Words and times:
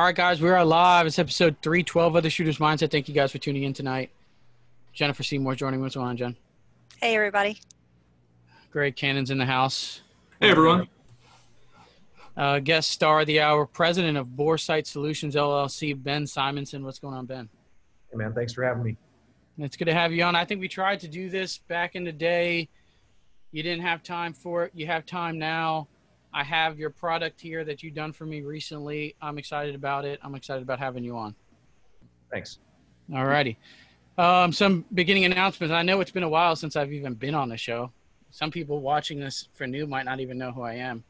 All 0.00 0.06
right, 0.06 0.16
guys, 0.16 0.40
we 0.40 0.48
are 0.48 0.64
live. 0.64 1.06
It's 1.06 1.18
episode 1.18 1.58
312 1.60 2.16
of 2.16 2.22
the 2.22 2.30
Shooter's 2.30 2.56
Mindset. 2.56 2.90
Thank 2.90 3.06
you 3.06 3.14
guys 3.14 3.32
for 3.32 3.36
tuning 3.36 3.64
in 3.64 3.74
tonight. 3.74 4.10
Jennifer 4.94 5.22
Seymour 5.22 5.56
joining 5.56 5.78
me. 5.78 5.82
What's 5.82 5.94
going 5.94 6.08
on, 6.08 6.16
Jen? 6.16 6.36
Hey, 7.02 7.14
everybody. 7.14 7.60
Greg 8.70 8.96
Cannon's 8.96 9.30
in 9.30 9.36
the 9.36 9.44
house. 9.44 10.00
Hey, 10.40 10.52
everyone. 10.52 10.88
Uh, 12.34 12.60
guest 12.60 12.92
star 12.92 13.20
of 13.20 13.26
the 13.26 13.40
hour, 13.40 13.66
president 13.66 14.16
of 14.16 14.28
Boresight 14.28 14.86
Solutions 14.86 15.34
LLC, 15.34 16.02
Ben 16.02 16.26
Simonson. 16.26 16.82
What's 16.82 16.98
going 16.98 17.12
on, 17.12 17.26
Ben? 17.26 17.50
Hey, 18.10 18.16
man. 18.16 18.32
Thanks 18.32 18.54
for 18.54 18.64
having 18.64 18.82
me. 18.82 18.96
It's 19.58 19.76
good 19.76 19.84
to 19.84 19.92
have 19.92 20.14
you 20.14 20.24
on. 20.24 20.34
I 20.34 20.46
think 20.46 20.62
we 20.62 20.68
tried 20.68 21.00
to 21.00 21.08
do 21.08 21.28
this 21.28 21.58
back 21.58 21.94
in 21.94 22.04
the 22.04 22.12
day. 22.12 22.70
You 23.52 23.62
didn't 23.62 23.82
have 23.82 24.02
time 24.02 24.32
for 24.32 24.64
it. 24.64 24.72
You 24.74 24.86
have 24.86 25.04
time 25.04 25.38
now. 25.38 25.88
I 26.32 26.44
have 26.44 26.78
your 26.78 26.90
product 26.90 27.40
here 27.40 27.64
that 27.64 27.82
you've 27.82 27.94
done 27.94 28.12
for 28.12 28.24
me 28.24 28.42
recently. 28.42 29.16
I'm 29.20 29.38
excited 29.38 29.74
about 29.74 30.04
it. 30.04 30.20
I'm 30.22 30.34
excited 30.34 30.62
about 30.62 30.78
having 30.78 31.02
you 31.02 31.16
on. 31.16 31.34
Thanks. 32.30 32.58
All 33.12 33.26
righty. 33.26 33.58
Um, 34.16 34.52
some 34.52 34.84
beginning 34.94 35.24
announcements. 35.24 35.72
I 35.72 35.82
know 35.82 36.00
it's 36.00 36.10
been 36.10 36.22
a 36.22 36.28
while 36.28 36.54
since 36.54 36.76
I've 36.76 36.92
even 36.92 37.14
been 37.14 37.34
on 37.34 37.48
the 37.48 37.56
show. 37.56 37.90
Some 38.30 38.50
people 38.50 38.80
watching 38.80 39.18
this 39.18 39.48
for 39.54 39.66
new 39.66 39.86
might 39.86 40.04
not 40.04 40.20
even 40.20 40.38
know 40.38 40.52
who 40.52 40.62
I 40.62 40.74
am. 40.74 41.04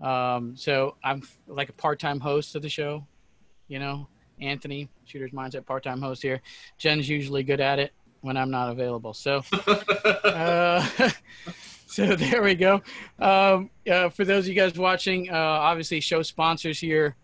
Um, 0.00 0.56
so 0.56 0.96
I'm 1.02 1.22
like 1.46 1.70
a 1.70 1.72
part-time 1.72 2.20
host 2.20 2.54
of 2.54 2.62
the 2.62 2.68
show. 2.68 3.06
You 3.68 3.78
know, 3.78 4.08
Anthony, 4.40 4.90
Shooter's 5.04 5.30
Mindset, 5.30 5.64
part-time 5.64 6.02
host 6.02 6.22
here. 6.22 6.42
Jen's 6.76 7.08
usually 7.08 7.42
good 7.42 7.60
at 7.60 7.78
it 7.78 7.92
when 8.20 8.36
I'm 8.36 8.50
not 8.50 8.70
available. 8.70 9.14
So, 9.14 9.42
uh, 10.24 10.86
so 11.94 12.16
there 12.16 12.42
we 12.42 12.56
go. 12.56 12.82
Um, 13.20 13.70
uh, 13.88 14.08
for 14.08 14.24
those 14.24 14.44
of 14.44 14.48
you 14.48 14.54
guys 14.54 14.76
watching, 14.76 15.30
uh, 15.30 15.36
obviously 15.36 16.00
show 16.00 16.22
sponsors 16.22 16.80
here. 16.80 17.14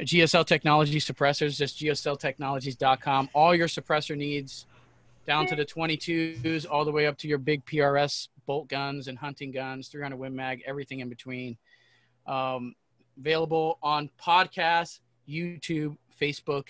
GSL 0.00 0.46
Technology 0.46 0.98
suppressors, 0.98 1.56
just 1.56 1.78
gsltechnologies.com. 1.78 3.30
All 3.34 3.54
your 3.54 3.68
suppressor 3.68 4.16
needs, 4.16 4.66
down 5.26 5.46
to 5.46 5.56
the 5.56 5.64
22s, 5.64 6.66
all 6.70 6.84
the 6.84 6.92
way 6.92 7.06
up 7.06 7.16
to 7.18 7.28
your 7.28 7.38
big 7.38 7.64
PRS 7.64 8.28
bolt 8.46 8.68
guns 8.68 9.08
and 9.08 9.18
hunting 9.18 9.50
guns, 9.50 9.88
300 9.88 10.16
Win 10.16 10.34
Mag, 10.34 10.62
everything 10.66 11.00
in 11.00 11.08
between. 11.08 11.56
Um, 12.26 12.74
available 13.18 13.78
on 13.82 14.10
podcasts, 14.22 15.00
YouTube, 15.28 15.96
Facebook, 16.20 16.68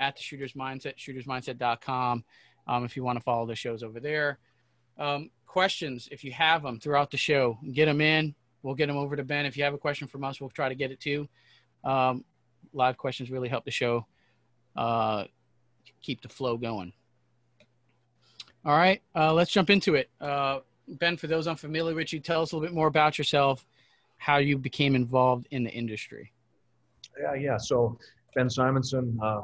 at 0.00 0.16
the 0.16 0.22
Shooters 0.22 0.52
Mindset, 0.52 0.96
shootersmindset.com. 0.96 2.24
Um, 2.66 2.84
if 2.84 2.96
you 2.96 3.04
want 3.04 3.18
to 3.18 3.22
follow 3.22 3.46
the 3.46 3.56
shows 3.56 3.82
over 3.82 4.00
there. 4.00 4.38
Um, 4.98 5.30
questions, 5.52 6.08
if 6.10 6.24
you 6.24 6.32
have 6.32 6.62
them 6.62 6.80
throughout 6.80 7.10
the 7.10 7.18
show, 7.18 7.58
get 7.72 7.84
them 7.84 8.00
in. 8.00 8.34
We'll 8.62 8.74
get 8.74 8.86
them 8.86 8.96
over 8.96 9.16
to 9.16 9.22
Ben. 9.22 9.44
If 9.44 9.54
you 9.56 9.64
have 9.64 9.74
a 9.74 9.78
question 9.78 10.08
from 10.08 10.24
us, 10.24 10.40
we'll 10.40 10.48
try 10.48 10.70
to 10.70 10.74
get 10.74 10.90
it 10.90 10.98
too. 10.98 11.28
Um, 11.84 12.24
live 12.72 12.96
questions 12.96 13.30
really 13.30 13.50
help 13.50 13.66
the 13.66 13.70
show 13.70 14.06
uh, 14.76 15.24
keep 16.00 16.22
the 16.22 16.28
flow 16.28 16.56
going. 16.56 16.94
All 18.64 18.76
right, 18.76 19.02
uh, 19.14 19.34
let's 19.34 19.50
jump 19.50 19.68
into 19.68 19.94
it. 19.94 20.08
Uh, 20.20 20.60
ben, 20.88 21.18
for 21.18 21.26
those 21.26 21.46
unfamiliar 21.46 21.94
with 21.94 22.14
you, 22.14 22.20
tell 22.20 22.40
us 22.40 22.52
a 22.52 22.56
little 22.56 22.66
bit 22.66 22.74
more 22.74 22.86
about 22.86 23.18
yourself, 23.18 23.66
how 24.16 24.38
you 24.38 24.56
became 24.56 24.94
involved 24.94 25.48
in 25.50 25.64
the 25.64 25.70
industry. 25.70 26.32
Yeah, 27.20 27.34
yeah. 27.34 27.56
So 27.58 27.98
Ben 28.34 28.48
Simonson, 28.48 29.18
uh, 29.22 29.42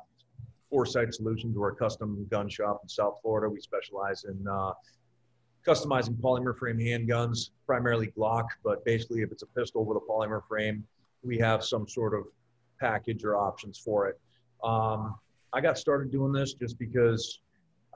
Boresight 0.72 1.12
Solutions, 1.12 1.54
we're 1.54 1.72
a 1.72 1.74
custom 1.74 2.26
gun 2.30 2.48
shop 2.48 2.80
in 2.82 2.88
South 2.88 3.18
Florida. 3.20 3.48
We 3.48 3.60
specialize 3.60 4.24
in 4.24 4.46
uh, 4.48 4.72
customizing 5.66 6.14
polymer 6.20 6.56
frame 6.56 6.78
handguns, 6.78 7.50
primarily 7.66 8.08
Glock, 8.08 8.46
but 8.64 8.84
basically 8.84 9.22
if 9.22 9.32
it's 9.32 9.42
a 9.42 9.46
pistol 9.46 9.84
with 9.84 9.96
a 9.96 10.00
polymer 10.00 10.42
frame, 10.46 10.84
we 11.22 11.38
have 11.38 11.64
some 11.64 11.88
sort 11.88 12.14
of 12.14 12.24
package 12.80 13.24
or 13.24 13.36
options 13.36 13.78
for 13.78 14.08
it. 14.08 14.20
Um, 14.62 15.16
I 15.52 15.60
got 15.60 15.78
started 15.78 16.10
doing 16.10 16.32
this 16.32 16.54
just 16.54 16.78
because 16.78 17.40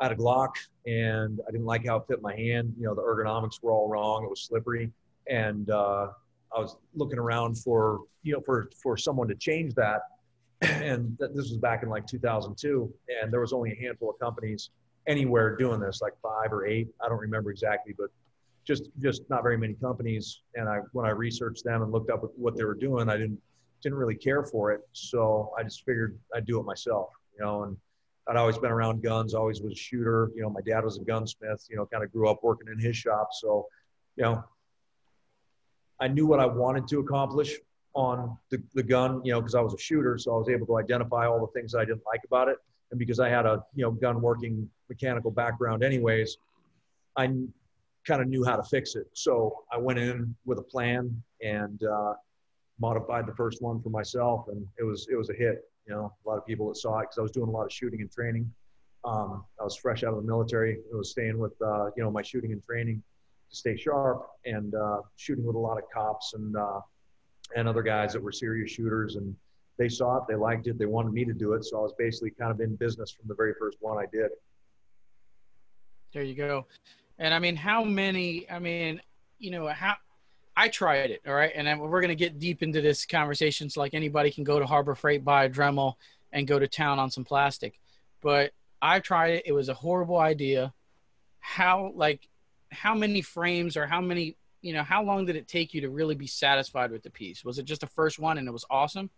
I 0.00 0.05
had 0.05 0.12
a 0.12 0.16
Glock 0.16 0.50
and 0.86 1.40
I 1.46 1.50
didn't 1.50 1.66
like 1.66 1.86
how 1.86 1.96
it 1.96 2.05
fit 2.08 2.22
my 2.22 2.34
hand. 2.34 2.74
You 2.78 2.86
know, 2.86 2.94
the 2.94 3.02
ergonomics 3.02 3.62
were 3.62 3.73
all 3.73 3.89
wrong. 3.89 4.24
It 4.24 4.30
was 4.30 4.42
slippery. 4.42 4.90
And 5.29 5.70
uh, 5.70 6.08
I 6.55 6.61
was 6.61 6.77
looking 6.94 7.18
around 7.18 7.58
for, 7.58 8.00
you 8.23 8.33
know, 8.33 8.40
for, 8.40 8.70
for 8.83 8.96
someone 8.96 9.29
to 9.29 9.34
change 9.34 9.74
that. 9.74 10.02
And 10.62 11.18
th- 11.18 11.33
this 11.34 11.50
was 11.50 11.58
back 11.58 11.83
in 11.83 11.89
like 11.89 12.06
2002. 12.06 12.92
And 13.20 13.33
there 13.33 13.40
was 13.40 13.52
only 13.52 13.73
a 13.73 13.74
handful 13.74 14.11
of 14.11 14.18
companies 14.20 14.70
anywhere 15.07 15.57
doing 15.57 15.80
this, 15.80 16.01
like 16.01 16.14
five 16.23 16.52
or 16.52 16.67
eight. 16.67 16.89
I 17.05 17.08
don't 17.08 17.18
remember 17.18 17.51
exactly, 17.51 17.95
but 17.98 18.08
just, 18.64 18.90
just 19.01 19.23
not 19.29 19.42
very 19.42 19.58
many 19.58 19.74
companies. 19.74 20.42
And 20.55 20.68
I, 20.68 20.79
when 20.92 21.05
I 21.05 21.11
researched 21.11 21.64
them 21.64 21.83
and 21.83 21.90
looked 21.90 22.11
up 22.11 22.23
what 22.36 22.57
they 22.57 22.64
were 22.64 22.74
doing, 22.74 23.08
I 23.08 23.17
didn't, 23.17 23.41
didn't 23.83 23.98
really 23.98 24.14
care 24.14 24.45
for 24.45 24.70
it. 24.70 24.83
So 24.92 25.52
I 25.58 25.64
just 25.64 25.85
figured 25.85 26.18
I'd 26.35 26.46
do 26.46 26.61
it 26.61 26.64
myself, 26.64 27.11
you 27.36 27.45
know, 27.45 27.64
and 27.64 27.77
I'd 28.29 28.36
always 28.36 28.57
been 28.58 28.70
around 28.70 29.02
guns, 29.02 29.35
always 29.35 29.61
was 29.61 29.73
a 29.73 29.77
shooter. 29.77 30.30
You 30.36 30.42
know, 30.42 30.51
my 30.51 30.61
dad 30.61 30.85
was 30.85 30.96
a 30.98 31.02
gunsmith, 31.02 31.67
you 31.68 31.77
know, 31.77 31.86
kind 31.86 32.05
of 32.05 32.12
grew 32.12 32.29
up 32.29 32.45
working 32.45 32.68
in 32.73 32.79
his 32.79 32.96
shop. 32.96 33.30
So, 33.33 33.67
you 34.14 34.23
know, 34.23 34.45
I 35.98 36.07
knew 36.07 36.27
what 36.27 36.39
I 36.39 36.46
wanted 36.46 36.86
to 36.89 37.01
accomplish 37.01 37.57
on 37.95 38.36
the, 38.51 38.62
the 38.74 38.83
gun, 38.83 39.20
you 39.24 39.33
know, 39.33 39.41
because 39.41 39.57
I 39.57 39.61
was 39.61 39.74
a 39.74 39.79
shooter. 39.79 40.17
So 40.18 40.35
I 40.35 40.39
was 40.39 40.48
able 40.48 40.67
to 40.67 40.79
identify 40.79 41.27
all 41.27 41.41
the 41.41 41.52
things 41.58 41.74
I 41.74 41.85
didn't 41.85 42.02
like 42.07 42.20
about 42.24 42.48
it. 42.48 42.58
And 42.92 42.98
because 42.98 43.18
I 43.18 43.29
had 43.29 43.46
a, 43.46 43.64
you 43.74 43.83
know, 43.83 43.91
gun 43.91 44.20
working 44.20 44.68
mechanical 44.92 45.30
background 45.30 45.83
anyways, 45.83 46.30
I 47.17 47.25
kind 48.08 48.20
of 48.23 48.27
knew 48.33 48.45
how 48.45 48.57
to 48.57 48.63
fix 48.75 48.95
it. 49.01 49.07
So 49.14 49.33
I 49.75 49.79
went 49.86 49.98
in 49.98 50.35
with 50.48 50.58
a 50.58 50.67
plan 50.75 51.03
and 51.41 51.79
uh, 51.97 52.14
modified 52.80 53.27
the 53.27 53.36
first 53.42 53.63
one 53.63 53.80
for 53.83 53.91
myself. 53.91 54.39
And 54.48 54.61
it 54.80 54.85
was, 54.85 55.01
it 55.13 55.17
was 55.17 55.30
a 55.30 55.35
hit. 55.35 55.57
You 55.86 55.95
know, 55.95 56.13
a 56.25 56.29
lot 56.29 56.39
of 56.39 56.47
people 56.47 56.69
that 56.69 56.77
saw 56.77 56.98
it 57.01 57.05
because 57.05 57.19
I 57.19 57.23
was 57.23 57.33
doing 57.33 57.48
a 57.48 57.57
lot 57.58 57.64
of 57.64 57.73
shooting 57.73 58.01
and 58.01 58.11
training. 58.19 58.45
Um, 59.05 59.45
I 59.61 59.64
was 59.64 59.77
fresh 59.77 60.05
out 60.05 60.13
of 60.14 60.20
the 60.23 60.29
military. 60.35 60.75
I 60.95 60.97
was 60.97 61.11
staying 61.11 61.39
with, 61.45 61.57
uh, 61.61 61.86
you 61.97 62.03
know, 62.05 62.11
my 62.11 62.23
shooting 62.23 62.53
and 62.53 62.63
training 62.64 63.03
to 63.51 63.57
stay 63.57 63.77
sharp 63.77 64.29
and 64.45 64.74
uh, 64.74 64.98
shooting 65.17 65.45
with 65.45 65.57
a 65.57 65.64
lot 65.69 65.77
of 65.79 65.85
cops 65.92 66.35
and 66.35 66.57
uh, 66.57 66.80
and 67.57 67.69
other 67.69 67.83
guys 67.83 68.13
that 68.13 68.23
were 68.23 68.33
serious 68.33 68.70
shooters. 68.70 69.17
And 69.17 69.35
they 69.77 69.89
saw 69.89 70.19
it, 70.19 70.24
they 70.29 70.36
liked 70.36 70.69
it, 70.69 70.79
they 70.79 70.86
wanted 70.86 71.13
me 71.13 71.24
to 71.24 71.33
do 71.33 71.55
it. 71.55 71.64
So 71.64 71.79
I 71.79 71.83
was 71.83 71.95
basically 71.98 72.30
kind 72.30 72.53
of 72.53 72.61
in 72.61 72.77
business 72.77 73.11
from 73.11 73.27
the 73.27 73.35
very 73.35 73.55
first 73.59 73.79
one 73.80 73.98
I 73.98 74.07
did. 74.13 74.30
There 76.12 76.23
you 76.23 76.34
go. 76.34 76.67
And 77.18 77.33
I 77.33 77.39
mean, 77.39 77.56
how 77.56 77.84
many? 77.84 78.50
I 78.50 78.58
mean, 78.58 79.00
you 79.39 79.50
know, 79.50 79.68
how 79.68 79.95
I 80.56 80.68
tried 80.68 81.11
it, 81.11 81.23
all 81.27 81.34
right. 81.34 81.52
And 81.55 81.67
then 81.67 81.78
we're 81.78 82.00
going 82.00 82.08
to 82.08 82.14
get 82.14 82.39
deep 82.39 82.62
into 82.62 82.80
this 82.80 83.06
conversation. 83.06 83.70
So, 83.70 83.80
like 83.80 83.95
anybody 83.95 84.30
can 84.30 84.45
go 84.45 84.58
to 84.58 84.67
Harbor 84.67 84.95
Freight, 84.95 85.24
buy 85.24 85.45
a 85.45 85.50
Dremel, 85.50 85.95
and 86.33 86.46
go 86.46 86.58
to 86.58 86.68
town 86.68 86.98
on 86.98 87.11
some 87.11 87.24
plastic. 87.24 87.78
But 88.20 88.52
I 88.80 89.00
tried 89.00 89.34
it. 89.34 89.42
It 89.46 89.52
was 89.52 89.68
a 89.68 89.74
horrible 89.74 90.18
idea. 90.18 90.73
How 91.40 91.92
like 91.95 92.29
how 92.70 92.94
many 92.94 93.23
frames 93.23 93.77
or 93.77 93.86
how 93.86 94.00
many 94.00 94.36
you 94.61 94.73
know 94.73 94.83
how 94.83 95.02
long 95.02 95.27
did 95.27 95.36
it 95.36 95.48
take 95.48 95.74
you 95.74 95.80
to 95.83 95.90
really 95.90 96.14
be 96.14 96.27
satisfied 96.27 96.90
with 96.90 97.02
the 97.02 97.11
piece? 97.11 97.44
Was 97.44 97.58
it 97.58 97.64
just 97.64 97.80
the 97.80 97.86
first 97.86 98.18
one 98.18 98.39
and 98.39 98.46
it 98.46 98.52
was 98.52 98.64
awesome? 98.70 99.11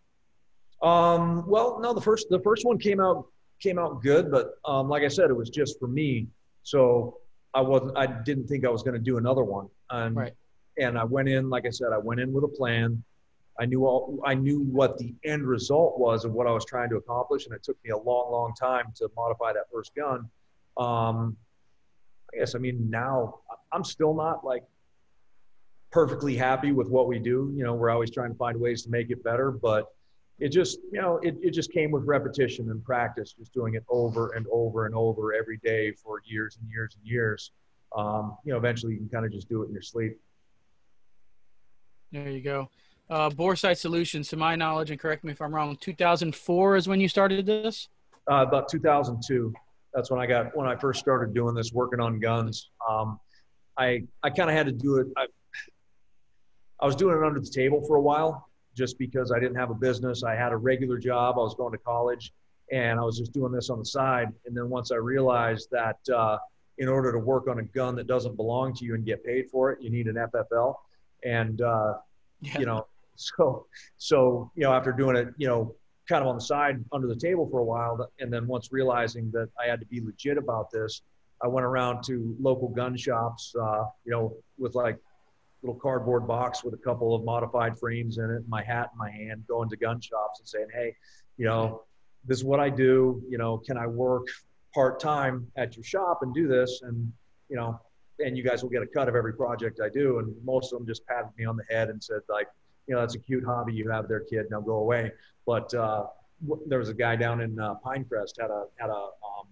Um, 0.83 1.45
well, 1.47 1.81
no, 1.81 1.93
the 1.93 2.01
first 2.01 2.29
the 2.31 2.41
first 2.41 2.65
one 2.65 2.79
came 2.79 3.01
out 3.01 3.27
came 3.61 3.79
out 3.79 4.03
good, 4.03 4.31
but 4.31 4.59
um, 4.65 4.89
like 4.89 5.03
I 5.03 5.09
said, 5.09 5.31
it 5.31 5.37
was 5.37 5.51
just 5.51 5.79
for 5.79 5.89
me. 5.89 6.29
So 6.65 7.19
I 7.55 7.61
wasn't. 7.61 7.97
I 7.97 8.07
didn't 8.07 8.49
think 8.49 8.67
I 8.67 8.69
was 8.71 8.83
going 8.83 8.95
to 8.95 9.01
do 9.01 9.17
another 9.19 9.45
one. 9.45 9.69
And 9.91 10.17
Right. 10.17 10.33
and 10.79 10.99
I 10.99 11.05
went 11.05 11.29
in, 11.29 11.49
like 11.49 11.67
I 11.67 11.71
said, 11.71 11.93
I 11.93 11.99
went 11.99 12.21
in 12.21 12.33
with 12.33 12.43
a 12.45 12.49
plan. 12.49 13.03
I 13.61 13.67
knew 13.67 13.87
all, 13.87 14.19
I 14.25 14.35
knew 14.35 14.61
what 14.63 14.99
the 14.99 15.15
end 15.25 15.47
result 15.47 16.01
was 16.01 16.25
of 16.25 16.33
what 16.33 16.49
I 16.49 16.51
was 16.51 16.65
trying 16.65 16.91
to 16.91 16.97
accomplish, 16.97 17.47
and 17.47 17.55
it 17.55 17.63
took 17.63 17.77
me 17.85 17.91
a 17.91 17.97
long, 17.97 18.33
long 18.33 18.53
time 18.59 18.87
to 18.97 19.09
modify 19.15 19.53
that 19.53 19.67
first 19.73 19.95
gun. 19.95 20.29
Um, 20.77 21.37
I 22.35 22.39
guess 22.39 22.57
I 22.57 22.59
mean 22.59 22.91
now 22.91 23.41
I'm 23.71 23.85
still 23.85 24.15
not 24.15 24.45
like 24.45 24.65
perfectly 25.93 26.35
happy 26.35 26.73
with 26.73 26.89
what 26.89 27.07
we 27.07 27.21
do. 27.21 27.53
You 27.55 27.63
know, 27.63 27.75
we're 27.75 27.91
always 27.91 28.11
trying 28.11 28.31
to 28.33 28.37
find 28.37 28.59
ways 28.59 28.83
to 28.83 28.91
make 28.91 29.11
it 29.11 29.23
better, 29.23 29.53
but 29.53 29.94
it 30.39 30.49
just 30.49 30.79
you 30.93 31.01
know 31.01 31.19
it, 31.23 31.37
it 31.43 31.51
just 31.51 31.73
came 31.73 31.91
with 31.91 32.05
repetition 32.05 32.71
and 32.71 32.85
practice, 32.85 33.35
just 33.39 33.53
doing 33.53 33.75
it 33.75 33.85
over 33.89 34.31
and 34.33 34.47
over 34.51 34.87
and 34.87 34.95
over 34.95 35.33
every 35.33 35.59
day 35.59 35.93
for 35.93 36.21
years 36.25 36.59
and 36.61 36.69
years 36.71 36.97
and 36.99 37.07
years. 37.07 37.53
Um, 37.97 38.37
you 38.45 38.53
know, 38.53 38.59
eventually 38.59 38.95
you 38.95 38.99
can 38.99 39.09
kind 39.09 39.25
of 39.25 39.33
just 39.33 39.49
do 39.49 39.63
it 39.63 39.67
in 39.67 39.73
your 39.73 39.83
sleep. 39.83 40.19
There 42.11 42.29
you 42.29 42.41
go. 42.41 42.69
Uh, 43.11 43.31
Boresight 43.31 43.77
Solutions, 43.77 44.29
to 44.29 44.37
my 44.37 44.57
knowledge, 44.57 44.91
and 44.91 44.99
correct 44.99 45.25
me 45.25 45.33
if 45.33 45.41
I'm 45.43 45.55
wrong, 45.55 45.77
2004 45.81 46.77
is 46.77 46.89
when 46.89 47.01
you 47.01 47.09
started 47.09 47.45
this. 47.45 47.89
uh, 48.31 48.45
about 48.47 48.69
2002. 48.69 49.53
That's 49.93 50.11
when 50.11 50.19
I 50.21 50.27
got 50.27 50.57
when 50.57 50.67
I 50.67 50.75
first 50.75 50.99
started 50.99 51.35
doing 51.35 51.55
this, 51.55 51.73
working 51.73 52.01
on 52.01 52.19
guns. 52.19 52.71
Um, 52.89 53.21
I 53.79 54.05
I 54.23 54.31
kind 54.31 54.51
of 54.51 54.57
had 54.57 54.67
to 54.67 54.73
do 54.73 54.97
it. 54.97 55.07
I, 55.17 55.27
I 56.81 56.87
was 56.87 56.97
doing 56.97 57.17
it 57.17 57.25
under 57.25 57.39
the 57.39 57.51
table 57.51 57.85
for 57.87 57.97
a 57.97 58.01
while, 58.01 58.49
just 58.75 58.99
because 58.99 59.33
I 59.33 59.39
didn't 59.39 59.57
have 59.57 59.71
a 59.71 59.75
business. 59.75 60.23
I 60.25 60.35
had 60.35 60.53
a 60.53 60.57
regular 60.57 60.99
job. 60.99 61.37
I 61.37 61.43
was 61.43 61.55
going 61.55 61.73
to 61.73 61.79
college, 61.79 62.33
and 62.73 62.99
I 62.99 63.03
was 63.03 63.19
just 63.19 63.33
doing 63.33 63.53
this 63.53 63.71
on 63.71 63.79
the 63.79 63.85
side. 63.85 64.29
And 64.47 64.57
then 64.57 64.69
once 64.69 64.91
I 64.93 64.97
realized 64.97 65.69
that 65.71 65.99
uh, 66.15 66.39
in 66.79 66.89
order 66.89 67.13
to 67.13 67.19
work 67.19 67.47
on 67.49 67.59
a 67.61 67.63
gun 67.63 67.95
that 67.97 68.07
doesn't 68.07 68.37
belong 68.37 68.75
to 68.75 68.85
you 68.85 68.95
and 68.95 69.05
get 69.05 69.25
paid 69.25 69.49
for 69.51 69.71
it, 69.73 69.81
you 69.83 69.91
need 69.91 70.07
an 70.07 70.17
FFL. 70.17 70.75
And 71.25 71.61
uh, 71.61 71.95
Yeah. 72.41 72.59
you 72.59 72.67
know, 72.67 72.87
so 73.17 73.67
so 73.97 74.51
you 74.57 74.65
know 74.65 74.73
after 74.73 74.93
doing 74.93 75.17
it, 75.17 75.29
you 75.37 75.47
know, 75.47 75.75
kind 76.09 76.21
of 76.21 76.29
on 76.29 76.35
the 76.35 76.41
side 76.41 76.85
under 76.93 77.07
the 77.07 77.17
table 77.17 77.49
for 77.49 77.61
a 77.61 77.65
while. 77.65 78.09
And 78.19 78.33
then 78.33 78.47
once 78.47 78.73
realizing 78.73 79.31
that 79.31 79.49
I 79.63 79.69
had 79.71 79.81
to 79.81 79.87
be 79.87 80.01
legit 80.01 80.37
about 80.37 80.71
this, 80.71 81.03
I 81.43 81.47
went 81.47 81.65
around 81.65 82.03
to 82.05 82.37
local 82.41 82.69
gun 82.69 82.97
shops, 82.97 83.55
uh, 83.59 83.85
you 84.05 84.13
know, 84.13 84.37
with 84.59 84.75
like 84.75 84.99
little 85.65 85.81
cardboard 85.81 86.29
box 86.29 86.63
with 86.63 86.75
a 86.75 86.79
couple 86.79 87.15
of 87.15 87.25
modified 87.25 87.79
frames 87.79 88.19
in 88.19 88.31
it, 88.31 88.43
my 88.49 88.63
hat 88.63 88.91
in 88.93 88.99
my 88.99 89.11
hand, 89.11 89.45
going 89.49 89.69
to 89.71 89.77
gun 89.77 90.01
shops 90.01 90.41
and 90.41 90.49
saying, 90.49 90.67
hey, 90.75 90.95
you 91.39 91.47
know, 91.47 91.83
this 92.27 92.39
is 92.39 92.45
what 92.45 92.61
I 92.61 92.69
do. 92.69 93.23
You 93.29 93.39
know, 93.39 93.59
can 93.59 93.79
I 93.79 93.87
work 93.87 94.27
part 94.75 95.01
time 95.01 95.47
at 95.57 95.75
your 95.77 95.85
shop 95.85 96.21
and 96.23 96.35
do 96.35 96.47
this? 96.47 96.83
And 96.83 97.11
you 97.49 97.57
know, 97.57 97.81
and 98.25 98.37
you 98.37 98.43
guys 98.43 98.63
will 98.63 98.71
get 98.71 98.83
a 98.83 98.87
cut 98.87 99.09
of 99.09 99.15
every 99.15 99.35
project 99.35 99.81
I 99.83 99.89
do. 99.89 100.19
And 100.19 100.35
most 100.45 100.73
of 100.73 100.79
them 100.79 100.87
just 100.87 101.07
patted 101.07 101.31
me 101.39 101.45
on 101.47 101.57
the 101.57 101.65
head 101.69 101.89
and 101.89 102.03
said 102.03 102.21
like, 102.29 102.49
you 102.87 102.95
know, 102.95 103.01
that's 103.01 103.15
a 103.15 103.19
cute 103.19 103.45
hobby 103.45 103.73
you 103.73 103.91
have 103.91 104.09
there, 104.09 104.21
kid. 104.21 104.47
Now 104.51 104.61
go 104.61 104.77
away. 104.77 105.13
But 105.47 105.73
uh, 105.75 106.05
there 106.67 106.79
was 106.79 106.91
a 106.91 106.95
guy 106.95 107.17
down 107.17 107.41
in 107.41 107.59
uh, 107.59 107.75
Pinecrest 107.85 108.41
had 108.41 108.51
a 108.51 108.67
had 108.77 108.91
a 108.91 108.93
um, 108.93 109.49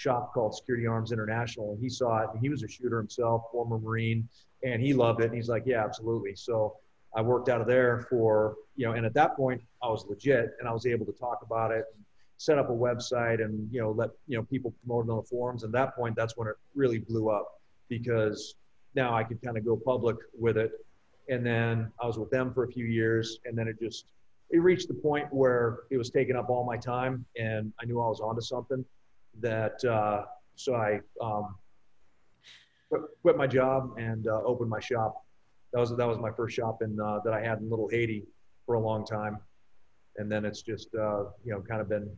shop 0.00 0.32
called 0.32 0.56
Security 0.56 0.86
Arms 0.86 1.12
International, 1.12 1.72
and 1.72 1.80
he 1.80 1.90
saw 1.90 2.22
it. 2.22 2.30
And 2.32 2.40
he 2.40 2.48
was 2.48 2.62
a 2.62 2.68
shooter 2.68 2.96
himself, 2.96 3.42
former 3.52 3.78
Marine, 3.78 4.26
and 4.64 4.80
he 4.80 4.94
loved 4.94 5.20
it. 5.20 5.26
And 5.26 5.34
he's 5.34 5.48
like, 5.48 5.64
yeah, 5.66 5.84
absolutely. 5.84 6.34
So 6.34 6.76
I 7.14 7.20
worked 7.20 7.50
out 7.50 7.60
of 7.60 7.66
there 7.66 8.06
for 8.08 8.56
you 8.76 8.86
know, 8.86 8.92
and 8.92 9.04
at 9.04 9.12
that 9.14 9.36
point 9.36 9.60
I 9.82 9.88
was 9.88 10.06
legit, 10.08 10.52
and 10.58 10.68
I 10.68 10.72
was 10.72 10.86
able 10.86 11.04
to 11.06 11.12
talk 11.12 11.40
about 11.42 11.70
it. 11.70 11.84
And, 11.94 12.04
set 12.40 12.56
up 12.56 12.70
a 12.70 12.72
website 12.72 13.44
and 13.44 13.68
you 13.70 13.78
know 13.82 13.90
let 13.90 14.08
you 14.26 14.34
know 14.34 14.42
people 14.44 14.72
promote 14.82 15.04
it 15.04 15.10
on 15.10 15.18
the 15.18 15.22
forums 15.24 15.62
and 15.62 15.74
at 15.74 15.78
that 15.78 15.94
point 15.94 16.16
that's 16.16 16.38
when 16.38 16.48
it 16.48 16.54
really 16.74 16.96
blew 16.96 17.28
up 17.28 17.60
because 17.90 18.54
now 18.94 19.14
i 19.14 19.22
could 19.22 19.38
kind 19.42 19.58
of 19.58 19.64
go 19.66 19.76
public 19.76 20.16
with 20.38 20.56
it 20.56 20.72
and 21.28 21.44
then 21.44 21.92
i 22.02 22.06
was 22.06 22.18
with 22.18 22.30
them 22.30 22.50
for 22.54 22.64
a 22.64 22.68
few 22.68 22.86
years 22.86 23.40
and 23.44 23.58
then 23.58 23.68
it 23.68 23.78
just 23.78 24.06
it 24.48 24.56
reached 24.62 24.88
the 24.88 24.94
point 24.94 25.30
where 25.30 25.80
it 25.90 25.98
was 25.98 26.08
taking 26.08 26.34
up 26.34 26.48
all 26.48 26.64
my 26.64 26.78
time 26.78 27.26
and 27.36 27.74
i 27.78 27.84
knew 27.84 28.00
i 28.00 28.08
was 28.08 28.20
onto 28.20 28.40
something 28.40 28.82
that 29.40 29.84
uh, 29.84 30.24
so 30.56 30.74
i 30.74 31.00
um, 31.20 31.54
quit, 33.22 33.36
my 33.36 33.46
job 33.46 33.94
and 33.98 34.26
uh, 34.26 34.42
opened 34.44 34.70
my 34.70 34.80
shop 34.80 35.24
that 35.72 35.80
was 35.80 35.96
that 35.96 36.06
was 36.06 36.18
my 36.18 36.30
first 36.30 36.56
shop 36.56 36.82
in 36.82 36.98
uh, 37.00 37.18
that 37.24 37.32
i 37.32 37.40
had 37.40 37.58
in 37.58 37.70
little 37.70 37.88
haiti 37.88 38.24
for 38.66 38.74
a 38.74 38.80
long 38.80 39.04
time 39.04 39.38
and 40.16 40.30
then 40.30 40.44
it's 40.44 40.62
just 40.62 40.88
uh, 40.94 41.24
you 41.44 41.52
know 41.52 41.60
kind 41.60 41.80
of 41.80 41.88
been 41.88 42.10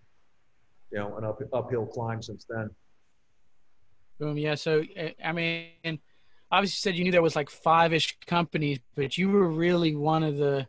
you 0.92 0.98
know 0.98 1.16
an 1.16 1.24
up, 1.24 1.40
uphill 1.52 1.86
climb 1.86 2.22
since 2.22 2.46
then. 2.48 2.70
Boom. 4.18 4.36
Yeah. 4.36 4.54
So 4.54 4.82
I 5.24 5.32
mean, 5.32 5.98
obviously, 6.50 6.76
you 6.76 6.92
said 6.92 6.96
you 6.96 7.04
knew 7.04 7.12
there 7.12 7.22
was 7.22 7.36
like 7.36 7.50
five 7.50 7.92
ish 7.92 8.18
companies, 8.26 8.78
but 8.94 9.16
you 9.16 9.30
were 9.30 9.48
really 9.48 9.94
one 9.94 10.22
of 10.22 10.36
the 10.36 10.66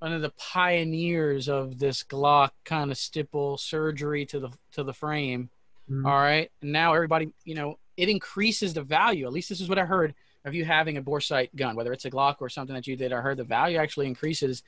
one 0.00 0.12
of 0.12 0.22
the 0.22 0.30
pioneers 0.30 1.48
of 1.48 1.78
this 1.78 2.02
Glock 2.02 2.50
kind 2.64 2.90
of 2.90 2.98
stipple 2.98 3.56
surgery 3.56 4.26
to 4.26 4.40
the 4.40 4.50
to 4.72 4.82
the 4.82 4.92
frame. 4.92 5.50
Mm-hmm. 5.88 6.06
All 6.06 6.16
right. 6.16 6.50
And 6.62 6.72
now 6.72 6.94
everybody, 6.94 7.32
you 7.44 7.54
know, 7.54 7.78
it 7.96 8.08
increases 8.08 8.74
the 8.74 8.82
value. 8.82 9.26
At 9.26 9.32
least 9.32 9.48
this 9.48 9.60
is 9.60 9.68
what 9.68 9.78
I 9.78 9.84
heard 9.84 10.14
of 10.44 10.54
you 10.54 10.64
having 10.64 10.96
a 10.96 11.02
Boresight 11.02 11.54
gun, 11.54 11.76
whether 11.76 11.92
it's 11.92 12.06
a 12.06 12.10
Glock 12.10 12.36
or 12.40 12.48
something 12.48 12.74
that 12.74 12.86
you 12.86 12.96
did. 12.96 13.12
I 13.12 13.20
heard 13.20 13.36
the 13.36 13.44
value 13.44 13.76
actually 13.76 14.06
increases 14.06 14.62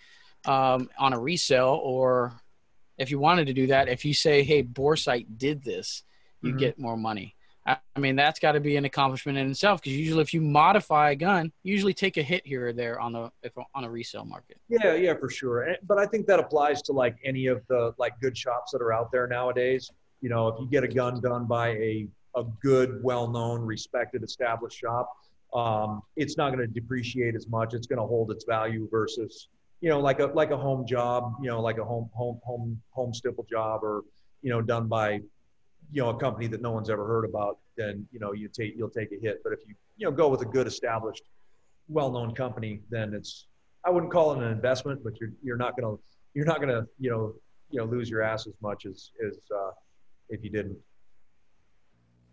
um, 0.45 0.91
on 0.99 1.13
a 1.15 1.19
resale 1.19 1.81
or 1.83 2.33
if 2.99 3.11
you 3.11 3.19
wanted 3.19 3.47
to 3.47 3.55
do 3.55 3.69
that, 3.69 3.89
if 3.89 4.05
you 4.05 4.13
say, 4.15 4.43
"Hey, 4.43 4.63
Boresight 4.63 5.39
did 5.39 5.65
this," 5.65 6.03
you 6.43 6.51
mm-hmm. 6.51 6.59
get 6.59 6.79
more 6.79 6.97
money. 6.97 7.35
I, 7.65 7.79
mean, 7.99 8.17
that's 8.17 8.41
got 8.41 8.53
to 8.53 8.61
be 8.61 8.77
an 8.77 8.85
accomplishment 8.85 9.39
in 9.39 9.51
itself 9.51 9.81
because 9.81 9.97
usually, 9.97 10.23
if 10.23 10.35
you 10.35 10.41
modify 10.41 11.11
a 11.11 11.17
gun, 11.17 11.53
you 11.63 11.73
usually 11.73 11.95
take 11.95 12.17
a 12.17 12.23
hit 12.23 12.45
here 12.45 12.69
or 12.69 12.73
there 12.73 12.99
on 13.01 13.13
the 13.13 13.31
if, 13.43 13.53
on 13.75 13.85
a 13.85 13.91
resale 13.91 14.25
market. 14.25 14.59
Yeah, 14.69 14.95
yeah, 14.95 15.15
for 15.15 15.31
sure. 15.31 15.77
But 15.87 15.99
I 15.99 16.07
think 16.07 16.27
that 16.27 16.41
applies 16.41 16.83
to 16.83 16.93
like 16.93 17.17
any 17.25 17.47
of 17.47 17.63
the 17.69 17.95
like 17.99 18.15
good 18.21 18.37
shops 18.37 18.73
that 18.73 18.83
are 18.83 18.93
out 18.93 19.13
there 19.13 19.29
nowadays. 19.29 19.91
You 20.21 20.29
know, 20.29 20.49
if 20.49 20.61
you 20.61 20.69
get 20.69 20.83
a 20.83 20.89
gun 20.89 21.21
done 21.21 21.47
by 21.47 21.71
a 21.71 22.09
a 22.35 22.45
good, 22.63 23.03
well-known, 23.05 23.61
respected, 23.61 24.23
established 24.23 24.79
shop, 24.79 25.13
um, 25.53 26.01
it's 26.17 26.39
not 26.39 26.53
going 26.53 26.67
to 26.67 26.73
depreciate 26.73 27.35
as 27.35 27.47
much. 27.47 27.75
It's 27.75 27.87
going 27.87 27.99
to 27.99 28.07
hold 28.07 28.31
its 28.31 28.45
value 28.45 28.89
versus 28.91 29.49
you 29.83 29.89
know, 29.89 30.01
like 30.01 30.21
a 30.21 30.27
like 30.27 30.53
a 30.53 30.57
home 30.57 30.87
job, 30.87 31.35
you 31.43 31.49
know, 31.51 31.61
like 31.61 31.79
a 31.79 31.85
home 31.85 32.09
home 32.15 32.41
home 32.45 32.81
home 32.91 33.13
stipple 33.13 33.45
job, 33.51 33.83
or 33.83 34.03
you 34.41 34.51
know, 34.51 34.63
done 34.63 34.89
by 34.89 35.21
you 35.93 36.03
know 36.03 36.09
a 36.09 36.17
company 36.17 36.47
that 36.49 36.63
no 36.63 36.71
one's 36.71 36.91
ever 36.91 37.07
heard 37.07 37.25
about, 37.25 37.59
then 37.77 38.07
you 38.13 38.19
know 38.19 38.33
you 38.33 38.49
take 38.49 38.75
you'll 38.77 38.91
take 38.91 39.13
a 39.13 39.21
hit. 39.21 39.43
But 39.45 39.53
if 39.53 39.61
you 39.67 39.75
you 39.97 40.07
know 40.07 40.13
go 40.13 40.29
with 40.29 40.41
a 40.43 40.47
good 40.47 40.67
established, 40.67 41.25
well-known 41.89 42.35
company, 42.35 42.81
then 42.91 43.15
it's 43.15 43.47
I 43.85 43.91
wouldn't 43.91 44.13
call 44.13 44.33
it 44.33 44.39
an 44.39 44.51
investment, 44.51 45.05
but 45.05 45.21
you're 45.21 45.33
you're 45.43 45.57
not 45.57 45.79
gonna 45.79 45.97
you're 46.35 46.47
not 46.47 46.61
gonna 46.61 46.87
you 46.99 47.11
know 47.11 47.35
you 47.71 47.79
know 47.79 47.85
lose 47.85 48.09
your 48.09 48.23
ass 48.23 48.47
as 48.47 48.55
much 48.63 48.87
as 48.87 49.11
as 49.27 49.39
uh, 49.55 49.71
if 50.31 50.43
you 50.43 50.51
didn't. 50.51 50.79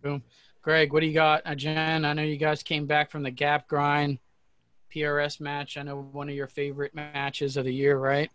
Boom, 0.02 0.24
Greg, 0.62 0.94
what 0.94 1.02
do 1.02 1.08
you 1.08 1.14
got? 1.14 1.42
Uh, 1.46 1.56
Jen, 1.56 2.06
I 2.06 2.14
know 2.14 2.24
you 2.24 2.38
guys 2.38 2.64
came 2.64 2.86
back 2.86 3.12
from 3.12 3.24
the 3.24 3.32
gap 3.32 3.68
grind 3.68 4.20
PRS 4.96 5.42
match. 5.42 5.78
I 5.78 5.84
know 5.84 5.98
one 6.14 6.30
of 6.30 6.36
your 6.36 6.48
favorite 6.48 6.96
matches 6.96 7.58
of 7.58 7.66
the 7.66 7.74
year, 7.74 7.98
right? 7.98 8.32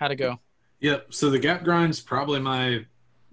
How'd 0.00 0.12
it 0.12 0.16
go? 0.16 0.40
Yep. 0.80 1.12
So 1.12 1.28
the 1.28 1.38
gap 1.38 1.62
grind's 1.62 2.00
probably 2.00 2.40
my 2.40 2.86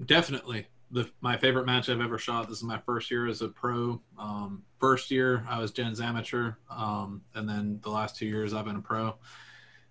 definitely 0.05 0.67
the 0.91 1.09
my 1.21 1.37
favorite 1.37 1.65
match 1.65 1.89
I've 1.89 2.01
ever 2.01 2.17
shot. 2.17 2.47
This 2.47 2.57
is 2.57 2.63
my 2.63 2.79
first 2.79 3.11
year 3.11 3.27
as 3.27 3.41
a 3.41 3.47
pro. 3.47 4.01
Um, 4.17 4.63
first 4.79 5.11
year 5.11 5.45
I 5.47 5.59
was 5.59 5.71
Jen's 5.71 6.01
amateur, 6.01 6.53
um, 6.69 7.21
and 7.35 7.47
then 7.47 7.79
the 7.83 7.89
last 7.89 8.15
two 8.15 8.25
years 8.25 8.53
I've 8.53 8.65
been 8.65 8.77
a 8.77 8.81
pro. 8.81 9.15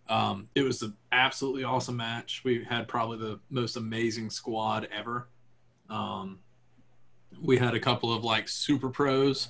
Um, 0.09 0.49
it 0.55 0.63
was 0.63 0.83
an 0.83 0.97
absolutely 1.13 1.65
awesome 1.65 1.97
match. 1.97 2.43
We 2.45 2.65
had 2.65 2.89
probably 2.89 3.19
the 3.19 3.41
most 3.51 3.77
amazing 3.77 4.31
squad 4.31 4.89
ever. 4.91 5.29
Um, 5.91 6.41
we 7.41 7.59
had 7.59 7.75
a 7.75 7.81
couple 7.81 8.13
of 8.13 8.25
like 8.25 8.49
super 8.49 8.89
pros 8.89 9.49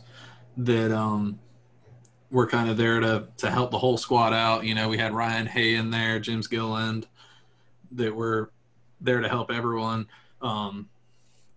that 0.57 0.91
um, 0.91 1.39
were 2.31 2.47
kind 2.47 2.69
of 2.69 2.77
there 2.77 3.01
to 3.01 3.29
to 3.39 3.51
help 3.51 3.71
the 3.71 3.79
whole 3.79 3.97
squad 3.97 4.33
out. 4.33 4.65
You 4.65 4.75
know, 4.75 4.89
we 4.89 4.99
had 4.99 5.15
Ryan 5.15 5.47
Hay 5.47 5.77
in 5.77 5.91
there, 5.91 6.19
James 6.19 6.47
Gilliland, 6.47 7.07
that 7.93 8.15
were 8.15 8.53
there 9.01 9.21
to 9.21 9.29
help 9.29 9.51
everyone. 9.51 10.09
Um, 10.43 10.89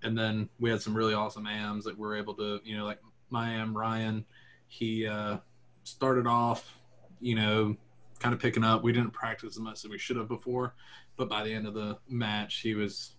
and 0.03 0.17
then 0.17 0.49
we 0.59 0.69
had 0.69 0.81
some 0.81 0.95
really 0.95 1.13
awesome 1.13 1.47
AMs 1.47 1.85
that 1.85 1.97
were 1.97 2.15
able 2.15 2.33
to, 2.35 2.59
you 2.63 2.77
know, 2.77 2.85
like 2.85 2.99
my 3.29 3.53
AM 3.53 3.75
Ryan, 3.75 4.25
he 4.67 5.07
uh, 5.07 5.37
started 5.83 6.27
off, 6.27 6.77
you 7.19 7.35
know, 7.35 7.75
kind 8.19 8.33
of 8.33 8.41
picking 8.41 8.63
up. 8.63 8.83
We 8.83 8.91
didn't 8.91 9.11
practice 9.11 9.55
as 9.55 9.59
much 9.59 9.83
as 9.83 9.89
we 9.89 9.97
should 9.97 10.17
have 10.17 10.27
before, 10.27 10.75
but 11.17 11.29
by 11.29 11.43
the 11.43 11.53
end 11.53 11.67
of 11.67 11.73
the 11.73 11.97
match, 12.07 12.59
he 12.61 12.75
was 12.75 13.15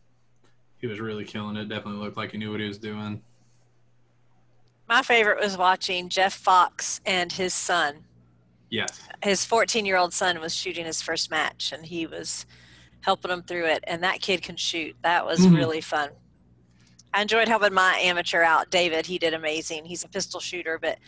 he 0.78 0.86
was 0.86 1.00
really 1.00 1.24
killing 1.24 1.56
it. 1.56 1.68
Definitely 1.68 2.02
looked 2.02 2.16
like 2.16 2.32
he 2.32 2.38
knew 2.38 2.50
what 2.50 2.60
he 2.60 2.66
was 2.66 2.78
doing 2.78 3.22
my 4.92 5.00
favorite 5.00 5.40
was 5.40 5.56
watching 5.56 6.10
Jeff 6.10 6.34
Fox 6.34 7.00
and 7.06 7.32
his 7.32 7.54
son. 7.54 8.04
Yes. 8.68 9.00
His 9.22 9.42
14 9.42 9.86
year 9.86 9.96
old 9.96 10.12
son 10.12 10.38
was 10.38 10.54
shooting 10.54 10.84
his 10.84 11.00
first 11.00 11.30
match 11.30 11.72
and 11.72 11.86
he 11.86 12.06
was 12.06 12.44
helping 13.00 13.30
him 13.30 13.42
through 13.42 13.66
it. 13.66 13.82
And 13.86 14.02
that 14.02 14.20
kid 14.20 14.42
can 14.42 14.56
shoot. 14.56 14.94
That 15.02 15.24
was 15.24 15.40
mm-hmm. 15.40 15.56
really 15.56 15.80
fun. 15.80 16.10
I 17.14 17.22
enjoyed 17.22 17.48
helping 17.48 17.74
my 17.74 17.96
amateur 17.96 18.42
out, 18.42 18.70
David. 18.70 19.06
He 19.06 19.18
did 19.18 19.34
amazing. 19.34 19.84
He's 19.84 20.04
a 20.04 20.08
pistol 20.08 20.40
shooter, 20.40 20.78
but 20.78 20.98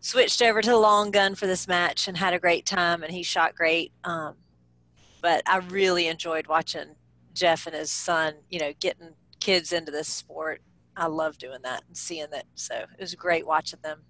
switched 0.00 0.42
over 0.42 0.60
to 0.60 0.70
the 0.70 0.78
long 0.78 1.10
gun 1.10 1.34
for 1.34 1.46
this 1.46 1.68
match 1.68 2.08
and 2.08 2.16
had 2.16 2.34
a 2.34 2.38
great 2.38 2.66
time. 2.66 3.02
And 3.02 3.12
he 3.12 3.22
shot 3.22 3.54
great. 3.54 3.92
Um, 4.04 4.36
but 5.20 5.42
I 5.46 5.58
really 5.58 6.08
enjoyed 6.08 6.46
watching 6.46 6.96
Jeff 7.34 7.66
and 7.66 7.74
his 7.74 7.90
son, 7.90 8.34
you 8.50 8.58
know, 8.58 8.72
getting 8.80 9.10
kids 9.40 9.72
into 9.72 9.90
this 9.90 10.08
sport 10.08 10.62
I 10.96 11.06
love 11.06 11.38
doing 11.38 11.58
that 11.62 11.82
and 11.86 11.96
seeing 11.96 12.26
that. 12.30 12.46
So 12.54 12.74
it 12.74 13.00
was 13.00 13.14
great 13.14 13.46
watching 13.46 13.80
them. 13.82 14.02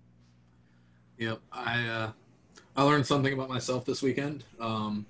Yep, 1.19 1.41
I 1.53 1.87
uh, 1.87 2.13
I 2.77 2.83
learned 2.83 3.07
something 3.07 3.33
about 3.33 3.49
myself 3.49 3.85
this 3.85 4.03
weekend. 4.03 4.45
Um, 4.61 5.07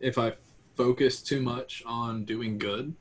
if 0.00 0.18
I 0.18 0.32
focus 0.74 1.22
too 1.22 1.40
much 1.40 1.82
on 1.86 2.24
doing 2.24 2.58
good, 2.58 2.94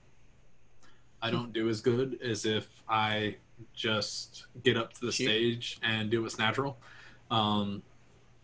I 1.21 1.31
don't 1.31 1.53
do 1.53 1.69
as 1.69 1.81
good 1.81 2.19
as 2.23 2.45
if 2.45 2.67
I 2.89 3.35
just 3.73 4.47
get 4.63 4.77
up 4.77 4.93
to 4.93 5.05
the 5.05 5.11
stage 5.11 5.77
and 5.83 6.09
do 6.09 6.23
what's 6.23 6.39
natural. 6.39 6.77
Um, 7.29 7.83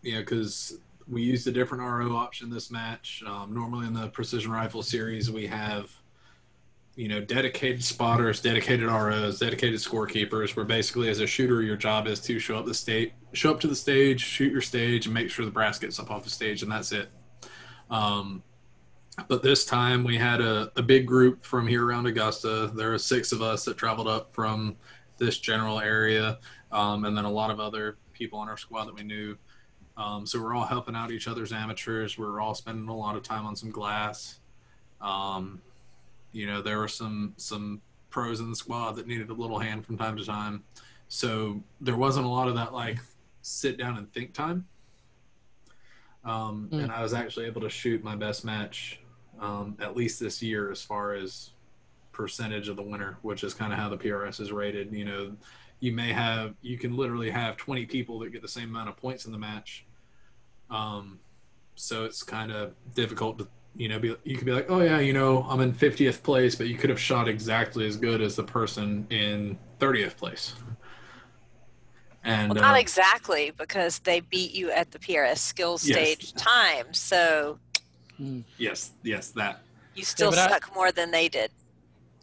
you 0.04 0.14
know, 0.14 0.20
because 0.20 0.80
we 1.08 1.24
used 1.24 1.48
a 1.48 1.52
different 1.52 1.84
RO 1.84 2.16
option 2.16 2.50
this 2.50 2.70
match. 2.70 3.24
Um, 3.26 3.54
normally 3.54 3.88
in 3.88 3.94
the 3.94 4.10
precision 4.10 4.52
rifle 4.52 4.84
series, 4.84 5.32
we 5.32 5.48
have 5.48 5.92
you 6.98 7.08
know, 7.08 7.22
dedicated 7.22 7.84
spotters, 7.84 8.42
dedicated 8.42 8.88
ROs, 8.88 9.38
dedicated 9.38 9.80
scorekeepers, 9.80 10.56
where 10.56 10.66
basically 10.66 11.10
as 11.10 11.20
a 11.20 11.28
shooter, 11.28 11.62
your 11.62 11.78
job 11.78 12.08
is 12.08 12.20
to 12.22 12.40
show 12.40 12.58
up 12.58 12.66
the 12.66 12.74
state, 12.74 13.14
show 13.34 13.52
up 13.52 13.60
to 13.60 13.68
the 13.68 13.76
stage, 13.76 14.20
shoot 14.20 14.52
your 14.52 14.62
stage, 14.62 15.06
and 15.06 15.14
make 15.14 15.30
sure 15.30 15.46
the 15.46 15.52
brass 15.52 15.78
gets 15.78 16.00
up 16.00 16.10
off 16.10 16.24
the 16.24 16.30
stage, 16.30 16.64
and 16.64 16.72
that's 16.72 16.92
it. 16.92 17.10
Um, 17.92 18.42
but 19.28 19.42
this 19.42 19.66
time 19.66 20.04
we 20.04 20.18
had 20.18 20.42
a, 20.42 20.72
a 20.76 20.82
big 20.82 21.06
group 21.08 21.44
from 21.44 21.68
here 21.68 21.86
around 21.86 22.06
Augusta. 22.06 22.72
There 22.76 22.92
were 22.92 22.98
six 23.00 23.32
of 23.32 23.42
us 23.42 23.66
that 23.66 23.78
traveled 23.78 24.08
up 24.08 24.34
from 24.34 24.76
this 25.18 25.40
general 25.40 25.80
area, 25.80 26.38
um, 26.72 27.06
and 27.06 27.18
then 27.18 27.26
a 27.26 27.32
lot 27.32 27.50
of 27.50 27.60
other 27.60 27.98
people 28.14 28.38
on 28.40 28.48
our 28.50 28.58
squad 28.58 28.86
that 28.86 28.96
we 28.96 29.04
knew. 29.04 29.36
Um, 29.98 30.26
so 30.28 30.42
we're 30.42 30.56
all 30.56 30.66
helping 30.66 30.96
out 30.96 31.12
each 31.12 31.28
other's 31.28 31.52
amateurs. 31.52 32.18
We're 32.18 32.40
all 32.40 32.54
spending 32.54 32.88
a 32.90 32.96
lot 32.96 33.16
of 33.16 33.24
time 33.24 33.46
on 33.48 33.56
some 33.56 33.72
glass 33.72 34.40
Um, 35.02 35.62
you 36.32 36.46
know, 36.46 36.62
there 36.62 36.78
were 36.78 36.88
some 36.88 37.34
some 37.38 37.82
pros 38.10 38.40
in 38.40 38.50
the 38.50 38.56
squad 38.56 38.92
that 38.94 39.08
needed 39.08 39.30
a 39.30 39.34
little 39.34 39.60
hand 39.60 39.86
from 39.86 39.98
time 39.98 40.16
to 40.18 40.26
time. 40.26 40.64
So 41.08 41.64
there 41.82 41.96
wasn't 41.98 42.26
a 42.26 42.30
lot 42.30 42.48
of 42.48 42.56
that 42.56 42.74
like 42.74 43.00
sit 43.42 43.78
down 43.78 43.98
and 43.98 44.12
think 44.14 44.34
time. 44.34 44.68
Um, 46.24 46.70
Mm. 46.72 46.84
And 46.84 46.92
I 46.92 47.02
was 47.02 47.14
actually 47.14 47.46
able 47.46 47.62
to 47.62 47.70
shoot 47.70 48.04
my 48.04 48.16
best 48.16 48.44
match 48.46 49.00
um, 49.40 49.78
at 49.80 49.96
least 49.96 50.20
this 50.20 50.42
year 50.42 50.72
as 50.72 50.82
far 50.82 51.14
as 51.14 51.52
percentage 52.12 52.68
of 52.70 52.76
the 52.76 52.84
winner, 52.84 53.18
which 53.22 53.44
is 53.44 53.54
kind 53.54 53.72
of 53.72 53.80
how 53.80 53.90
the 53.90 53.98
PRS 53.98 54.40
is 54.40 54.52
rated. 54.52 54.92
You 54.94 55.06
know, 55.06 55.36
you 55.80 55.92
may 55.92 56.12
have 56.12 56.56
you 56.62 56.78
can 56.78 56.96
literally 56.96 57.30
have 57.30 57.58
20 57.58 57.86
people 57.86 58.20
that 58.20 58.32
get 58.32 58.42
the 58.42 58.48
same 58.48 58.70
amount 58.70 58.90
of 58.90 58.98
points 58.98 59.26
in 59.26 59.32
the 59.32 59.38
match. 59.38 59.86
Um, 60.70 61.20
so 61.76 62.06
it's 62.06 62.24
kind 62.24 62.52
of 62.52 62.74
difficult 62.96 63.38
to 63.40 63.48
you 63.76 63.88
know 63.88 64.00
be 64.00 64.16
you 64.24 64.36
could 64.36 64.46
be 64.46 64.52
like 64.52 64.66
oh 64.70 64.82
yeah 64.82 64.98
you 64.98 65.14
know 65.14 65.46
i'm 65.48 65.60
in 65.60 65.72
50th 65.72 66.24
place 66.24 66.56
but 66.56 66.68
you 66.68 66.76
could 66.76 66.90
have 66.90 67.00
shot 67.00 67.28
exactly 67.28 67.86
as 67.86 67.96
good 67.96 68.22
as 68.22 68.36
the 68.36 68.44
person 68.44 69.06
in 69.12 69.56
30th 69.80 70.18
place 70.18 70.56
and 72.28 72.50
Well, 72.50 72.62
not 72.62 72.76
uh, 72.76 72.80
exactly 72.80 73.52
because 73.58 74.00
they 74.00 74.20
beat 74.20 74.54
you 74.54 74.70
at 74.70 74.92
the 74.92 75.00
PRS 75.00 75.38
skills 75.38 75.88
Yes. 75.88 76.12
stage 76.12 76.34
time, 76.34 76.94
so 76.94 77.58
Mm. 78.20 78.44
yes 78.58 78.92
yes 79.04 79.30
that 79.32 79.62
you 79.98 80.04
still 80.04 80.30
but 80.30 80.40
I- 80.40 80.48
suck 80.48 80.74
more 80.76 80.92
than 80.92 81.12
they 81.12 81.28
did. 81.28 81.52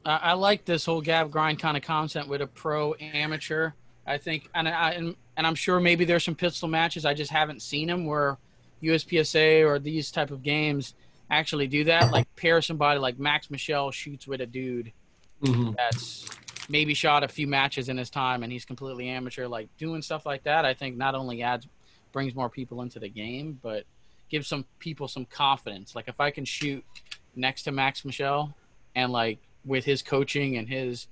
I, 0.04 0.16
I 0.16 0.32
like 0.34 0.64
this 0.64 0.84
whole 0.84 1.00
gap 1.00 1.30
grind 1.30 1.58
kind 1.58 1.76
of 1.76 1.82
concept 1.82 2.28
with 2.28 2.40
a 2.40 2.46
pro 2.46 2.94
amateur. 2.94 3.72
I 4.06 4.18
think, 4.18 4.48
and 4.54 4.68
I 4.68 4.92
and, 4.92 5.16
and 5.36 5.46
I'm 5.46 5.54
sure 5.54 5.80
maybe 5.80 6.04
there's 6.04 6.24
some 6.24 6.34
pistol 6.34 6.68
matches 6.68 7.04
I 7.04 7.14
just 7.14 7.30
haven't 7.30 7.62
seen 7.62 7.88
them 7.88 8.06
where 8.06 8.38
USPSA 8.82 9.66
or 9.66 9.78
these 9.78 10.10
type 10.10 10.30
of 10.30 10.42
games 10.42 10.94
actually 11.30 11.66
do 11.66 11.84
that. 11.84 12.12
Like 12.12 12.34
pair 12.36 12.60
somebody 12.60 13.00
like 13.00 13.18
Max 13.18 13.50
Michel 13.50 13.90
shoots 13.90 14.26
with 14.26 14.40
a 14.40 14.46
dude 14.46 14.92
mm-hmm. 15.42 15.72
that's 15.76 16.28
maybe 16.68 16.94
shot 16.94 17.24
a 17.24 17.28
few 17.28 17.46
matches 17.46 17.88
in 17.88 17.96
his 17.96 18.10
time 18.10 18.42
and 18.42 18.52
he's 18.52 18.64
completely 18.64 19.08
amateur. 19.08 19.48
Like 19.48 19.68
doing 19.78 20.02
stuff 20.02 20.26
like 20.26 20.44
that, 20.44 20.64
I 20.64 20.74
think 20.74 20.96
not 20.96 21.14
only 21.14 21.42
adds 21.42 21.66
brings 22.12 22.34
more 22.34 22.50
people 22.50 22.82
into 22.82 23.00
the 23.00 23.08
game, 23.08 23.58
but 23.62 23.84
gives 24.30 24.48
some 24.48 24.64
people 24.78 25.08
some 25.08 25.24
confidence. 25.26 25.94
Like 25.94 26.08
if 26.08 26.20
I 26.20 26.30
can 26.30 26.44
shoot 26.44 26.84
next 27.36 27.62
to 27.64 27.72
Max 27.72 28.04
Michel 28.04 28.54
and 28.94 29.12
like 29.12 29.38
with 29.64 29.84
his 29.84 30.02
coaching 30.02 30.56
and 30.56 30.68
his 30.68 31.06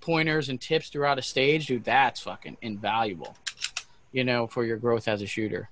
pointers 0.00 0.48
and 0.48 0.60
tips 0.60 0.88
throughout 0.88 1.18
a 1.18 1.22
stage, 1.22 1.66
dude, 1.66 1.84
that's 1.84 2.20
fucking 2.20 2.56
invaluable. 2.62 3.36
You 4.12 4.24
know, 4.24 4.46
for 4.46 4.64
your 4.64 4.76
growth 4.76 5.08
as 5.08 5.22
a 5.22 5.26
shooter. 5.26 5.70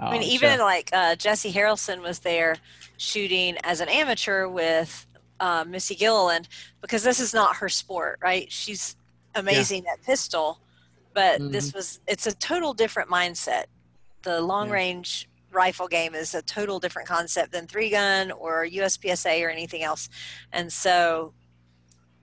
I 0.00 0.12
mean, 0.12 0.22
Um, 0.22 0.28
even 0.28 0.58
so- 0.58 0.64
like 0.64 0.90
uh, 0.92 1.16
Jessie 1.16 1.50
Harrison 1.50 2.00
was 2.02 2.20
there 2.20 2.56
shooting 2.96 3.56
as 3.64 3.80
an 3.80 3.88
amateur 3.88 4.48
with 4.48 5.06
uh, 5.40 5.64
Missy 5.68 5.94
Gilliland 5.94 6.48
because 6.80 7.02
this 7.02 7.20
is 7.20 7.32
not 7.34 7.56
her 7.56 7.68
sport, 7.68 8.18
right? 8.22 8.50
She's 8.50 8.96
amazing 9.34 9.86
at 9.86 10.02
pistol, 10.02 10.58
but 11.14 11.40
Mm-hmm. 11.40 11.50
this 11.52 11.72
was 11.74 12.00
it's 12.06 12.26
a 12.26 12.34
total 12.34 12.72
different 12.74 13.08
mindset. 13.10 13.64
The 14.22 14.40
long 14.40 14.68
Yeah. 14.68 14.74
range 14.74 15.28
rifle 15.64 15.88
game 15.88 16.14
is 16.14 16.34
a 16.34 16.42
total 16.42 16.78
different 16.84 17.08
concept 17.08 17.48
than 17.52 17.66
three 17.66 17.90
gun 17.90 18.30
or 18.44 18.64
USPSA 18.80 19.34
or 19.44 19.50
anything 19.50 19.82
else, 19.82 20.08
and 20.52 20.72
so 20.72 21.32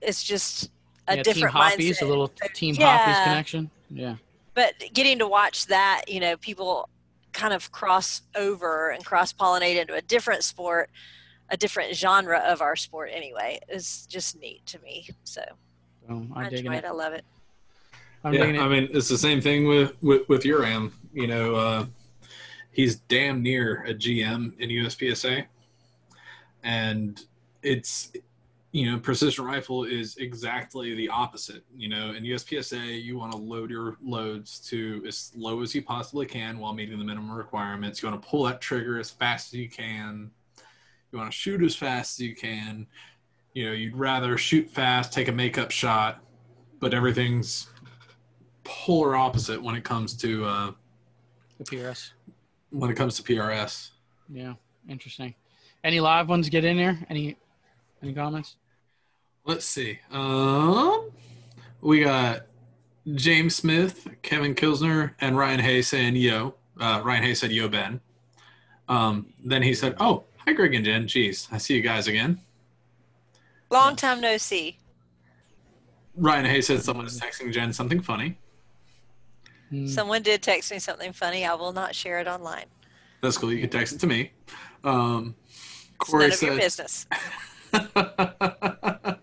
it's 0.00 0.22
just 0.24 0.70
a 1.08 1.16
yeah, 1.16 1.22
team 1.22 1.34
different 1.34 1.54
hoppies, 1.54 1.98
mindset. 1.98 2.02
a 2.02 2.10
little 2.12 2.28
team 2.54 2.74
Yeah. 2.78 2.96
hoppies 2.98 3.18
connection. 3.24 3.70
Yeah. 3.90 4.16
but 4.54 4.72
getting 4.98 5.18
to 5.20 5.28
watch 5.28 5.66
that, 5.66 6.02
you 6.08 6.18
know, 6.24 6.36
people 6.38 6.88
kind 7.32 7.52
of 7.54 7.70
cross 7.70 8.22
over 8.34 8.90
and 8.94 9.04
cross 9.04 9.32
pollinate 9.32 9.78
into 9.80 9.94
a 9.94 10.02
different 10.02 10.42
sport, 10.42 10.88
a 11.50 11.56
different 11.56 11.94
genre 11.94 12.38
of 12.52 12.60
our 12.62 12.74
sport 12.76 13.10
anyway, 13.12 13.60
is 13.68 14.06
just 14.06 14.40
neat 14.40 14.64
to 14.66 14.78
me. 14.80 15.08
So 15.24 15.42
So 16.08 16.26
I 16.34 16.40
I'm 16.44 16.50
digging 16.50 16.66
enjoy 16.66 16.76
it. 16.78 16.84
it. 16.84 16.88
I 16.88 16.90
love 17.04 17.12
it. 17.12 17.24
I'm 18.24 18.32
yeah, 18.34 18.44
it. 18.44 18.58
I 18.58 18.68
mean, 18.68 18.88
it's 18.92 19.08
the 19.08 19.18
same 19.28 19.40
thing 19.40 19.68
with 19.68 19.90
with, 20.02 20.22
with 20.28 20.42
Uram. 20.44 20.90
You 21.12 21.26
know, 21.32 21.54
uh, 21.54 21.86
he's 22.76 22.96
damn 22.96 23.42
near 23.42 23.84
a 23.84 23.94
GM 23.94 24.52
in 24.60 24.68
USPSA, 24.68 25.46
and 26.62 27.18
it's 27.62 28.12
you 28.72 28.92
know, 28.92 28.98
precision 28.98 29.46
rifle 29.46 29.84
is 29.84 30.18
exactly 30.18 30.94
the 30.94 31.08
opposite. 31.08 31.64
You 31.74 31.88
know, 31.88 32.10
in 32.10 32.22
USPSA, 32.22 33.02
you 33.02 33.16
want 33.16 33.32
to 33.32 33.38
load 33.38 33.70
your 33.70 33.96
loads 34.04 34.60
to 34.68 35.02
as 35.08 35.32
low 35.34 35.62
as 35.62 35.74
you 35.74 35.80
possibly 35.80 36.26
can 36.26 36.58
while 36.58 36.74
meeting 36.74 36.98
the 36.98 37.04
minimum 37.04 37.34
requirements. 37.34 38.02
You 38.02 38.10
want 38.10 38.22
to 38.22 38.28
pull 38.28 38.44
that 38.44 38.60
trigger 38.60 38.98
as 38.98 39.10
fast 39.10 39.54
as 39.54 39.58
you 39.58 39.70
can. 39.70 40.30
You 41.10 41.18
want 41.18 41.30
to 41.30 41.36
shoot 41.36 41.62
as 41.62 41.74
fast 41.74 42.20
as 42.20 42.26
you 42.26 42.36
can. 42.36 42.86
You 43.54 43.64
know, 43.64 43.72
you'd 43.72 43.96
rather 43.96 44.36
shoot 44.36 44.68
fast, 44.68 45.14
take 45.14 45.28
a 45.28 45.32
makeup 45.32 45.70
shot, 45.70 46.22
but 46.78 46.92
everything's 46.92 47.68
polar 48.64 49.16
opposite 49.16 49.62
when 49.62 49.74
it 49.74 49.84
comes 49.84 50.14
to 50.18 50.44
uh, 50.44 50.72
the 51.56 51.64
PRS. 51.64 52.10
When 52.78 52.90
it 52.90 52.94
comes 52.94 53.16
to 53.16 53.22
PRS. 53.22 53.90
Yeah. 54.28 54.54
Interesting. 54.88 55.34
Any 55.82 56.00
live 56.00 56.28
ones 56.28 56.48
get 56.48 56.64
in 56.64 56.76
there? 56.76 56.98
Any 57.08 57.36
any 58.02 58.12
comments? 58.12 58.56
Let's 59.44 59.64
see. 59.64 59.98
Um, 60.10 61.10
we 61.80 62.00
got 62.00 62.42
James 63.14 63.54
Smith, 63.54 64.08
Kevin 64.22 64.54
Kilsner, 64.54 65.12
and 65.20 65.36
Ryan 65.36 65.60
Hayes 65.60 65.88
saying 65.88 66.16
yo. 66.16 66.54
Uh, 66.78 67.00
Ryan 67.04 67.22
Hayes 67.22 67.40
said 67.40 67.52
yo 67.52 67.68
Ben. 67.68 68.00
Um, 68.88 69.32
then 69.44 69.62
he 69.62 69.74
said, 69.74 69.96
"Oh, 69.98 70.24
hi 70.38 70.52
Greg 70.52 70.74
and 70.74 70.84
Jen. 70.84 71.06
Jeez, 71.06 71.48
I 71.52 71.58
see 71.58 71.74
you 71.74 71.82
guys 71.82 72.06
again." 72.06 72.40
Long 73.70 73.96
time 73.96 74.20
no 74.20 74.36
see. 74.36 74.78
Ryan 76.16 76.44
Hayes 76.46 76.66
said 76.68 76.82
someone 76.82 77.06
is 77.06 77.20
texting 77.20 77.52
Jen 77.52 77.72
something 77.72 78.00
funny. 78.00 78.38
Hmm. 79.70 79.86
Someone 79.86 80.22
did 80.22 80.42
text 80.42 80.70
me 80.70 80.78
something 80.78 81.12
funny. 81.12 81.44
I 81.44 81.54
will 81.54 81.72
not 81.72 81.94
share 81.94 82.20
it 82.20 82.28
online. 82.28 82.66
That's 83.20 83.36
cool. 83.38 83.52
You 83.52 83.60
can 83.60 83.70
text 83.70 83.94
it 83.94 83.98
to 84.00 84.06
me. 84.06 84.30
Um, 84.84 85.34
It's 85.48 86.10
Corey 86.10 86.28
none 86.28 86.32
of 86.32 86.42
your 86.42 86.52
said, 86.52 86.60
business. 86.60 87.06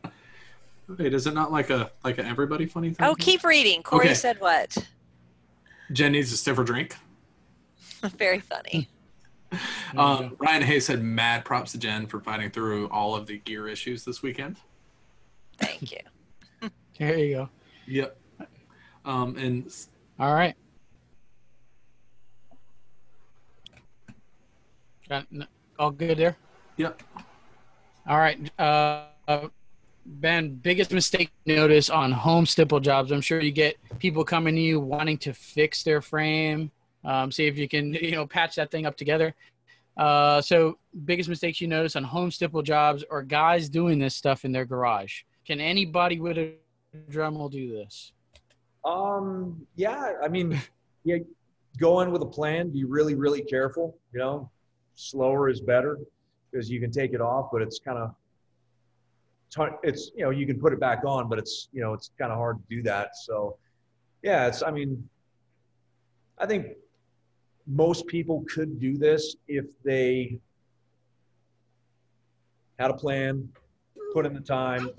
"Wait, 1.00 1.14
is 1.14 1.28
it 1.28 1.34
not 1.34 1.52
like 1.52 1.70
a 1.70 1.92
like 2.04 2.18
an 2.18 2.26
everybody 2.26 2.66
funny 2.66 2.90
thing?" 2.90 3.06
Oh, 3.06 3.16
keep 3.16 3.44
reading. 3.44 3.82
Corey 3.84 4.06
Okay. 4.08 4.14
said 4.16 4.40
what? 4.42 4.76
Jen 5.92 6.12
needs 6.14 6.32
a 6.34 6.38
stiffer 6.38 6.64
drink. 6.64 6.96
Very 8.18 8.40
funny. 8.40 8.90
Um. 9.96 10.36
Ryan 10.40 10.64
Hayes 10.64 10.88
said 10.88 11.04
mad 11.04 11.46
props 11.46 11.74
to 11.74 11.78
Jen 11.78 12.08
for 12.08 12.20
fighting 12.20 12.50
through 12.50 12.90
all 12.90 13.14
of 13.14 13.28
the 13.28 13.38
gear 13.38 13.68
issues 13.68 14.04
this 14.04 14.24
weekend. 14.24 14.58
Thank 15.60 15.92
you. 15.92 16.00
There 16.98 17.16
you 17.20 17.36
go. 17.36 17.50
Yep. 17.86 18.18
Um, 19.06 19.38
and 19.38 19.72
All 20.24 20.34
right. 20.34 20.56
Got 25.10 25.28
all 25.78 25.92
good 25.92 26.18
there. 26.18 26.38
yep. 26.78 27.04
All 28.08 28.18
right. 28.18 28.40
Uh, 28.58 29.08
uh, 29.28 29.50
ben, 30.06 30.56
biggest 30.56 30.94
mistake 30.94 31.30
notice 31.46 31.90
on 31.90 32.14
home 32.14 32.46
stipple 32.46 32.80
jobs. 32.80 33.12
I'm 33.12 33.20
sure 33.20 33.42
you 33.42 33.52
get 33.52 33.76
people 34.00 34.24
coming 34.24 34.56
to 34.56 34.62
you 34.62 34.80
wanting 34.80 35.18
to 35.18 35.34
fix 35.34 35.84
their 35.84 36.02
frame, 36.02 36.72
um, 37.04 37.30
see 37.30 37.48
if 37.48 37.58
you 37.58 37.68
can, 37.68 37.94
you 38.02 38.12
know, 38.12 38.26
patch 38.26 38.56
that 38.56 38.72
thing 38.72 38.86
up 38.86 38.96
together. 38.96 39.36
Uh, 39.98 40.40
so, 40.40 40.78
biggest 41.04 41.28
mistakes 41.28 41.60
you 41.60 41.68
notice 41.68 41.98
on 41.98 42.04
home 42.06 42.32
stipple 42.32 42.62
jobs 42.62 43.04
or 43.10 43.24
guys 43.24 43.68
doing 43.68 44.00
this 44.00 44.16
stuff 44.16 44.46
in 44.46 44.54
their 44.54 44.64
garage. 44.64 45.24
Can 45.46 45.60
anybody 45.60 46.22
with 46.22 46.38
a 46.38 46.54
Dremel 47.12 47.52
do 47.52 47.74
this? 47.74 48.13
Um, 48.86 49.66
yeah, 49.76 50.14
I 50.22 50.28
mean, 50.28 50.60
yeah, 51.04 51.18
go 51.80 52.02
in 52.02 52.12
with 52.12 52.22
a 52.22 52.28
plan. 52.28 52.70
Be 52.70 52.84
really, 52.84 53.16
really 53.16 53.42
careful. 53.42 53.98
You 54.14 54.20
know, 54.20 54.50
slower 54.96 55.50
is 55.50 55.62
better 55.62 56.00
because 56.52 56.70
you 56.70 56.80
can 56.80 56.92
take 56.92 57.14
it 57.14 57.22
off, 57.22 57.50
but 57.52 57.62
it's 57.62 57.80
kind 57.80 57.98
of, 57.98 58.16
it's 59.84 60.12
you 60.16 60.24
know, 60.24 60.32
you 60.32 60.46
can 60.46 60.60
put 60.60 60.74
it 60.74 60.80
back 60.80 61.04
on, 61.06 61.30
but 61.30 61.38
it's 61.40 61.70
you 61.72 61.82
know, 61.82 61.94
it's 61.94 62.12
kind 62.18 62.32
of 62.32 62.38
hard 62.38 62.58
to 62.58 62.76
do 62.76 62.82
that. 62.84 63.16
So, 63.16 63.58
yeah, 64.22 64.48
it's. 64.48 64.64
I 64.64 64.72
mean, 64.72 65.08
I 66.40 66.46
think 66.46 66.68
most 67.68 68.08
people 68.08 68.44
could 68.54 68.80
do 68.80 68.98
this 68.98 69.36
if 69.48 69.66
they 69.84 70.40
had 72.80 72.92
a 72.92 72.94
plan, 72.94 73.48
put 74.14 74.26
in 74.26 74.34
the 74.34 74.42
time, 74.42 74.90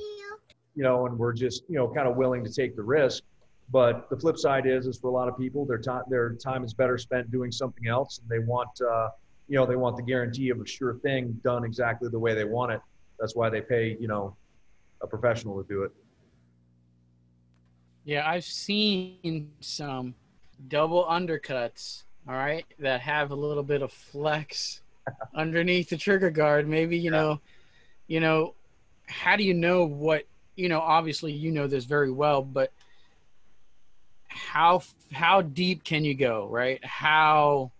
you 0.74 0.82
know, 0.82 1.06
and 1.06 1.18
we're 1.18 1.32
just 1.32 1.64
you 1.68 1.76
know 1.76 1.88
kind 1.88 2.08
of 2.08 2.16
willing 2.16 2.44
to 2.44 2.50
take 2.50 2.76
the 2.76 2.82
risk. 2.82 3.22
But 3.70 4.08
the 4.10 4.16
flip 4.16 4.36
side 4.36 4.66
is, 4.66 4.86
is 4.86 4.98
for 4.98 5.08
a 5.08 5.12
lot 5.12 5.28
of 5.28 5.38
people, 5.38 5.64
their 5.64 5.78
time 5.78 6.02
their 6.08 6.34
time 6.34 6.64
is 6.64 6.74
better 6.74 6.98
spent 6.98 7.30
doing 7.30 7.50
something 7.50 7.88
else, 7.88 8.18
and 8.18 8.28
they 8.28 8.44
want 8.44 8.68
uh, 8.80 9.08
you 9.48 9.56
know 9.56 9.66
they 9.66 9.76
want 9.76 9.96
the 9.96 10.02
guarantee 10.02 10.50
of 10.50 10.60
a 10.60 10.66
sure 10.66 10.94
thing 10.98 11.38
done 11.42 11.64
exactly 11.64 12.08
the 12.08 12.18
way 12.18 12.34
they 12.34 12.44
want 12.44 12.72
it. 12.72 12.80
That's 13.18 13.34
why 13.34 13.48
they 13.48 13.60
pay 13.60 13.96
you 13.98 14.08
know 14.08 14.36
a 15.02 15.06
professional 15.06 15.62
to 15.62 15.68
do 15.68 15.82
it. 15.84 15.92
Yeah, 18.04 18.28
I've 18.28 18.44
seen 18.44 19.50
some 19.60 20.14
double 20.68 21.04
undercuts, 21.06 22.02
all 22.28 22.34
right, 22.34 22.66
that 22.78 23.00
have 23.00 23.30
a 23.30 23.34
little 23.34 23.62
bit 23.62 23.80
of 23.80 23.92
flex 23.92 24.82
underneath 25.34 25.88
the 25.88 25.96
trigger 25.96 26.30
guard. 26.30 26.68
Maybe, 26.68 26.98
you 26.98 27.10
know, 27.10 27.40
you 28.06 28.20
know, 28.20 28.54
how 29.06 29.36
do 29.36 29.42
you 29.42 29.54
know 29.54 29.84
what 29.86 30.24
you 30.56 30.68
know? 30.68 30.80
Obviously, 30.80 31.32
you 31.32 31.50
know 31.50 31.66
this 31.66 31.84
very 31.84 32.10
well, 32.10 32.42
but 32.42 32.72
how 34.34 34.82
how 35.12 35.42
deep 35.42 35.84
can 35.84 36.04
you 36.04 36.14
go, 36.14 36.48
right? 36.48 36.84
How 36.84 37.72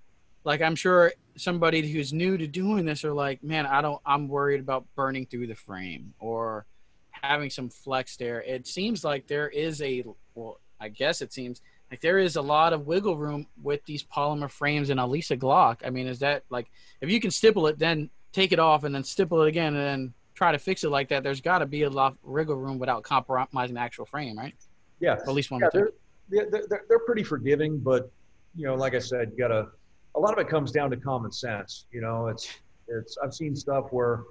like 0.45 0.63
I'm 0.63 0.77
sure 0.77 1.13
somebody 1.37 1.91
who's 1.91 2.13
new 2.13 2.39
to 2.39 2.47
doing 2.47 2.85
this 2.85 3.05
are 3.05 3.13
like, 3.13 3.43
man, 3.43 3.67
I 3.67 3.81
don't 3.83 4.01
I'm 4.07 4.29
worried 4.29 4.61
about 4.61 4.87
burning 4.95 5.27
through 5.27 5.49
the 5.49 5.55
frame 5.55 6.15
or 6.21 6.65
having 7.11 7.51
some 7.51 7.69
flex 7.69 8.17
there. 8.17 8.43
It 8.43 8.67
seems 8.67 9.05
like 9.05 9.27
there 9.27 9.49
is 9.49 9.83
a 9.83 10.05
well, 10.35 10.61
I 10.81 10.89
guess 10.89 11.23
it 11.23 11.33
seems 11.33 11.61
like 11.91 12.01
there 12.01 12.19
is 12.19 12.37
a 12.37 12.43
lot 12.43 12.73
of 12.73 12.87
wiggle 12.87 13.17
room 13.17 13.47
with 13.63 13.85
these 13.85 14.03
polymer 14.05 14.51
frames 14.51 14.91
and 14.91 15.01
Elisa 15.01 15.37
Glock. 15.37 15.79
I 15.85 15.91
mean, 15.91 16.07
is 16.07 16.21
that 16.21 16.45
like 16.51 16.71
if 17.01 17.11
you 17.11 17.21
can 17.21 17.31
stipple 17.31 17.67
it, 17.67 17.79
then 17.79 18.11
take 18.33 18.53
it 18.53 18.59
off 18.59 18.85
and 18.85 18.95
then 18.95 19.05
stipple 19.05 19.43
it 19.43 19.49
again 19.49 19.75
and 19.75 19.85
then 19.85 20.15
try 20.35 20.53
to 20.53 20.59
fix 20.59 20.85
it 20.85 20.91
like 20.91 21.09
that? 21.09 21.23
There's 21.25 21.41
got 21.41 21.59
to 21.59 21.67
be 21.67 21.83
a 21.83 21.91
lot 21.91 22.13
of 22.13 22.19
wiggle 22.23 22.57
room 22.57 22.79
without 22.79 23.03
compromising 23.03 23.75
the 23.75 23.81
actual 23.81 24.05
frame, 24.07 24.39
right? 24.39 24.55
Yeah, 25.01 25.15
Or 25.15 25.29
at 25.31 25.35
least 25.35 25.51
one. 25.51 25.61
yeah, 25.61 25.69
think. 25.71 25.95
They're, 26.29 26.49
they're, 26.89 26.99
pretty 27.01 27.23
forgiving, 27.23 27.79
but 27.79 28.11
you 28.57 28.67
know, 28.67 28.75
like 28.75 28.95
I 28.95 28.99
said, 28.99 29.31
you 29.33 29.39
gotta. 29.39 29.69
A 30.17 30.21
lot 30.21 30.33
of 30.33 30.39
it 30.39 30.49
comes 30.49 30.71
down 30.71 30.91
to 30.91 30.97
common 30.97 31.33
sense. 31.33 31.87
You 31.91 32.01
know, 32.01 32.29
it's 32.29 32.49
it's. 32.89 33.19
I've 33.23 33.35
seen 33.35 33.55
stuff 33.55 33.87
where 33.91 34.23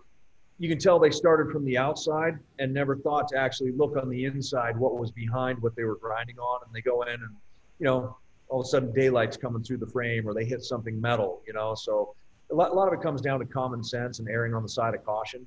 you 0.59 0.69
can 0.69 0.77
tell 0.77 0.97
they 0.97 1.11
started 1.11 1.51
from 1.51 1.65
the 1.65 1.77
outside 1.77 2.39
and 2.59 2.73
never 2.73 2.95
thought 2.95 3.27
to 3.29 3.37
actually 3.37 3.71
look 3.71 3.97
on 3.97 4.09
the 4.09 4.25
inside 4.25 4.77
what 4.77 4.97
was 4.97 5.11
behind 5.11 5.61
what 5.61 5.75
they 5.75 5.83
were 5.83 5.97
grinding 5.97 6.39
on, 6.39 6.61
and 6.65 6.73
they 6.73 6.81
go 6.81 7.01
in 7.03 7.09
and 7.09 7.35
you 7.79 7.85
know, 7.85 8.15
all 8.49 8.61
of 8.61 8.65
a 8.65 8.69
sudden 8.69 8.93
daylight's 8.93 9.37
coming 9.37 9.63
through 9.63 9.77
the 9.77 9.87
frame 9.87 10.27
or 10.27 10.33
they 10.33 10.45
hit 10.45 10.63
something 10.63 10.99
metal. 10.99 11.41
You 11.45 11.53
know, 11.53 11.75
so 11.75 12.15
a 12.51 12.55
lot, 12.55 12.71
a 12.71 12.73
lot 12.73 12.87
of 12.87 12.93
it 12.93 13.01
comes 13.01 13.21
down 13.21 13.39
to 13.39 13.45
common 13.45 13.83
sense 13.83 14.19
and 14.19 14.29
erring 14.29 14.53
on 14.53 14.63
the 14.63 14.69
side 14.69 14.93
of 14.93 15.03
caution. 15.03 15.45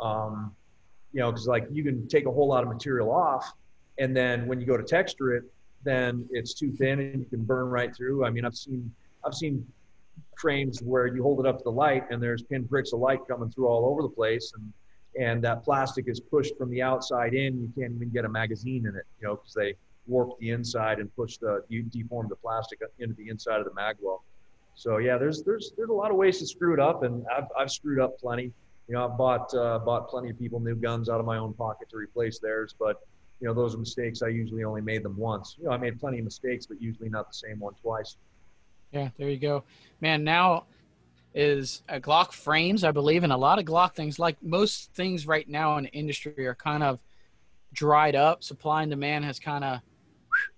Um, 0.00 0.54
you 1.12 1.20
know, 1.20 1.30
because 1.30 1.46
like 1.46 1.66
you 1.70 1.84
can 1.84 2.08
take 2.08 2.26
a 2.26 2.30
whole 2.30 2.48
lot 2.48 2.62
of 2.62 2.68
material 2.68 3.10
off, 3.10 3.52
and 3.98 4.16
then 4.16 4.46
when 4.46 4.60
you 4.60 4.66
go 4.66 4.76
to 4.76 4.82
texture 4.82 5.34
it, 5.34 5.44
then 5.84 6.26
it's 6.30 6.54
too 6.54 6.72
thin 6.72 7.00
and 7.00 7.20
you 7.20 7.26
can 7.26 7.44
burn 7.44 7.68
right 7.68 7.94
through. 7.94 8.24
I 8.24 8.30
mean, 8.30 8.44
I've 8.44 8.56
seen 8.56 8.92
I've 9.24 9.34
seen 9.34 9.66
frames 10.38 10.80
where 10.82 11.06
you 11.06 11.22
hold 11.22 11.40
it 11.40 11.46
up 11.46 11.58
to 11.58 11.64
the 11.64 11.72
light 11.72 12.04
and 12.10 12.22
there's 12.22 12.42
pinpricks 12.42 12.92
of 12.92 13.00
light 13.00 13.20
coming 13.28 13.50
through 13.50 13.66
all 13.66 13.86
over 13.86 14.02
the 14.02 14.08
place, 14.08 14.52
and 14.56 14.72
and 15.18 15.42
that 15.44 15.62
plastic 15.62 16.08
is 16.08 16.18
pushed 16.20 16.56
from 16.56 16.70
the 16.70 16.82
outside 16.82 17.34
in. 17.34 17.60
You 17.60 17.72
can't 17.78 17.94
even 17.94 18.10
get 18.10 18.24
a 18.24 18.28
magazine 18.28 18.86
in 18.86 18.96
it, 18.96 19.04
you 19.20 19.28
know, 19.28 19.36
because 19.36 19.54
they 19.54 19.74
warp 20.06 20.38
the 20.38 20.50
inside 20.50 20.98
and 20.98 21.14
push 21.16 21.38
the 21.38 21.64
you 21.68 21.82
deform 21.84 22.28
the 22.28 22.36
plastic 22.36 22.80
into 22.98 23.14
the 23.14 23.28
inside 23.28 23.60
of 23.60 23.64
the 23.64 23.70
magwell. 23.70 24.20
So 24.74 24.98
yeah, 24.98 25.18
there's 25.18 25.42
there's 25.42 25.72
there's 25.76 25.90
a 25.90 25.94
lot 25.94 26.10
of 26.10 26.16
ways 26.16 26.38
to 26.40 26.46
screw 26.46 26.74
it 26.74 26.80
up, 26.80 27.02
and 27.02 27.24
I've 27.36 27.48
I've 27.58 27.70
screwed 27.70 28.00
up 28.00 28.18
plenty. 28.18 28.52
You 28.88 28.94
know, 28.94 29.08
I've 29.08 29.16
bought 29.16 29.54
uh, 29.54 29.78
bought 29.78 30.08
plenty 30.08 30.30
of 30.30 30.38
people 30.38 30.60
new 30.60 30.74
guns 30.74 31.08
out 31.08 31.20
of 31.20 31.26
my 31.26 31.38
own 31.38 31.54
pocket 31.54 31.88
to 31.90 31.96
replace 31.96 32.38
theirs, 32.38 32.74
but 32.78 33.00
you 33.40 33.48
know 33.48 33.54
those 33.54 33.74
are 33.74 33.78
mistakes. 33.78 34.22
I 34.22 34.28
usually 34.28 34.64
only 34.64 34.80
made 34.80 35.02
them 35.02 35.16
once. 35.16 35.56
You 35.58 35.66
know, 35.66 35.72
I 35.72 35.76
made 35.76 35.98
plenty 36.00 36.18
of 36.18 36.24
mistakes, 36.24 36.66
but 36.66 36.80
usually 36.80 37.08
not 37.08 37.28
the 37.28 37.34
same 37.34 37.58
one 37.58 37.74
twice. 37.74 38.16
Yeah, 38.92 39.10
there 39.18 39.28
you 39.28 39.38
go, 39.38 39.64
man. 40.00 40.24
Now 40.24 40.64
is 41.34 41.82
a 41.88 42.00
Glock 42.00 42.32
frames, 42.32 42.84
I 42.84 42.92
believe, 42.92 43.24
and 43.24 43.32
a 43.32 43.36
lot 43.36 43.58
of 43.58 43.64
Glock 43.64 43.94
things. 43.94 44.18
Like 44.18 44.40
most 44.42 44.92
things 44.94 45.26
right 45.26 45.48
now 45.48 45.76
in 45.78 45.84
the 45.84 45.90
industry 45.90 46.46
are 46.46 46.54
kind 46.54 46.82
of 46.82 47.00
dried 47.72 48.14
up. 48.14 48.44
Supply 48.44 48.82
and 48.82 48.90
demand 48.90 49.24
has 49.24 49.40
kind 49.40 49.64
of 49.64 49.80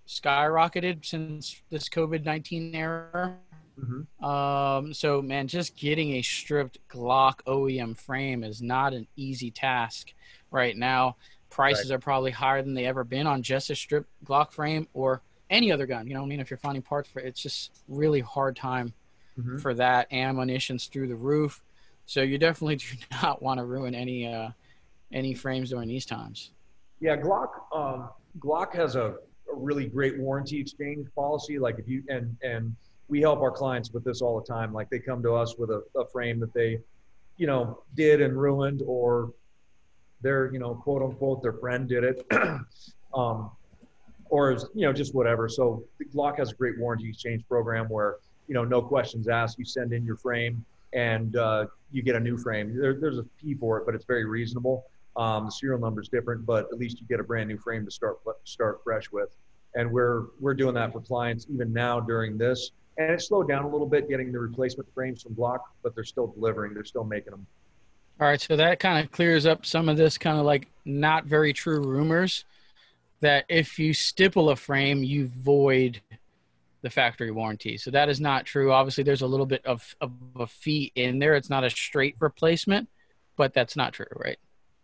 skyrocketed 0.06 1.04
since 1.04 1.62
this 1.70 1.88
COVID 1.88 2.24
nineteen 2.24 2.74
era. 2.74 3.36
Mm-hmm. 3.80 4.24
Um, 4.24 4.94
so 4.94 5.20
man, 5.20 5.48
just 5.48 5.76
getting 5.76 6.12
a 6.12 6.22
stripped 6.22 6.78
Glock 6.88 7.40
OEM 7.46 7.96
frame 7.96 8.44
is 8.44 8.62
not 8.62 8.92
an 8.92 9.06
easy 9.16 9.50
task 9.50 10.12
right 10.50 10.76
now. 10.76 11.16
Prices 11.56 11.90
are 11.90 11.98
probably 11.98 12.30
higher 12.32 12.60
than 12.62 12.74
they 12.74 12.84
ever 12.84 13.02
been 13.02 13.26
on 13.26 13.42
just 13.42 13.70
a 13.70 13.74
stripped 13.74 14.10
Glock 14.26 14.52
frame 14.52 14.86
or 14.92 15.22
any 15.48 15.72
other 15.72 15.86
gun. 15.86 16.06
You 16.06 16.12
know, 16.12 16.20
what 16.20 16.26
I 16.26 16.28
mean, 16.28 16.40
if 16.40 16.50
you're 16.50 16.58
finding 16.58 16.82
parts 16.82 17.08
for 17.08 17.20
it, 17.20 17.26
it's 17.26 17.40
just 17.42 17.82
really 17.88 18.20
hard 18.20 18.56
time 18.56 18.92
Mhm. 19.38 19.58
for 19.62 19.72
that. 19.72 20.12
Ammunition's 20.12 20.86
through 20.86 21.08
the 21.08 21.16
roof, 21.16 21.62
so 22.04 22.20
you 22.20 22.36
definitely 22.36 22.76
do 22.76 22.84
not 23.22 23.40
want 23.42 23.58
to 23.58 23.64
ruin 23.64 23.94
any 23.94 24.26
uh, 24.26 24.50
any 25.12 25.32
frames 25.32 25.70
during 25.70 25.88
these 25.88 26.04
times. 26.04 26.50
Yeah, 27.00 27.16
Glock. 27.16 27.48
Um, 27.74 28.10
Glock 28.38 28.74
has 28.74 28.94
a, 28.96 29.16
a 29.50 29.54
really 29.54 29.86
great 29.86 30.18
warranty 30.18 30.60
exchange 30.60 31.06
policy. 31.14 31.58
Like 31.58 31.78
if 31.78 31.88
you 31.88 32.02
and 32.10 32.36
and 32.42 32.76
we 33.08 33.22
help 33.22 33.40
our 33.40 33.50
clients 33.50 33.92
with 33.92 34.04
this 34.04 34.20
all 34.20 34.38
the 34.38 34.46
time. 34.46 34.74
Like 34.74 34.90
they 34.90 34.98
come 34.98 35.22
to 35.22 35.32
us 35.34 35.56
with 35.56 35.70
a, 35.70 35.82
a 35.96 36.06
frame 36.08 36.38
that 36.40 36.52
they, 36.52 36.80
you 37.38 37.46
know, 37.46 37.82
did 37.94 38.20
and 38.20 38.36
ruined, 38.38 38.82
or 38.86 39.32
their 40.22 40.52
you 40.52 40.58
know 40.58 40.74
quote 40.74 41.02
unquote 41.02 41.42
their 41.42 41.52
friend 41.54 41.88
did 41.88 42.04
it, 42.04 42.26
um, 43.14 43.50
or 44.30 44.52
you 44.74 44.86
know 44.86 44.92
just 44.92 45.14
whatever. 45.14 45.48
So 45.48 45.84
Glock 46.14 46.38
has 46.38 46.52
a 46.52 46.54
great 46.54 46.78
warranty 46.78 47.08
exchange 47.08 47.46
program 47.48 47.88
where 47.88 48.16
you 48.48 48.54
know 48.54 48.64
no 48.64 48.82
questions 48.82 49.28
asked. 49.28 49.58
You 49.58 49.64
send 49.64 49.92
in 49.92 50.04
your 50.04 50.16
frame 50.16 50.64
and 50.92 51.36
uh, 51.36 51.66
you 51.92 52.02
get 52.02 52.16
a 52.16 52.20
new 52.20 52.38
frame. 52.38 52.76
There, 52.78 52.98
there's 52.98 53.18
a 53.18 53.24
fee 53.38 53.54
for 53.54 53.78
it, 53.78 53.86
but 53.86 53.94
it's 53.94 54.04
very 54.04 54.24
reasonable. 54.24 54.84
Um, 55.16 55.46
the 55.46 55.50
serial 55.50 55.78
number 55.78 56.00
is 56.00 56.08
different, 56.08 56.44
but 56.44 56.66
at 56.72 56.78
least 56.78 57.00
you 57.00 57.06
get 57.06 57.20
a 57.20 57.24
brand 57.24 57.48
new 57.48 57.58
frame 57.58 57.84
to 57.84 57.90
start 57.90 58.18
start 58.44 58.82
fresh 58.84 59.10
with. 59.10 59.36
And 59.74 59.90
we're 59.90 60.24
we're 60.40 60.54
doing 60.54 60.74
that 60.74 60.92
for 60.92 61.00
clients 61.00 61.46
even 61.52 61.72
now 61.72 62.00
during 62.00 62.38
this. 62.38 62.72
And 62.98 63.12
it 63.12 63.20
slowed 63.20 63.48
down 63.48 63.64
a 63.64 63.68
little 63.68 63.86
bit 63.86 64.08
getting 64.08 64.32
the 64.32 64.38
replacement 64.38 64.92
frames 64.94 65.22
from 65.22 65.34
Glock, 65.34 65.58
but 65.82 65.94
they're 65.94 66.04
still 66.04 66.28
delivering. 66.28 66.72
They're 66.72 66.84
still 66.84 67.04
making 67.04 67.32
them. 67.32 67.46
All 68.18 68.26
right, 68.26 68.40
so 68.40 68.56
that 68.56 68.80
kind 68.80 69.04
of 69.04 69.12
clears 69.12 69.44
up 69.44 69.66
some 69.66 69.90
of 69.90 69.98
this 69.98 70.16
kind 70.16 70.38
of 70.38 70.46
like 70.46 70.68
not 70.86 71.26
very 71.26 71.52
true 71.52 71.82
rumors 71.82 72.44
that 73.20 73.44
if 73.48 73.78
you 73.78 73.92
stipple 73.92 74.48
a 74.50 74.56
frame, 74.56 75.02
you 75.02 75.26
void 75.26 76.00
the 76.80 76.88
factory 76.88 77.30
warranty. 77.30 77.76
So 77.76 77.90
that 77.90 78.08
is 78.08 78.18
not 78.20 78.46
true. 78.46 78.72
Obviously, 78.72 79.04
there's 79.04 79.22
a 79.22 79.26
little 79.26 79.44
bit 79.44 79.64
of, 79.66 79.94
of 80.00 80.12
a 80.36 80.46
fee 80.46 80.92
in 80.94 81.18
there. 81.18 81.34
It's 81.34 81.50
not 81.50 81.64
a 81.64 81.70
straight 81.70 82.16
replacement, 82.18 82.88
but 83.36 83.52
that's 83.52 83.76
not 83.76 83.92
true, 83.92 84.06
right? 84.14 84.38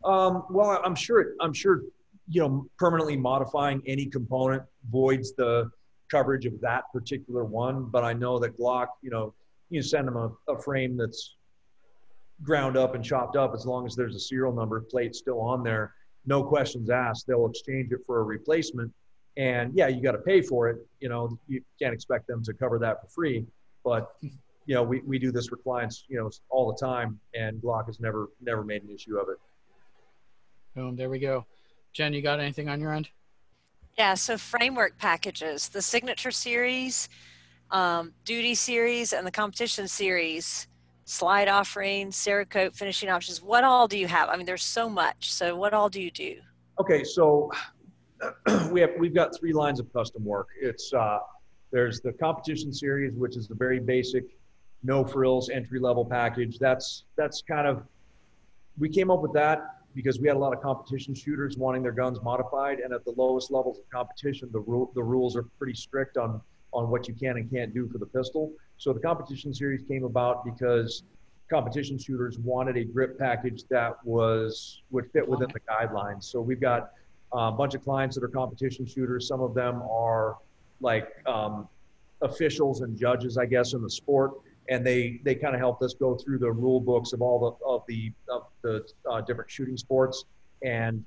Um, 0.05 0.45
well, 0.51 0.81
I'm 0.85 0.95
sure. 0.95 1.33
I'm 1.41 1.53
sure. 1.53 1.83
You 2.29 2.41
know, 2.41 2.67
permanently 2.79 3.17
modifying 3.17 3.83
any 3.87 4.07
component 4.07 4.63
voids 4.91 5.33
the 5.37 5.71
coverage 6.11 6.47
of 6.47 6.61
that 6.61 6.85
particular 6.93 7.45
one. 7.45 7.85
But 7.85 8.05
I 8.05 8.13
know 8.13 8.39
that 8.39 8.59
Glock, 8.59 8.89
you 9.03 9.11
know, 9.11 9.35
you 9.71 9.83
send 9.83 10.07
them 10.07 10.17
a, 10.17 10.31
a 10.49 10.61
frame 10.63 10.97
that's 10.97 11.35
ground 12.43 12.77
up 12.77 12.95
and 12.95 13.05
chopped 13.05 13.37
up 13.37 13.55
as 13.55 13.67
long 13.67 13.87
as 13.87 13.95
there's 13.95 14.17
a 14.17 14.21
serial 14.21 14.53
number 14.53 14.81
plate 14.81 15.15
still 15.15 15.41
on 15.41 15.63
there. 15.63 15.95
No 16.27 16.43
questions 16.43 16.91
asked. 16.91 17.27
They'll 17.27 17.47
exchange 17.47 17.93
it 17.93 18.01
for 18.07 18.21
a 18.21 18.23
replacement. 18.23 18.93
And 19.37 19.73
yeah, 19.75 19.89
you 19.89 20.03
got 20.03 20.13
to 20.13 20.19
pay 20.19 20.43
for 20.43 20.69
it. 20.69 20.87
You 21.01 21.09
know, 21.09 21.39
you 21.49 21.63
can't 21.81 21.95
expect 21.95 22.27
them 22.27 22.43
to 22.45 22.53
cover 22.53 22.79
that 22.81 23.01
for 23.01 23.09
free. 23.09 23.47
But 23.85 24.13
you 24.67 24.75
know, 24.75 24.83
we, 24.83 25.01
we 25.01 25.19
do 25.19 25.33
this 25.33 25.49
for 25.49 25.57
clients, 25.57 26.05
you 26.09 26.19
know, 26.19 26.31
all 26.51 26.73
the 26.73 26.79
time, 26.79 27.19
and 27.35 27.61
Glock 27.61 27.87
has 27.87 27.99
never 27.99 28.29
never 28.41 28.63
made 28.63 28.83
an 28.83 28.91
issue 28.91 29.19
of 29.19 29.29
it. 29.29 29.39
Boom, 30.75 30.97
there 30.97 31.11
we 31.11 31.19
go. 31.19 31.45
Jen, 31.93 32.13
you 32.13 32.23
got 32.23 32.41
anything 32.41 32.69
on 32.69 32.81
your 32.81 32.93
end? 32.93 33.09
Yeah, 33.99 34.15
so 34.15 34.39
framework 34.39 34.97
packages, 34.99 35.69
the 35.69 35.83
signature 35.83 36.31
series, 36.31 37.09
um, 37.71 38.13
duty 38.25 38.55
series, 38.55 39.13
and 39.13 39.27
the 39.27 39.31
competition 39.31 39.87
series, 39.87 40.67
slide 41.05 41.49
offering, 41.49 42.11
Cerakote 42.11 42.75
finishing 42.75 43.09
options. 43.09 43.43
What 43.43 43.65
all 43.65 43.89
do 43.89 43.99
you 43.99 44.07
have? 44.07 44.29
I 44.29 44.37
mean, 44.37 44.47
there's 44.47 44.65
so 44.65 44.89
much. 44.89 45.33
So, 45.33 45.57
what 45.57 45.75
all 45.75 45.89
do 45.89 46.01
you 46.01 46.11
do? 46.11 46.37
Okay, 46.81 47.05
so 47.05 47.51
we 48.71 48.81
have 48.81 48.91
we've 48.99 49.15
got 49.15 49.37
three 49.39 49.53
lines 49.53 49.81
of 49.81 49.93
custom 49.93 50.25
work. 50.25 50.49
It's 50.61 50.93
uh, 50.93 51.19
there's 51.71 52.01
the 52.01 52.13
competition 52.13 52.73
series, 52.73 53.15
which 53.15 53.37
is 53.37 53.49
the 53.49 53.55
very 53.55 53.81
basic, 53.81 54.25
no 54.83 55.05
frills 55.05 55.51
entry 55.51 55.81
level 55.81 56.05
package. 56.05 56.59
That's 56.59 57.05
that's 57.17 57.43
kind 57.43 57.67
of 57.67 57.83
we 58.79 58.89
came 58.89 59.11
up 59.11 59.21
with 59.21 59.33
that 59.35 59.79
because 59.95 60.21
we 60.21 60.29
had 60.29 60.37
a 60.37 60.41
lot 60.41 60.55
of 60.55 60.63
competition 60.63 61.15
shooters 61.15 61.59
wanting 61.59 61.83
their 61.83 61.93
guns 61.93 62.19
modified, 62.23 62.79
and 62.79 62.95
at 62.95 63.05
the 63.05 63.13
lowest 63.13 63.51
levels 63.51 63.79
of 63.79 63.85
competition, 63.91 64.49
the 64.53 64.61
rule 64.61 64.91
the 64.95 65.03
rules 65.03 65.37
are 65.37 65.45
pretty 65.59 65.75
strict 65.75 66.17
on 66.17 66.41
on 66.73 66.89
what 66.91 67.07
you 67.07 67.15
can 67.15 67.37
and 67.37 67.51
can't 67.51 67.75
do 67.75 67.89
for 67.89 67.99
the 67.99 68.07
pistol. 68.07 68.53
So 68.83 68.93
the 68.93 68.99
competition 68.99 69.55
series 69.55 69.85
came 69.87 70.03
about 70.03 70.45
because 70.45 71.05
competition 71.49 71.99
shooters 71.99 72.41
wanted 72.41 72.77
a 72.77 72.83
grip 72.85 73.17
package 73.17 73.63
that 73.71 74.05
was 74.05 74.83
would 74.91 75.09
fit 75.13 75.29
within 75.29 75.47
the 75.55 75.61
guidelines. 75.61 76.25
So 76.25 76.41
we've 76.41 76.61
got 76.61 76.91
a 77.33 77.53
bunch 77.53 77.77
of 77.77 77.85
clients 77.85 78.17
that 78.17 78.25
are 78.25 78.29
competition 78.29 78.85
shooters. 78.85 79.29
Some 79.29 79.41
of 79.41 79.55
them 79.55 79.83
are 79.89 80.39
like 80.81 81.07
um, 81.27 81.69
officials 82.23 82.81
and 82.81 82.99
judges, 82.99 83.39
I 83.39 83.47
guess, 83.47 83.73
in 83.73 83.83
the 83.83 83.91
sport, 83.91 84.33
and 84.69 84.85
they 84.85 85.21
they 85.23 85.37
kind 85.37 85.55
of 85.55 85.61
helped 85.61 85.85
us 85.85 85.95
go 85.95 86.17
through 86.17 86.41
the 86.41 86.51
rule 86.51 86.81
books 86.81 87.13
of 87.13 87.23
all 87.23 87.39
the 87.39 87.65
of 87.65 87.85
the 87.87 88.11
of 88.29 88.49
the 88.63 88.85
uh, 89.09 89.21
different 89.21 89.49
shooting 89.49 89.77
sports 89.77 90.25
and 90.65 91.05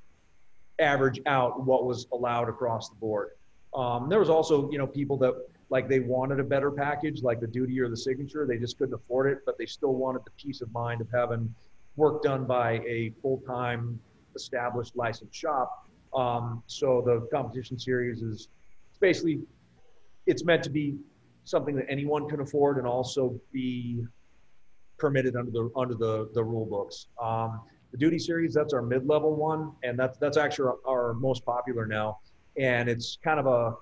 average 0.79 1.19
out 1.25 1.65
what 1.65 1.83
was 1.85 2.07
allowed 2.13 2.47
across 2.47 2.87
the 2.87 2.95
board. 2.95 3.31
Um, 3.73 4.07
there 4.07 4.19
was 4.19 4.29
also 4.29 4.71
you 4.71 4.77
know 4.77 4.87
people 4.87 5.17
that 5.17 5.33
like 5.69 5.87
they 5.89 5.99
wanted 5.99 6.39
a 6.39 6.43
better 6.43 6.71
package 6.71 7.23
like 7.23 7.39
the 7.39 7.47
duty 7.47 7.79
or 7.79 7.89
the 7.89 7.97
signature 7.97 8.45
they 8.47 8.57
just 8.57 8.77
couldn't 8.77 8.93
afford 8.93 9.31
it 9.31 9.39
but 9.45 9.57
they 9.57 9.65
still 9.65 9.93
wanted 9.95 10.21
the 10.25 10.31
peace 10.31 10.61
of 10.61 10.71
mind 10.71 11.01
of 11.01 11.07
having 11.13 11.53
work 11.95 12.21
done 12.23 12.45
by 12.45 12.73
a 12.87 13.11
full-time 13.21 13.99
established 14.35 14.95
licensed 14.95 15.35
shop. 15.35 15.87
Um, 16.13 16.63
so 16.67 17.01
the 17.05 17.27
competition 17.35 17.79
series 17.79 18.21
is 18.21 18.49
it's 18.89 18.99
basically 18.99 19.41
it's 20.27 20.43
meant 20.43 20.63
to 20.63 20.69
be 20.69 20.97
something 21.43 21.75
that 21.75 21.85
anyone 21.89 22.27
can 22.27 22.39
afford 22.39 22.77
and 22.77 22.87
also 22.87 23.39
be 23.51 24.03
permitted 24.97 25.35
under 25.35 25.51
the 25.51 25.69
under 25.75 25.95
the 25.95 26.29
the 26.33 26.43
rule 26.43 26.65
books. 26.65 27.07
Um, 27.21 27.61
the 27.91 27.97
duty 27.97 28.19
series 28.19 28.53
that's 28.53 28.73
our 28.73 28.81
mid-level 28.81 29.35
one, 29.35 29.73
and 29.83 29.97
that's 29.97 30.17
that's 30.17 30.37
actually 30.37 30.69
our, 30.85 31.09
our 31.09 31.13
most 31.13 31.45
popular 31.45 31.85
now, 31.85 32.19
and 32.57 32.89
it's 32.89 33.17
kind 33.23 33.39
of 33.39 33.47
a 33.47 33.73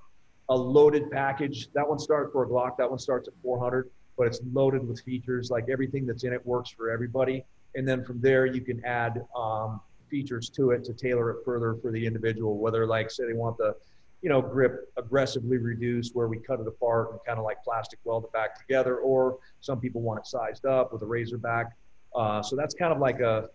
a 0.49 0.55
loaded 0.55 1.09
package. 1.11 1.69
That 1.73 1.87
one 1.87 1.99
starts 1.99 2.31
for 2.31 2.43
a 2.43 2.47
Glock. 2.47 2.77
That 2.77 2.89
one 2.89 2.99
starts 2.99 3.27
at 3.27 3.33
400, 3.41 3.89
but 4.17 4.27
it's 4.27 4.39
loaded 4.51 4.87
with 4.87 4.99
features. 5.01 5.49
Like 5.49 5.69
everything 5.69 6.05
that's 6.05 6.23
in 6.23 6.33
it 6.33 6.45
works 6.45 6.69
for 6.69 6.89
everybody, 6.89 7.45
and 7.75 7.87
then 7.87 8.03
from 8.03 8.21
there 8.21 8.45
you 8.45 8.61
can 8.61 8.83
add 8.85 9.25
um, 9.35 9.81
features 10.09 10.49
to 10.49 10.71
it 10.71 10.83
to 10.85 10.93
tailor 10.93 11.31
it 11.31 11.37
further 11.45 11.75
for 11.81 11.91
the 11.91 12.05
individual. 12.05 12.57
Whether 12.57 12.85
like 12.85 13.09
say 13.11 13.25
they 13.25 13.33
want 13.33 13.57
the 13.57 13.75
you 14.23 14.29
know, 14.29 14.41
grip 14.41 14.89
aggressively 14.95 15.57
reduced 15.57 16.15
where 16.15 16.29
we 16.29 16.37
cut 16.37 16.61
it 16.61 16.67
apart 16.67 17.11
and 17.11 17.19
kind 17.27 17.37
of 17.37 17.43
like 17.43 17.61
plastic 17.61 17.99
weld 18.05 18.23
it 18.23 18.31
back 18.31 18.57
together, 18.57 18.97
or 18.99 19.37
some 19.59 19.81
people 19.81 20.01
want 20.01 20.17
it 20.17 20.25
sized 20.25 20.65
up 20.65 20.93
with 20.93 21.01
a 21.01 21.05
razor 21.05 21.37
back. 21.37 21.75
Uh, 22.15 22.41
so 22.41 22.55
that's 22.55 22.73
kind 22.73 22.93
of 22.93 22.99
like 22.99 23.19
a, 23.19 23.49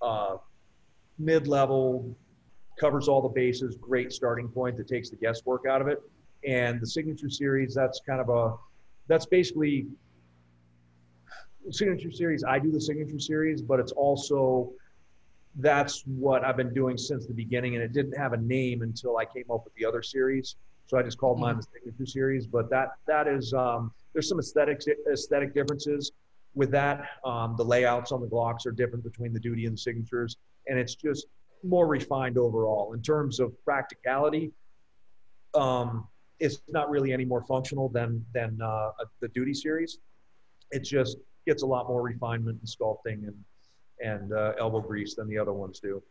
a 0.00 0.36
mid-level, 1.18 2.16
covers 2.80 3.08
all 3.08 3.20
the 3.20 3.28
bases, 3.28 3.76
great 3.76 4.10
starting 4.10 4.48
point 4.48 4.74
that 4.78 4.88
takes 4.88 5.10
the 5.10 5.16
guesswork 5.16 5.66
out 5.68 5.82
of 5.82 5.88
it. 5.88 6.00
And 6.44 6.80
the 6.80 6.86
signature 6.86 7.30
series, 7.30 7.74
that's 7.74 8.00
kind 8.06 8.20
of 8.20 8.28
a, 8.28 8.56
that's 9.08 9.26
basically 9.26 9.86
signature 11.70 12.10
series. 12.10 12.44
I 12.44 12.58
do 12.58 12.70
the 12.70 12.80
signature 12.80 13.18
series, 13.18 13.62
but 13.62 13.80
it's 13.80 13.92
also 13.92 14.72
that's 15.58 16.02
what 16.06 16.44
I've 16.44 16.56
been 16.56 16.74
doing 16.74 16.98
since 16.98 17.26
the 17.26 17.32
beginning, 17.32 17.74
and 17.74 17.82
it 17.82 17.92
didn't 17.92 18.16
have 18.16 18.32
a 18.32 18.36
name 18.36 18.82
until 18.82 19.16
I 19.16 19.24
came 19.24 19.50
up 19.50 19.64
with 19.64 19.74
the 19.74 19.84
other 19.84 20.02
series. 20.02 20.56
So 20.86 20.98
I 20.98 21.02
just 21.02 21.18
called 21.18 21.40
mine 21.40 21.54
mm-hmm. 21.54 21.60
the 21.60 21.66
signature 21.72 22.06
series. 22.06 22.46
But 22.46 22.70
that 22.70 22.90
that 23.06 23.26
is 23.26 23.52
um, 23.54 23.92
there's 24.12 24.28
some 24.28 24.38
aesthetic 24.38 24.82
aesthetic 25.10 25.54
differences 25.54 26.12
with 26.54 26.70
that. 26.72 27.08
Um, 27.24 27.54
the 27.56 27.64
layouts 27.64 28.12
on 28.12 28.20
the 28.20 28.26
Glocks 28.26 28.66
are 28.66 28.72
different 28.72 29.02
between 29.02 29.32
the 29.32 29.40
duty 29.40 29.64
and 29.64 29.74
the 29.74 29.78
signatures, 29.78 30.36
and 30.68 30.78
it's 30.78 30.94
just 30.94 31.26
more 31.62 31.86
refined 31.86 32.38
overall 32.38 32.92
in 32.92 33.02
terms 33.02 33.40
of 33.40 33.52
practicality. 33.64 34.52
Um, 35.54 36.06
it's 36.38 36.60
not 36.68 36.90
really 36.90 37.12
any 37.12 37.24
more 37.24 37.42
functional 37.42 37.88
than 37.88 38.24
than 38.34 38.58
uh, 38.62 38.90
the 39.20 39.28
duty 39.28 39.54
series. 39.54 39.98
It 40.70 40.80
just 40.80 41.18
gets 41.46 41.62
a 41.62 41.66
lot 41.66 41.88
more 41.88 42.02
refinement 42.02 42.58
and 42.60 42.68
sculpting 42.68 43.28
and 43.28 43.44
and 44.02 44.32
uh, 44.32 44.52
elbow 44.58 44.80
grease 44.80 45.14
than 45.14 45.28
the 45.28 45.38
other 45.38 45.52
ones 45.52 45.80
do. 45.80 46.02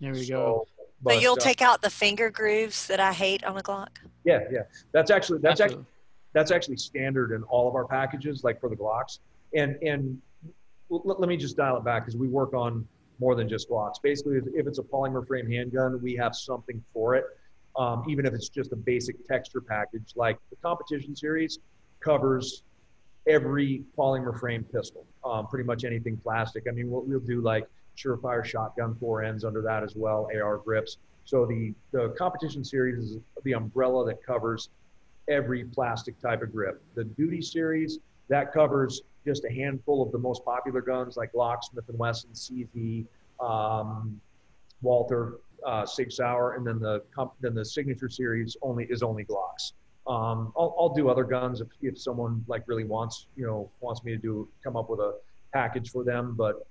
There 0.00 0.12
we 0.12 0.24
so, 0.24 0.34
go. 0.34 0.68
But, 1.02 1.14
but 1.14 1.22
you'll 1.22 1.34
uh, 1.34 1.36
take 1.36 1.60
out 1.60 1.82
the 1.82 1.90
finger 1.90 2.30
grooves 2.30 2.86
that 2.86 3.00
I 3.00 3.12
hate 3.12 3.44
on 3.44 3.56
a 3.56 3.62
Glock. 3.62 3.88
Yeah, 4.24 4.40
yeah. 4.50 4.62
That's 4.92 5.10
actually 5.10 5.40
that's 5.40 5.60
Absolutely. 5.60 5.82
actually 5.82 5.92
that's 6.32 6.50
actually 6.50 6.76
standard 6.76 7.32
in 7.32 7.42
all 7.44 7.68
of 7.68 7.74
our 7.74 7.86
packages, 7.86 8.44
like 8.44 8.60
for 8.60 8.68
the 8.68 8.76
Glocks. 8.76 9.18
And 9.54 9.76
and 9.82 10.20
let, 10.88 11.20
let 11.20 11.28
me 11.28 11.36
just 11.36 11.56
dial 11.56 11.76
it 11.76 11.84
back 11.84 12.04
because 12.04 12.16
we 12.16 12.28
work 12.28 12.54
on 12.54 12.86
more 13.18 13.34
than 13.34 13.48
just 13.48 13.68
Glocks. 13.68 14.00
Basically, 14.02 14.38
if 14.54 14.66
it's 14.66 14.78
a 14.78 14.82
polymer 14.82 15.26
frame 15.26 15.50
handgun, 15.50 16.00
we 16.02 16.14
have 16.16 16.34
something 16.34 16.82
for 16.92 17.14
it. 17.14 17.24
Um, 17.78 18.04
even 18.08 18.24
if 18.24 18.32
it's 18.32 18.48
just 18.48 18.72
a 18.72 18.76
basic 18.76 19.26
texture 19.26 19.60
package, 19.60 20.14
like 20.16 20.38
the 20.50 20.56
competition 20.56 21.14
series 21.14 21.58
covers 22.00 22.62
every 23.26 23.82
polymer 23.98 24.38
frame 24.38 24.64
pistol, 24.64 25.04
um, 25.24 25.46
pretty 25.46 25.64
much 25.64 25.84
anything 25.84 26.16
plastic. 26.16 26.64
I 26.68 26.72
mean, 26.72 26.90
we'll, 26.90 27.02
we'll 27.02 27.20
do 27.20 27.40
like 27.40 27.66
Surefire 27.96 28.44
shotgun 28.44 28.94
forends 28.94 29.44
under 29.44 29.62
that 29.62 29.82
as 29.82 29.94
well, 29.96 30.28
AR 30.34 30.58
grips. 30.58 30.98
So 31.24 31.44
the, 31.44 31.74
the 31.90 32.10
competition 32.10 32.64
series 32.64 32.98
is 32.98 33.18
the 33.42 33.52
umbrella 33.52 34.06
that 34.06 34.24
covers 34.24 34.70
every 35.28 35.64
plastic 35.64 36.18
type 36.20 36.42
of 36.42 36.52
grip. 36.52 36.80
The 36.94 37.04
duty 37.04 37.42
series, 37.42 37.98
that 38.28 38.52
covers 38.52 39.02
just 39.24 39.44
a 39.44 39.52
handful 39.52 40.02
of 40.02 40.12
the 40.12 40.18
most 40.18 40.44
popular 40.44 40.80
guns 40.80 41.16
like 41.16 41.32
Glock, 41.32 41.64
Smith 41.64 41.84
& 41.86 41.88
Wesson, 41.88 42.30
CZ, 42.32 43.06
um, 43.40 44.20
uh, 45.66 45.84
Sig 45.84 46.10
Sauer, 46.10 46.54
and 46.54 46.66
then 46.66 46.78
the 46.78 47.02
then 47.40 47.54
the 47.54 47.64
signature 47.64 48.08
series 48.08 48.56
only 48.62 48.84
is 48.84 49.02
only 49.02 49.24
Glocks. 49.24 49.72
Um, 50.06 50.52
I'll, 50.56 50.74
I'll 50.78 50.94
do 50.94 51.08
other 51.08 51.24
guns 51.24 51.60
if, 51.60 51.66
if 51.82 52.00
someone 52.00 52.44
like 52.46 52.62
really 52.66 52.84
wants, 52.84 53.26
you 53.36 53.44
know, 53.44 53.70
wants 53.80 54.04
me 54.04 54.12
to 54.12 54.18
do, 54.18 54.48
come 54.62 54.76
up 54.76 54.88
with 54.88 55.00
a 55.00 55.14
package 55.52 55.90
for 55.90 56.04
them. 56.04 56.36
But 56.38 56.66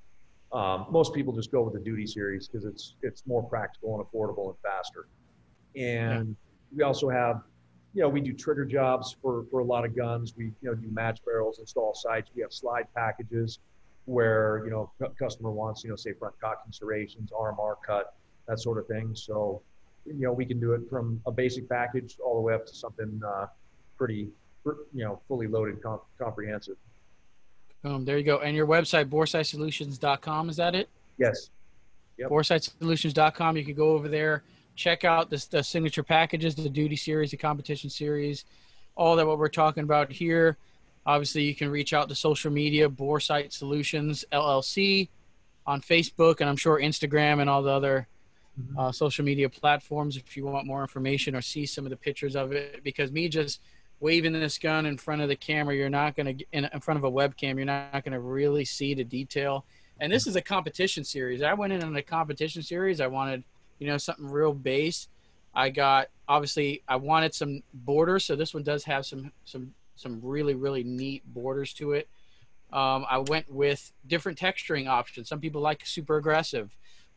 um, 0.58 0.88
most 0.90 1.14
people 1.14 1.34
just 1.34 1.52
go 1.52 1.62
with 1.62 1.74
the 1.74 1.82
duty 1.82 2.08
series 2.08 2.48
because 2.48 2.66
it's, 2.66 2.96
it's 3.02 3.24
more 3.28 3.44
practical 3.44 4.00
and 4.00 4.06
affordable 4.06 4.48
and 4.48 4.56
faster. 4.64 5.08
And 5.76 6.30
yeah. 6.30 6.78
we 6.78 6.84
also 6.84 7.10
have, 7.10 7.42
you 7.94 8.02
know, 8.02 8.08
we 8.08 8.22
do 8.22 8.32
trigger 8.32 8.64
jobs 8.64 9.18
for, 9.22 9.46
for 9.52 9.60
a 9.60 9.66
lot 9.66 9.84
of 9.84 9.98
guns. 9.98 10.34
We, 10.38 10.46
you 10.46 10.70
know, 10.70 10.74
do 10.74 10.88
match 10.90 11.20
barrels, 11.26 11.60
install 11.60 11.94
sights. 11.94 12.32
We 12.34 12.42
have 12.42 12.54
slide 12.54 12.86
packages 12.96 13.60
where, 14.06 14.62
you 14.64 14.72
know, 14.72 14.92
customer 15.20 15.52
wants, 15.52 15.84
you 15.84 15.90
know, 15.90 15.98
say 15.98 16.14
front 16.14 16.36
cocking 16.40 16.72
serrations, 16.72 17.32
RMR 17.32 17.76
cut, 17.86 18.14
that 18.48 18.60
sort 18.60 18.78
of 18.78 18.88
thing. 18.88 19.12
So, 19.14 19.62
you 20.06 20.14
know, 20.14 20.34
we 20.34 20.46
can 20.46 20.60
do 20.60 20.74
it 20.74 20.82
from 20.90 21.22
a 21.26 21.32
basic 21.32 21.68
package 21.70 22.18
all 22.24 22.36
the 22.36 22.42
way 22.42 22.54
up 22.54 22.66
to 22.68 22.76
something 22.76 23.22
uh, 23.26 23.48
pretty, 23.98 24.30
you 24.66 25.04
know, 25.04 25.22
fully 25.28 25.48
loaded, 25.48 25.82
comp- 25.82 26.04
comprehensive. 26.18 26.78
Boom. 27.84 28.06
There 28.06 28.18
you 28.18 28.24
go. 28.24 28.40
And 28.40 28.56
your 28.56 28.68
website, 28.68 29.10
boresightsolutions.com, 29.10 30.50
is 30.50 30.56
that 30.58 30.76
it? 30.76 30.90
Yes. 31.18 31.50
Yep. 32.18 32.30
You 33.58 33.66
can 33.66 33.76
go 33.76 33.92
over 33.92 34.08
there, 34.08 34.44
check 34.76 35.04
out 35.04 35.30
the, 35.30 35.46
the 35.52 35.64
signature 35.64 36.04
packages, 36.04 36.56
the 36.56 36.70
duty 36.70 36.96
series, 36.96 37.32
the 37.32 37.38
competition 37.38 37.90
series, 37.90 38.46
all 38.96 39.16
that 39.16 39.28
what 39.28 39.38
we're 39.38 39.50
talking 39.50 39.84
about 39.84 40.12
here. 40.12 40.58
Obviously, 41.06 41.44
you 41.44 41.54
can 41.54 41.70
reach 41.70 41.94
out 41.94 42.10
to 42.10 42.16
social 42.16 42.52
media, 42.52 42.90
Boresight 42.90 43.52
Solutions 43.54 44.26
LLC 44.32 45.10
on 45.68 45.82
Facebook, 45.82 46.42
and 46.42 46.50
I'm 46.50 46.58
sure 46.58 46.80
Instagram 46.80 47.42
and 47.42 47.50
all 47.50 47.62
the 47.62 47.72
other 47.72 48.08
mm-hmm. 48.60 48.80
uh, 48.80 48.92
social 48.92 49.26
media 49.26 49.50
platforms 49.50 50.18
if 50.18 50.36
you 50.36 50.46
want 50.46 50.66
more 50.66 50.82
information 50.82 51.36
or 51.36 51.42
see 51.42 51.66
some 51.66 51.86
of 51.86 51.90
the 51.90 51.98
pictures 51.98 52.36
of 52.36 52.52
it. 52.52 52.84
Because 52.84 53.12
me 53.12 53.28
just 53.30 53.62
waving 54.00 54.34
this 54.34 54.58
gun 54.58 54.86
in 54.86 54.98
front 54.98 55.22
of 55.22 55.30
the 55.30 55.36
camera, 55.36 55.76
you're 55.76 55.90
not 55.90 56.16
going 56.16 56.38
to, 56.38 56.46
in, 56.52 56.70
in 56.72 56.80
front 56.80 56.98
of 56.98 57.04
a 57.04 57.12
webcam, 57.12 57.56
you're 57.56 57.66
not 57.66 58.04
going 58.04 58.14
to 58.14 58.20
really 58.20 58.66
see 58.66 58.94
the 58.94 59.04
detail. 59.04 59.66
And 60.00 60.12
this 60.12 60.28
is 60.28 60.36
a 60.36 60.42
competition 60.42 61.04
series. 61.04 61.42
I 61.42 61.54
went 61.54 61.72
in 61.72 61.84
on 61.84 61.96
a 61.96 62.02
competition 62.02 62.62
series. 62.62 63.00
I 63.00 63.08
wanted, 63.08 63.44
you 63.80 63.88
know, 63.88 63.98
something 63.98 64.30
real 64.30 64.54
base. 64.54 65.08
I 65.56 65.70
got 65.70 66.10
obviously 66.28 66.84
I 66.88 66.98
wanted 66.98 67.34
some 67.34 67.64
borders, 67.74 68.26
so 68.26 68.36
this 68.36 68.54
one 68.54 68.64
does 68.64 68.84
have 68.84 69.06
some 69.06 69.32
some 69.46 69.74
some 69.96 70.20
really 70.22 70.54
really 70.54 70.84
neat 70.84 71.24
borders 71.34 71.74
to 71.76 71.94
it. 71.94 72.10
Um, 72.74 73.06
I 73.10 73.20
went 73.20 73.50
with 73.50 73.94
different 74.06 74.38
texturing 74.38 74.90
options. 74.90 75.30
Some 75.30 75.40
people 75.40 75.62
like 75.62 75.86
super 75.86 76.18
aggressive. 76.18 76.76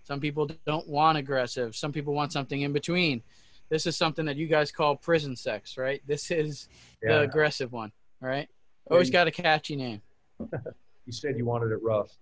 Some 0.09 0.21
people 0.21 0.49
don't 0.65 0.89
want 0.89 1.19
aggressive. 1.19 1.77
Some 1.77 1.93
people 1.93 2.15
want 2.15 2.33
something 2.33 2.63
in 2.63 2.73
between. 2.73 3.23
This 3.69 3.85
is 3.85 3.95
something 3.95 4.25
that 4.25 4.37
you 4.37 4.47
guys 4.47 4.73
call 4.73 4.97
prison 4.97 5.37
sex, 5.37 5.77
right? 5.77 6.01
This 6.07 6.31
is 6.31 6.67
yeah. 7.03 7.11
the 7.11 7.21
aggressive 7.21 7.73
one, 7.73 7.93
right? 8.19 8.49
Always 8.91 9.11
got 9.11 9.27
a 9.27 9.31
catchy 9.31 9.77
name. 9.77 10.01
you 10.41 11.13
said 11.13 11.37
you 11.37 11.45
wanted 11.45 11.73
it 11.73 11.83
rough. 11.83 12.17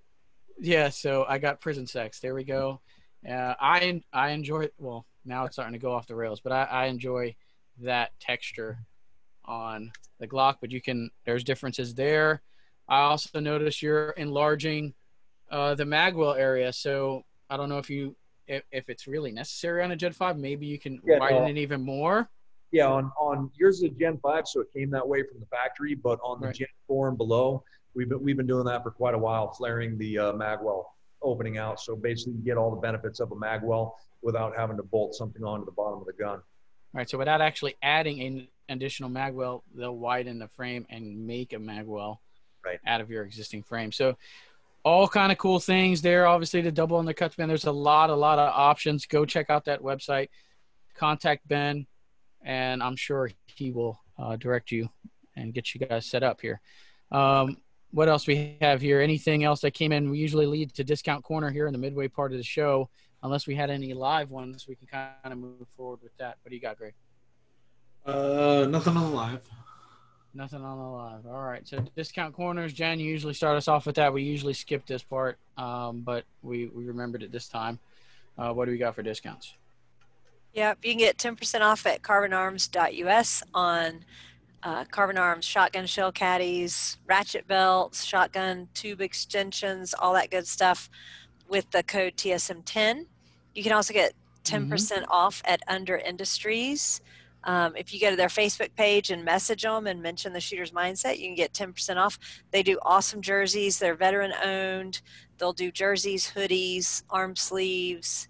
Yeah, 0.58 0.88
so 0.88 1.26
I 1.28 1.38
got 1.38 1.60
prison 1.60 1.86
sex. 1.86 2.18
There 2.18 2.34
we 2.34 2.42
go. 2.42 2.80
Uh, 3.24 3.54
I 3.60 4.02
I 4.12 4.30
enjoy. 4.30 4.68
Well, 4.78 5.06
now 5.24 5.44
it's 5.44 5.54
starting 5.54 5.74
to 5.74 5.78
go 5.78 5.92
off 5.92 6.08
the 6.08 6.16
rails, 6.16 6.40
but 6.40 6.50
I, 6.50 6.64
I 6.64 6.86
enjoy 6.86 7.36
that 7.82 8.18
texture 8.18 8.80
on 9.44 9.92
the 10.18 10.26
Glock. 10.26 10.56
But 10.60 10.72
you 10.72 10.82
can 10.82 11.12
there's 11.24 11.44
differences 11.44 11.94
there. 11.94 12.42
I 12.88 13.02
also 13.02 13.38
notice 13.38 13.80
you're 13.80 14.10
enlarging 14.10 14.92
uh, 15.52 15.76
the 15.76 15.84
magwell 15.84 16.36
area. 16.36 16.72
So 16.72 17.22
I 17.50 17.56
don't 17.56 17.68
know 17.68 17.78
if 17.78 17.90
you 17.90 18.16
if, 18.46 18.62
if 18.70 18.88
it's 18.88 19.06
really 19.06 19.32
necessary 19.32 19.82
on 19.82 19.90
a 19.90 19.96
Gen 19.96 20.12
Five. 20.12 20.38
Maybe 20.38 20.66
you 20.66 20.78
can 20.78 21.00
yeah, 21.04 21.18
widen 21.18 21.44
no. 21.44 21.48
it 21.48 21.56
even 21.56 21.82
more. 21.82 22.28
Yeah, 22.72 22.88
on 22.88 23.12
on 23.18 23.50
yours 23.56 23.78
is 23.78 23.84
a 23.84 23.88
Gen 23.88 24.18
Five, 24.18 24.46
so 24.46 24.60
it 24.60 24.72
came 24.72 24.90
that 24.90 25.06
way 25.06 25.22
from 25.22 25.40
the 25.40 25.46
factory. 25.46 25.94
But 25.94 26.18
on 26.22 26.40
the 26.40 26.48
right. 26.48 26.54
Gen 26.54 26.68
Four 26.86 27.08
and 27.08 27.16
below, 27.16 27.62
we've 27.94 28.08
been 28.08 28.22
we've 28.22 28.36
been 28.36 28.46
doing 28.46 28.66
that 28.66 28.82
for 28.82 28.90
quite 28.90 29.14
a 29.14 29.18
while, 29.18 29.52
flaring 29.52 29.96
the 29.98 30.18
uh, 30.18 30.32
magwell 30.32 30.84
opening 31.22 31.58
out. 31.58 31.80
So 31.80 31.96
basically, 31.96 32.34
you 32.34 32.44
get 32.44 32.56
all 32.56 32.70
the 32.70 32.80
benefits 32.80 33.20
of 33.20 33.32
a 33.32 33.36
magwell 33.36 33.92
without 34.22 34.56
having 34.56 34.76
to 34.76 34.82
bolt 34.82 35.14
something 35.14 35.44
onto 35.44 35.64
the 35.64 35.72
bottom 35.72 36.00
of 36.00 36.06
the 36.06 36.12
gun. 36.12 36.38
All 36.38 36.42
right. 36.94 37.08
So 37.08 37.18
without 37.18 37.40
actually 37.40 37.76
adding 37.82 38.20
an 38.22 38.48
additional 38.68 39.10
magwell, 39.10 39.62
they'll 39.74 39.96
widen 39.96 40.38
the 40.38 40.48
frame 40.48 40.86
and 40.90 41.26
make 41.26 41.52
a 41.52 41.56
magwell 41.56 42.18
right. 42.64 42.80
out 42.86 43.00
of 43.00 43.10
your 43.10 43.24
existing 43.24 43.62
frame. 43.62 43.92
So 43.92 44.16
all 44.86 45.08
kind 45.08 45.32
of 45.32 45.38
cool 45.38 45.58
things 45.58 46.00
there. 46.00 46.28
Obviously, 46.28 46.60
the 46.60 46.70
double 46.70 46.96
on 46.96 47.04
the 47.04 47.12
cuts, 47.12 47.36
man. 47.36 47.48
There's 47.48 47.64
a 47.64 47.72
lot, 47.72 48.08
a 48.08 48.14
lot 48.14 48.38
of 48.38 48.52
options. 48.54 49.04
Go 49.04 49.24
check 49.24 49.50
out 49.50 49.64
that 49.64 49.82
website. 49.82 50.28
Contact 50.94 51.46
Ben, 51.48 51.88
and 52.44 52.80
I'm 52.80 52.94
sure 52.94 53.28
he 53.46 53.72
will 53.72 54.00
uh, 54.16 54.36
direct 54.36 54.70
you 54.70 54.88
and 55.34 55.52
get 55.52 55.74
you 55.74 55.80
guys 55.80 56.06
set 56.06 56.22
up 56.22 56.40
here. 56.40 56.60
Um, 57.10 57.56
what 57.90 58.08
else 58.08 58.28
we 58.28 58.56
have 58.60 58.80
here? 58.80 59.00
Anything 59.00 59.42
else 59.42 59.60
that 59.62 59.72
came 59.72 59.90
in? 59.90 60.08
We 60.08 60.18
usually 60.18 60.46
lead 60.46 60.72
to 60.74 60.84
discount 60.84 61.24
corner 61.24 61.50
here 61.50 61.66
in 61.66 61.72
the 61.72 61.80
midway 61.80 62.06
part 62.06 62.30
of 62.30 62.38
the 62.38 62.44
show. 62.44 62.88
Unless 63.24 63.48
we 63.48 63.56
had 63.56 63.70
any 63.70 63.92
live 63.92 64.30
ones, 64.30 64.66
we 64.68 64.76
can 64.76 64.86
kind 64.86 65.32
of 65.32 65.36
move 65.36 65.66
forward 65.76 65.98
with 66.00 66.16
that. 66.18 66.36
What 66.42 66.50
do 66.50 66.54
you 66.54 66.62
got, 66.62 66.78
Greg? 66.78 66.94
Uh, 68.04 68.68
nothing 68.70 68.96
on 68.96 69.12
live. 69.12 69.40
Nothing 70.36 70.62
on 70.62 70.76
the 70.76 70.84
live. 70.84 71.26
All 71.26 71.42
right. 71.42 71.66
So 71.66 71.82
discount 71.96 72.34
corners, 72.34 72.74
Jen, 72.74 73.00
you 73.00 73.06
usually 73.06 73.32
start 73.32 73.56
us 73.56 73.68
off 73.68 73.86
with 73.86 73.96
that. 73.96 74.12
We 74.12 74.22
usually 74.22 74.52
skip 74.52 74.84
this 74.84 75.02
part, 75.02 75.38
um, 75.56 76.02
but 76.02 76.24
we, 76.42 76.66
we 76.66 76.84
remembered 76.84 77.22
it 77.22 77.32
this 77.32 77.48
time. 77.48 77.78
Uh, 78.36 78.52
what 78.52 78.66
do 78.66 78.70
we 78.70 78.76
got 78.76 78.94
for 78.94 79.02
discounts? 79.02 79.54
Yep, 80.52 80.78
you 80.82 80.90
can 80.90 80.98
get 80.98 81.16
10% 81.16 81.62
off 81.62 81.86
at 81.86 82.02
carbonarms.us 82.02 83.42
on 83.54 84.04
uh, 84.62 84.84
Carbon 84.84 85.16
Arms 85.16 85.46
shotgun 85.46 85.86
shell 85.86 86.12
caddies, 86.12 86.98
ratchet 87.06 87.48
belts, 87.48 88.04
shotgun 88.04 88.68
tube 88.74 89.00
extensions, 89.00 89.94
all 89.94 90.12
that 90.12 90.30
good 90.30 90.46
stuff 90.46 90.90
with 91.48 91.70
the 91.70 91.82
code 91.82 92.14
TSM10. 92.18 93.06
You 93.54 93.62
can 93.62 93.72
also 93.72 93.94
get 93.94 94.12
10% 94.44 94.66
mm 94.68 94.98
hmm 94.98 95.04
off 95.08 95.40
at 95.46 95.62
Under 95.66 95.96
Industries. 95.96 97.00
Um, 97.46 97.76
if 97.76 97.94
you 97.94 98.00
go 98.00 98.10
to 98.10 98.16
their 98.16 98.28
Facebook 98.28 98.74
page 98.74 99.10
and 99.10 99.24
message 99.24 99.62
them 99.62 99.86
and 99.86 100.02
mention 100.02 100.32
the 100.32 100.40
Shooter's 100.40 100.72
Mindset, 100.72 101.18
you 101.18 101.28
can 101.28 101.36
get 101.36 101.52
10% 101.52 101.96
off. 101.96 102.18
They 102.50 102.62
do 102.62 102.78
awesome 102.82 103.22
jerseys. 103.22 103.78
They're 103.78 103.94
veteran 103.94 104.32
owned. 104.44 105.00
They'll 105.38 105.52
do 105.52 105.70
jerseys, 105.70 106.30
hoodies, 106.34 107.04
arm 107.08 107.36
sleeves, 107.36 108.28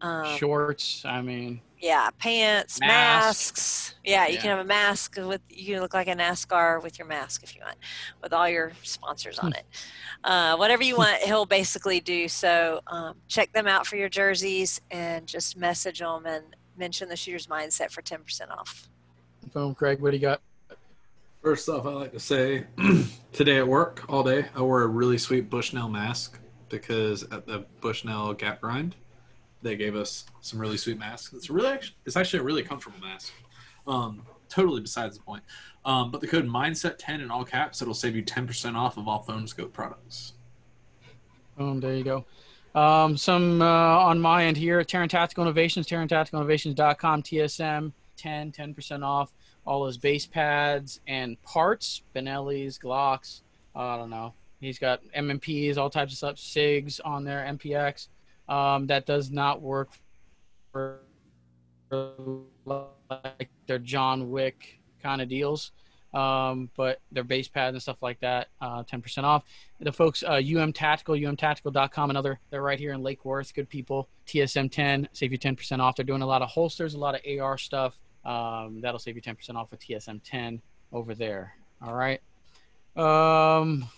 um, 0.00 0.36
shorts. 0.36 1.04
I 1.04 1.20
mean, 1.20 1.60
yeah, 1.78 2.08
pants, 2.18 2.80
masks. 2.80 3.94
Yeah, 4.02 4.26
you 4.26 4.34
yeah. 4.34 4.40
can 4.40 4.50
have 4.50 4.58
a 4.60 4.64
mask 4.64 5.16
with 5.18 5.42
you 5.50 5.74
can 5.74 5.82
look 5.82 5.92
like 5.92 6.08
a 6.08 6.14
NASCAR 6.14 6.82
with 6.82 6.98
your 6.98 7.06
mask 7.06 7.42
if 7.42 7.54
you 7.54 7.60
want, 7.62 7.76
with 8.22 8.32
all 8.32 8.48
your 8.48 8.72
sponsors 8.82 9.38
on 9.38 9.52
it. 9.52 9.66
Uh, 10.24 10.56
whatever 10.56 10.82
you 10.82 10.96
want, 10.96 11.20
he'll 11.22 11.44
basically 11.44 12.00
do. 12.00 12.28
So 12.28 12.80
um, 12.86 13.16
check 13.28 13.52
them 13.52 13.66
out 13.66 13.86
for 13.86 13.96
your 13.96 14.08
jerseys 14.08 14.80
and 14.90 15.26
just 15.26 15.58
message 15.58 15.98
them 15.98 16.24
and 16.24 16.56
mention 16.76 17.08
the 17.08 17.16
shooter's 17.16 17.46
mindset 17.46 17.90
for 17.90 18.02
ten 18.02 18.22
percent 18.22 18.50
off. 18.50 18.88
Boom, 19.52 19.74
Craig. 19.74 20.00
What 20.00 20.10
do 20.10 20.16
you 20.16 20.22
got? 20.22 20.40
First 21.42 21.68
off, 21.68 21.84
I 21.84 21.90
like 21.90 22.12
to 22.12 22.20
say 22.20 22.64
today 23.32 23.58
at 23.58 23.68
work 23.68 24.04
all 24.08 24.22
day, 24.22 24.46
I 24.54 24.62
wore 24.62 24.82
a 24.82 24.86
really 24.86 25.18
sweet 25.18 25.50
Bushnell 25.50 25.90
mask 25.90 26.38
because 26.70 27.22
at 27.24 27.46
the 27.46 27.66
Bushnell 27.82 28.32
Gap 28.32 28.62
Grind, 28.62 28.96
they 29.60 29.76
gave 29.76 29.94
us 29.94 30.24
some 30.40 30.58
really 30.58 30.78
sweet 30.78 30.98
masks. 30.98 31.34
It's 31.34 31.50
really 31.50 31.78
it's 32.06 32.16
actually 32.16 32.40
a 32.40 32.44
really 32.44 32.62
comfortable 32.62 32.98
mask. 33.00 33.32
Um, 33.86 34.22
totally 34.48 34.80
besides 34.80 35.18
the 35.18 35.22
point. 35.22 35.42
Um, 35.84 36.10
but 36.10 36.20
the 36.20 36.26
code 36.26 36.46
mindset 36.46 36.94
10 36.98 37.20
in 37.20 37.30
all 37.30 37.44
caps 37.44 37.82
it'll 37.82 37.92
save 37.92 38.16
you 38.16 38.22
10% 38.22 38.74
off 38.74 38.96
of 38.96 39.06
all 39.06 39.24
PhoneSkope 39.24 39.72
products. 39.72 40.32
Boom, 41.58 41.80
there 41.80 41.94
you 41.94 42.04
go. 42.04 42.24
Um, 42.74 43.16
some 43.16 43.62
uh, 43.62 43.64
on 43.64 44.20
my 44.20 44.46
end 44.46 44.56
here, 44.56 44.80
Taran 44.82 45.08
Tactical 45.08 45.44
Innovations, 45.44 45.86
TaranTacticalInnovations.com, 45.86 47.22
TSM 47.22 47.92
10, 48.16 48.52
10% 48.52 49.04
off 49.04 49.32
all 49.66 49.86
his 49.86 49.96
base 49.96 50.26
pads 50.26 51.00
and 51.06 51.40
parts, 51.42 52.02
Benelli's, 52.14 52.78
Glocks, 52.78 53.42
uh, 53.76 53.80
I 53.80 53.96
don't 53.96 54.10
know. 54.10 54.34
He's 54.60 54.78
got 54.78 55.02
MMPs, 55.16 55.76
all 55.76 55.90
types 55.90 56.12
of 56.12 56.18
stuff, 56.18 56.36
SIGs 56.36 57.00
on 57.04 57.24
there, 57.24 57.46
MPX 57.48 58.08
um, 58.48 58.86
that 58.86 59.06
does 59.06 59.30
not 59.30 59.60
work 59.62 59.90
for 60.72 61.00
like 62.66 63.50
their 63.66 63.78
John 63.78 64.30
Wick 64.30 64.80
kind 65.02 65.22
of 65.22 65.28
deals. 65.28 65.72
Um, 66.14 66.70
but 66.76 67.00
their 67.10 67.24
base 67.24 67.48
pads 67.48 67.74
and 67.74 67.82
stuff 67.82 67.96
like 68.00 68.20
that, 68.20 68.48
uh, 68.60 68.84
10% 68.84 69.24
off. 69.24 69.42
The 69.80 69.92
folks, 69.92 70.22
uh, 70.22 70.40
UM 70.40 70.72
Tactical, 70.72 71.16
umtactical.com, 71.16 72.10
another, 72.10 72.38
they're 72.50 72.62
right 72.62 72.78
here 72.78 72.92
in 72.92 73.02
Lake 73.02 73.24
Worth. 73.24 73.52
Good 73.52 73.68
people. 73.68 74.08
TSM 74.26 74.70
10, 74.70 75.08
save 75.12 75.32
you 75.32 75.38
10% 75.38 75.80
off. 75.80 75.96
They're 75.96 76.04
doing 76.04 76.22
a 76.22 76.26
lot 76.26 76.40
of 76.40 76.48
holsters, 76.48 76.94
a 76.94 76.98
lot 76.98 77.16
of 77.16 77.20
AR 77.40 77.58
stuff. 77.58 77.98
Um, 78.24 78.80
that'll 78.80 79.00
save 79.00 79.16
you 79.16 79.22
10% 79.22 79.56
off 79.56 79.72
with 79.72 79.80
TSM 79.80 80.20
10 80.24 80.62
over 80.92 81.14
there. 81.14 81.54
All 81.82 81.94
right. 81.94 82.20
Um, 82.96 83.88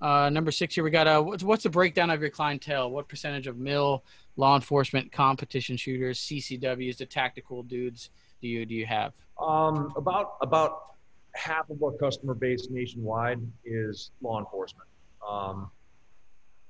uh, 0.00 0.30
number 0.30 0.50
six 0.50 0.74
here, 0.74 0.82
we 0.82 0.90
got 0.90 1.06
uh, 1.06 1.22
what's, 1.22 1.44
what's 1.44 1.62
the 1.62 1.70
breakdown 1.70 2.10
of 2.10 2.20
your 2.20 2.30
clientele? 2.30 2.90
What 2.90 3.06
percentage 3.06 3.46
of 3.46 3.56
mill, 3.56 4.04
law 4.36 4.56
enforcement, 4.56 5.12
competition 5.12 5.76
shooters, 5.76 6.18
CCWs, 6.18 6.96
the 6.96 7.06
tactical 7.06 7.62
dudes 7.62 8.10
do 8.40 8.48
you 8.48 8.66
do 8.66 8.74
you 8.74 8.86
have? 8.86 9.12
Um, 9.38 9.92
about 9.96 10.36
about 10.40 10.94
half 11.34 11.70
of 11.70 11.82
our 11.82 11.92
customer 11.92 12.34
base 12.34 12.68
nationwide 12.70 13.40
is 13.64 14.10
law 14.20 14.38
enforcement, 14.38 14.88
um, 15.28 15.70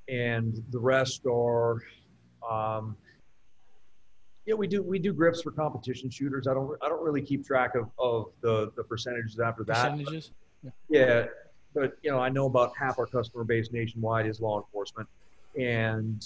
and 0.09 0.63
the 0.71 0.79
rest 0.79 1.27
are. 1.27 1.83
Um, 2.49 2.97
yeah, 4.47 4.55
we 4.55 4.67
do 4.67 4.83
we 4.83 4.99
do 4.99 5.13
grips 5.13 5.43
for 5.43 5.51
competition 5.51 6.11
shooters. 6.11 6.47
I 6.47 6.55
don't 6.55 6.77
I 6.83 6.89
don't 6.89 7.03
really 7.03 7.23
keep 7.23 7.45
track 7.45 7.75
of, 7.75 7.91
of 7.99 8.33
the 8.41 8.73
the 8.77 8.85
percentages 8.85 9.39
after 9.39 9.65
that. 9.65 9.93
Percentages. 9.93 10.33
yeah. 10.63 10.71
yeah 10.89 11.27
but 11.75 11.97
you 12.03 12.11
know, 12.11 12.19
I 12.19 12.29
know 12.29 12.47
about 12.47 12.73
half 12.79 12.99
our 12.99 13.07
customer 13.07 13.45
base 13.45 13.71
nationwide 13.73 14.27
is 14.27 14.41
law 14.41 14.61
enforcement, 14.61 15.09
and 15.59 16.25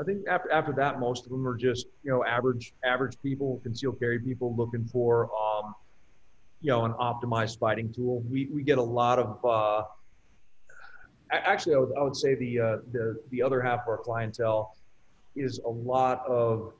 I 0.00 0.04
think 0.04 0.26
after 0.28 0.50
after 0.50 0.72
that, 0.74 0.98
most 0.98 1.24
of 1.24 1.30
them 1.30 1.46
are 1.46 1.56
just 1.56 1.86
you 2.02 2.10
know 2.10 2.24
average 2.24 2.72
average 2.84 3.16
people, 3.22 3.60
concealed 3.62 3.98
carry 3.98 4.18
people 4.18 4.54
looking 4.56 4.84
for 4.84 5.30
um, 5.36 5.74
you 6.60 6.70
know 6.70 6.84
an 6.84 6.92
optimized 6.92 7.58
fighting 7.58 7.92
tool. 7.92 8.22
We 8.30 8.48
we 8.52 8.62
get 8.62 8.78
a 8.78 8.82
lot 8.82 9.18
of 9.18 9.44
uh, 9.44 9.84
actually 11.30 11.74
I 11.74 11.78
would, 11.78 11.92
I 11.98 12.02
would 12.02 12.16
say 12.16 12.34
the 12.34 12.60
uh, 12.60 12.76
the 12.92 13.20
the 13.30 13.42
other 13.42 13.60
half 13.60 13.80
of 13.82 13.88
our 13.88 13.98
clientele 13.98 14.76
is 15.34 15.58
a 15.58 15.68
lot 15.68 16.24
of 16.26 16.72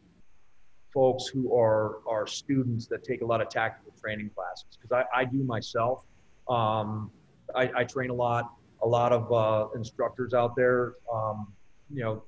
folks 0.93 1.27
who 1.27 1.55
are 1.55 1.99
are 2.09 2.27
students 2.27 2.87
that 2.87 3.05
take 3.05 3.21
a 3.21 3.27
lot 3.27 3.41
of 3.41 3.49
tactical 3.49 3.93
training 4.01 4.31
classes 4.35 4.79
because 4.81 4.93
I, 4.93 5.21
I 5.21 5.25
do 5.25 5.43
myself. 5.45 6.05
Um, 6.49 7.11
I, 7.55 7.71
I 7.77 7.85
train 7.85 8.11
a 8.11 8.15
lot. 8.15 8.51
A 8.83 8.87
lot 8.87 9.13
of 9.13 9.33
uh, 9.33 9.69
instructors 9.75 10.35
out 10.35 10.55
there, 10.55 10.95
um, 11.13 11.49
you 11.91 12.03
know, 12.03 12.23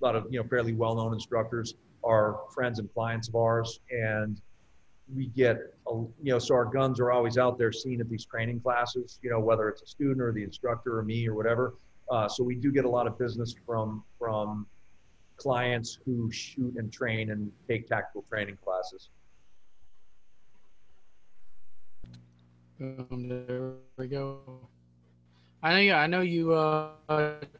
a 0.00 0.04
lot 0.04 0.16
of 0.16 0.26
you 0.30 0.40
know 0.40 0.48
fairly 0.48 0.72
well-known 0.72 1.12
instructors 1.12 1.74
are 2.04 2.40
friends 2.54 2.78
and 2.78 2.92
clients 2.92 3.28
of 3.28 3.36
ours, 3.36 3.80
and 3.90 4.40
we 5.14 5.26
get 5.28 5.58
you 5.88 6.32
know 6.32 6.38
so 6.38 6.54
our 6.54 6.64
guns 6.64 6.98
are 6.98 7.12
always 7.12 7.38
out 7.38 7.58
there 7.58 7.72
seen 7.72 8.00
at 8.00 8.08
these 8.08 8.24
training 8.24 8.60
classes. 8.60 9.18
You 9.22 9.30
know, 9.30 9.40
whether 9.40 9.68
it's 9.68 9.82
a 9.82 9.86
student 9.86 10.20
or 10.20 10.32
the 10.32 10.42
instructor 10.42 10.98
or 10.98 11.02
me 11.02 11.28
or 11.28 11.34
whatever. 11.34 11.74
Uh, 12.10 12.28
so 12.28 12.42
we 12.44 12.54
do 12.54 12.72
get 12.72 12.84
a 12.84 12.88
lot 12.88 13.06
of 13.06 13.18
business 13.18 13.54
from 13.64 14.02
from 14.18 14.66
clients 15.36 15.98
who 16.04 16.30
shoot 16.30 16.74
and 16.76 16.92
train 16.92 17.30
and 17.30 17.50
take 17.68 17.88
tactical 17.88 18.24
training 18.28 18.58
classes. 18.64 19.10
Boom, 22.78 23.28
there 23.28 23.72
we 23.96 24.06
go. 24.06 24.68
I 25.62 25.72
know 25.72 25.78
you. 25.78 25.92
I 25.94 26.06
know 26.06 26.20
you 26.20 26.52
uh, 26.52 26.90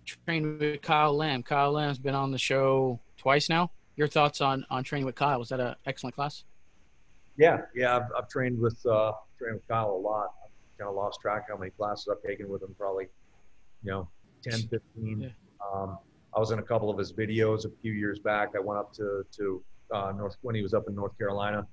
trained 0.04 0.60
with 0.60 0.82
Kyle 0.82 1.16
Lamb. 1.16 1.42
Kyle 1.42 1.72
Lamb's 1.72 1.98
been 1.98 2.14
on 2.14 2.30
the 2.30 2.38
show 2.38 3.00
twice 3.16 3.48
now. 3.48 3.70
Your 3.96 4.08
thoughts 4.08 4.40
on 4.40 4.66
on 4.68 4.84
training 4.84 5.06
with 5.06 5.14
Kyle? 5.14 5.38
Was 5.38 5.48
that 5.48 5.60
an 5.60 5.74
excellent 5.86 6.14
class? 6.14 6.44
Yeah, 7.38 7.62
yeah. 7.74 7.96
I've, 7.96 8.08
I've 8.16 8.28
trained 8.28 8.58
with 8.58 8.84
uh, 8.86 9.12
trained 9.38 9.56
with 9.56 9.68
Kyle 9.68 9.90
a 9.90 9.96
lot. 9.96 10.34
I've 10.44 10.78
kind 10.78 10.88
of 10.88 10.94
lost 10.94 11.20
track 11.20 11.46
how 11.48 11.56
many 11.56 11.70
classes 11.70 12.08
I've 12.10 12.22
taken 12.28 12.48
with 12.48 12.62
him. 12.62 12.74
Probably, 12.78 13.06
you 13.82 13.90
know, 13.90 14.08
10, 14.42 14.68
15. 14.68 15.20
Yeah. 15.20 15.28
Um, 15.64 15.98
I 16.34 16.40
was 16.40 16.50
in 16.50 16.58
a 16.58 16.62
couple 16.62 16.90
of 16.90 16.98
his 16.98 17.12
videos 17.12 17.64
a 17.64 17.70
few 17.82 17.92
years 17.92 18.18
back. 18.18 18.50
I 18.56 18.60
went 18.60 18.78
up 18.78 18.92
to 18.94 19.24
to 19.36 19.62
uh, 19.94 20.12
North 20.16 20.36
when 20.42 20.54
he 20.54 20.62
was 20.62 20.74
up 20.74 20.84
in 20.88 20.94
North 20.94 21.16
Carolina 21.18 21.66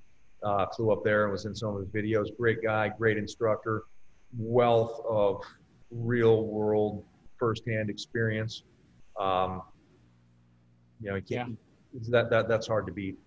uh, 0.44 0.66
flew 0.76 0.92
up 0.92 1.02
there 1.02 1.24
and 1.24 1.32
was 1.32 1.46
in 1.46 1.54
some 1.54 1.74
of 1.74 1.80
his 1.80 1.88
videos. 1.88 2.26
Great 2.36 2.62
guy, 2.62 2.88
great 2.88 3.16
instructor, 3.16 3.84
wealth 4.36 5.00
of 5.08 5.42
real 5.90 6.46
world 6.46 7.04
firsthand 7.38 7.90
experience. 7.90 8.62
Um, 9.18 9.62
you 11.00 11.10
know, 11.10 11.16
he 11.16 11.22
can't, 11.22 11.58
yeah. 11.92 12.00
that, 12.10 12.30
that, 12.30 12.48
that's 12.48 12.66
hard 12.66 12.86
to 12.86 12.92
beat. 12.92 13.18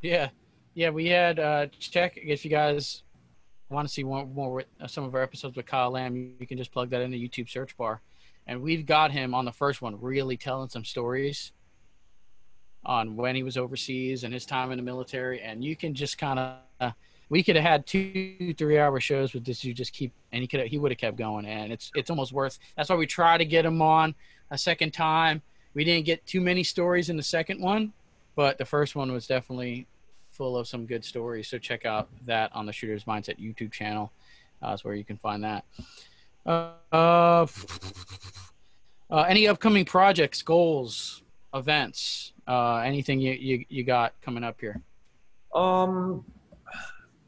Yeah. 0.00 0.30
Yeah. 0.74 0.90
We 0.90 1.08
had, 1.08 1.38
uh, 1.38 1.66
check 1.78 2.16
if 2.16 2.44
you 2.44 2.50
guys 2.50 3.02
want 3.70 3.88
to 3.88 3.92
see 3.92 4.04
one 4.04 4.32
more 4.34 4.52
with 4.52 4.66
uh, 4.80 4.86
some 4.86 5.04
of 5.04 5.14
our 5.14 5.22
episodes 5.22 5.56
with 5.56 5.66
Kyle 5.66 5.90
Lamb, 5.90 6.34
you 6.38 6.46
can 6.46 6.58
just 6.58 6.72
plug 6.72 6.90
that 6.90 7.00
in 7.00 7.10
the 7.10 7.28
YouTube 7.28 7.48
search 7.48 7.76
bar. 7.76 8.00
And 8.46 8.60
we've 8.62 8.84
got 8.84 9.10
him 9.12 9.34
on 9.34 9.44
the 9.44 9.52
first 9.52 9.82
one, 9.82 10.00
really 10.00 10.36
telling 10.36 10.68
some 10.68 10.84
stories 10.84 11.52
on 12.84 13.16
when 13.16 13.36
he 13.36 13.42
was 13.42 13.56
overseas 13.56 14.24
and 14.24 14.34
his 14.34 14.44
time 14.44 14.72
in 14.72 14.76
the 14.76 14.82
military, 14.82 15.40
and 15.40 15.64
you 15.64 15.76
can 15.76 15.94
just 15.94 16.18
kind 16.18 16.38
of. 16.38 16.56
Uh, 16.80 16.90
we 17.28 17.42
could 17.42 17.56
have 17.56 17.64
had 17.64 17.86
two, 17.86 18.52
three 18.58 18.78
hour 18.78 19.00
shows 19.00 19.32
with 19.32 19.44
this. 19.44 19.64
You 19.64 19.72
just 19.72 19.92
keep, 19.94 20.12
and 20.32 20.42
he 20.42 20.48
could, 20.48 20.66
he 20.66 20.76
would 20.76 20.90
have 20.90 20.98
kept 20.98 21.16
going, 21.16 21.46
and 21.46 21.72
it's, 21.72 21.90
it's 21.94 22.10
almost 22.10 22.32
worth. 22.32 22.58
That's 22.76 22.90
why 22.90 22.96
we 22.96 23.06
try 23.06 23.38
to 23.38 23.44
get 23.46 23.64
him 23.64 23.80
on 23.80 24.14
a 24.50 24.58
second 24.58 24.92
time. 24.92 25.40
We 25.72 25.84
didn't 25.84 26.04
get 26.04 26.26
too 26.26 26.42
many 26.42 26.62
stories 26.62 27.08
in 27.08 27.16
the 27.16 27.22
second 27.22 27.62
one, 27.62 27.94
but 28.36 28.58
the 28.58 28.66
first 28.66 28.96
one 28.96 29.12
was 29.12 29.26
definitely 29.26 29.86
full 30.32 30.56
of 30.56 30.66
some 30.66 30.86
good 30.86 31.04
stories. 31.04 31.48
So 31.48 31.58
check 31.58 31.84
out 31.86 32.08
that 32.26 32.50
on 32.54 32.66
the 32.66 32.72
Shooters 32.72 33.04
Mindset 33.04 33.38
YouTube 33.38 33.70
channel. 33.70 34.12
Uh, 34.60 34.70
that's 34.70 34.84
where 34.84 34.94
you 34.94 35.04
can 35.04 35.18
find 35.18 35.44
that. 35.44 35.64
Uh, 36.44 36.70
uh, 36.92 37.46
uh, 39.10 39.22
any 39.28 39.46
upcoming 39.46 39.84
projects, 39.84 40.42
goals, 40.42 41.22
events, 41.54 42.32
uh, 42.48 42.76
anything 42.76 43.20
you, 43.20 43.32
you, 43.32 43.64
you 43.68 43.84
got 43.84 44.14
coming 44.22 44.42
up 44.42 44.58
here? 44.60 44.80
Um, 45.54 46.24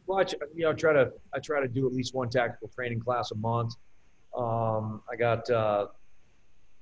well, 0.07 0.19
I, 0.19 0.25
you 0.55 0.64
know, 0.64 0.73
try 0.73 0.93
to 0.93 1.12
I 1.35 1.38
try 1.38 1.61
to 1.61 1.69
do 1.69 1.87
at 1.87 1.93
least 1.93 2.14
one 2.14 2.31
tactical 2.31 2.69
training 2.69 3.01
class 3.01 3.31
a 3.33 3.37
month. 3.37 3.75
Um, 4.37 5.03
I 5.11 5.17
got 5.17 5.49
uh, 5.51 5.87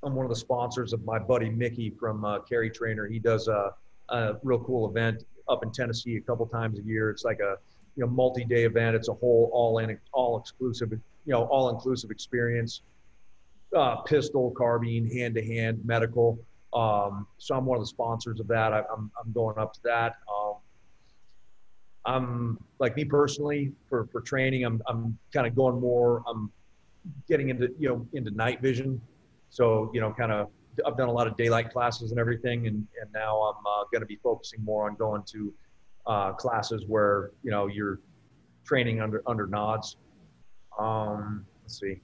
I'm 0.03 0.15
one 0.15 0.25
of 0.25 0.31
the 0.31 0.37
sponsors 0.37 0.93
of 0.93 1.05
my 1.05 1.19
buddy 1.19 1.51
Mickey 1.51 1.91
from 1.91 2.25
uh, 2.25 2.41
Carry 2.41 2.71
Trainer. 2.71 3.07
He 3.07 3.19
does 3.19 3.49
a, 3.49 3.75
a 4.09 4.37
real 4.43 4.61
cool 4.61 4.89
event 4.89 5.25
up 5.49 5.63
in 5.63 5.71
Tennessee 5.71 6.17
a 6.17 6.21
couple 6.21 6.47
times 6.47 6.79
a 6.79 6.83
year. 6.83 7.11
It's 7.11 7.25
like 7.25 7.41
a 7.41 7.57
you 7.97 8.05
know 8.05 8.11
multi-day 8.11 8.65
event. 8.65 8.97
It's 8.97 9.09
a 9.09 9.15
whole 9.15 9.51
all 9.53 9.79
in 9.79 9.99
all 10.13 10.39
exclusive 10.39 10.93
you 10.93 11.01
know 11.33 11.45
all 11.45 11.71
inclusive 11.71 12.11
experience. 12.11 12.83
Uh, 13.77 13.97
pistol, 14.03 14.51
carbine, 14.51 15.11
hand 15.11 15.35
to 15.35 15.45
hand, 15.45 15.81
medical. 15.85 16.39
Um, 16.75 17.27
so 17.39 17.55
I'm 17.55 17.65
one 17.65 17.77
of 17.77 17.83
the 17.83 17.89
sponsors 17.89 18.39
of 18.39 18.47
that. 18.49 18.73
I, 18.73 18.81
am 18.81 19.11
I'm 19.23 19.33
going 19.33 19.59
up 19.59 19.73
to 19.75 19.81
that. 19.85 20.17
Um, 20.31 20.55
I'm 22.05 22.59
like 22.79 22.97
me 22.97 23.05
personally 23.05 23.73
for 23.89 24.09
for 24.13 24.21
training. 24.21 24.65
I'm 24.65 24.83
I'm 24.87 25.17
kind 25.33 25.47
of 25.47 25.55
going 25.55 25.81
more. 25.81 26.23
I'm 26.27 26.51
getting 27.29 27.49
into 27.49 27.69
you 27.79 27.89
know 27.89 28.07
into 28.13 28.31
night 28.31 28.61
vision. 28.61 29.01
So 29.51 29.91
you 29.95 30.01
know, 30.01 30.13
kind 30.13 30.33
of 30.33 30.49
I've 30.87 30.97
done 30.97 31.09
a 31.09 31.13
lot 31.13 31.27
of 31.27 31.37
daylight 31.37 31.71
classes 31.71 32.11
and 32.11 32.21
everything, 32.21 32.67
and 32.67 32.87
and 33.01 33.13
now 33.13 33.39
I'm 33.41 33.67
uh, 33.67 33.85
going 33.93 34.01
to 34.01 34.07
be 34.07 34.17
focusing 34.17 34.65
more 34.65 34.89
on 34.89 34.97
going 34.97 35.23
to 35.33 35.53
uh, 36.07 36.33
classes 36.33 36.85
where 36.87 37.31
you 37.43 37.51
know 37.51 37.67
you're 37.67 38.01
training 38.65 39.01
under 39.01 39.23
under 39.27 39.47
nods. 39.47 39.97
Um, 40.79 41.47
let's 41.63 41.79
see. 41.79 42.01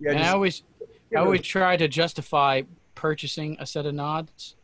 Yeah, 0.00 0.14
just, 0.14 0.24
I 0.24 0.32
always 0.32 0.62
I 1.14 1.20
always 1.20 1.42
try 1.42 1.76
to 1.76 1.88
justify 1.88 2.62
purchasing 2.94 3.56
a 3.60 3.66
set 3.66 3.86
of 3.86 3.94
nods 3.94 4.56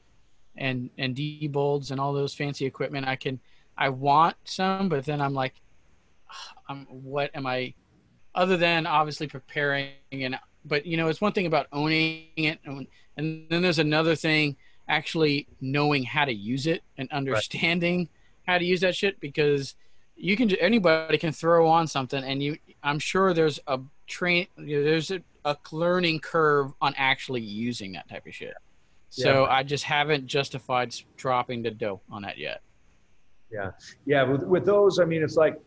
and 0.56 0.90
and 0.98 1.14
DBAL's 1.14 1.90
and 1.90 2.00
all 2.00 2.12
those 2.12 2.34
fancy 2.34 2.66
equipment. 2.66 3.06
I 3.06 3.16
can 3.16 3.40
I 3.76 3.90
want 3.90 4.36
some, 4.44 4.88
but 4.88 5.04
then 5.04 5.20
I'm 5.20 5.34
like, 5.34 5.54
I'm 6.68 6.86
what 6.86 7.30
am 7.34 7.46
I? 7.46 7.74
Other 8.34 8.56
than 8.56 8.86
obviously 8.86 9.26
preparing 9.26 9.90
and 10.12 10.38
but 10.64 10.86
you 10.86 10.96
know 10.96 11.08
it's 11.08 11.20
one 11.20 11.32
thing 11.32 11.46
about 11.46 11.66
owning 11.72 12.26
it 12.36 12.58
and, 12.64 12.86
and 13.16 13.46
then 13.50 13.62
there's 13.62 13.78
another 13.78 14.14
thing 14.14 14.56
actually 14.88 15.46
knowing 15.60 16.02
how 16.02 16.24
to 16.24 16.32
use 16.32 16.66
it 16.66 16.82
and 16.96 17.10
understanding 17.12 17.98
right. 17.98 18.08
how 18.46 18.58
to 18.58 18.64
use 18.64 18.80
that 18.80 18.94
shit 18.94 19.18
because 19.20 19.74
you 20.16 20.36
can 20.36 20.50
anybody 20.56 21.18
can 21.18 21.32
throw 21.32 21.68
on 21.68 21.86
something 21.86 22.22
and 22.24 22.42
you 22.42 22.56
i'm 22.82 22.98
sure 22.98 23.32
there's 23.32 23.60
a 23.66 23.78
train 24.06 24.46
you 24.56 24.78
know, 24.78 24.84
there's 24.84 25.10
a, 25.10 25.20
a 25.44 25.56
learning 25.70 26.18
curve 26.18 26.72
on 26.80 26.94
actually 26.96 27.40
using 27.40 27.92
that 27.92 28.08
type 28.08 28.26
of 28.26 28.34
shit 28.34 28.54
so 29.10 29.44
yeah. 29.44 29.52
I 29.52 29.62
just 29.62 29.84
haven't 29.84 30.26
justified 30.26 30.94
dropping 31.16 31.62
the 31.62 31.70
dough 31.70 32.00
on 32.10 32.22
that 32.22 32.38
yet. 32.38 32.60
Yeah, 33.50 33.70
yeah. 34.04 34.22
With 34.24 34.42
with 34.42 34.66
those, 34.66 34.98
I 34.98 35.04
mean, 35.04 35.22
it's 35.22 35.36
like, 35.36 35.58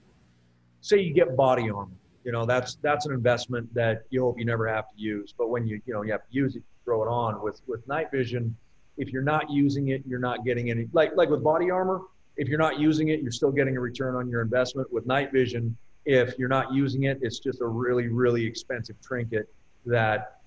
say 0.81 0.99
you 0.99 1.13
get 1.13 1.35
body 1.35 1.69
armor. 1.69 1.91
You 2.23 2.31
know, 2.31 2.45
that's 2.45 2.75
that's 2.81 3.05
an 3.05 3.13
investment 3.13 3.73
that 3.73 4.03
you 4.09 4.21
hope 4.21 4.37
you 4.37 4.45
never 4.45 4.67
have 4.67 4.89
to 4.89 4.95
use. 4.97 5.33
But 5.37 5.49
when 5.49 5.65
you 5.67 5.81
you 5.85 5.93
know 5.93 6.03
you 6.03 6.11
have 6.11 6.27
to 6.27 6.33
use 6.33 6.55
it, 6.55 6.63
throw 6.85 7.03
it 7.03 7.07
on. 7.07 7.41
With 7.41 7.61
with 7.67 7.87
night 7.87 8.11
vision, 8.11 8.55
if 8.97 9.09
you're 9.09 9.23
not 9.23 9.49
using 9.49 9.89
it, 9.89 10.03
you're 10.07 10.19
not 10.19 10.45
getting 10.45 10.69
any. 10.69 10.87
Like 10.93 11.11
like 11.15 11.29
with 11.29 11.43
body 11.43 11.71
armor, 11.71 12.01
if 12.37 12.47
you're 12.47 12.59
not 12.59 12.79
using 12.79 13.09
it, 13.09 13.21
you're 13.21 13.31
still 13.31 13.51
getting 13.51 13.77
a 13.77 13.79
return 13.79 14.15
on 14.15 14.29
your 14.29 14.41
investment. 14.41 14.91
With 14.93 15.05
night 15.05 15.31
vision, 15.31 15.75
if 16.05 16.37
you're 16.37 16.49
not 16.49 16.73
using 16.73 17.03
it, 17.03 17.19
it's 17.21 17.39
just 17.39 17.61
a 17.61 17.67
really 17.67 18.07
really 18.07 18.45
expensive 18.45 19.01
trinket 19.01 19.49
that 19.85 20.41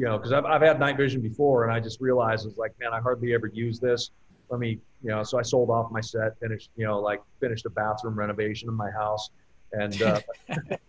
you 0.00 0.06
know, 0.06 0.16
because 0.16 0.32
I've, 0.32 0.46
I've 0.46 0.62
had 0.62 0.80
night 0.80 0.96
vision 0.96 1.20
before 1.20 1.64
and 1.64 1.72
I 1.72 1.78
just 1.78 2.00
realized 2.00 2.46
it's 2.46 2.56
like, 2.56 2.72
man, 2.80 2.88
I 2.92 3.00
hardly 3.00 3.34
ever 3.34 3.48
use 3.48 3.78
this. 3.78 4.10
Let 4.48 4.58
me, 4.58 4.78
you 5.02 5.10
know, 5.10 5.22
so 5.22 5.38
I 5.38 5.42
sold 5.42 5.68
off 5.68 5.92
my 5.92 6.00
set, 6.00 6.40
finished, 6.40 6.70
you 6.74 6.86
know, 6.86 6.98
like 6.98 7.20
finished 7.38 7.66
a 7.66 7.70
bathroom 7.70 8.18
renovation 8.18 8.70
in 8.70 8.74
my 8.74 8.90
house. 8.90 9.28
And 9.72 10.02
uh, 10.02 10.20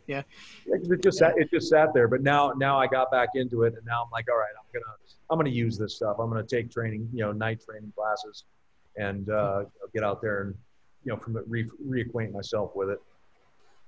yeah, 0.07 0.23
it 0.65 1.03
just 1.03 1.19
sat, 1.19 1.33
it 1.37 1.49
just 1.51 1.69
sat 1.69 1.93
there. 1.93 2.07
But 2.07 2.21
now, 2.23 2.53
now 2.57 2.79
I 2.79 2.87
got 2.87 3.11
back 3.11 3.29
into 3.35 3.63
it, 3.63 3.73
and 3.75 3.85
now 3.85 4.03
I'm 4.03 4.11
like, 4.11 4.27
all 4.29 4.37
right, 4.37 4.53
I'm 4.57 4.65
gonna, 4.73 4.95
I'm 5.29 5.37
gonna 5.37 5.49
use 5.49 5.77
this 5.77 5.95
stuff. 5.95 6.17
I'm 6.19 6.29
gonna 6.29 6.43
take 6.43 6.71
training, 6.71 7.07
you 7.13 7.23
know, 7.23 7.31
night 7.31 7.61
training 7.63 7.93
classes, 7.95 8.45
and 8.97 9.29
uh, 9.29 9.63
get 9.93 10.03
out 10.03 10.21
there 10.21 10.41
and, 10.41 10.55
you 11.03 11.11
know, 11.11 11.17
from 11.17 11.37
it 11.37 11.43
re- 11.47 11.69
reacquaint 11.87 12.31
myself 12.31 12.71
with 12.75 12.89
it. 12.89 13.01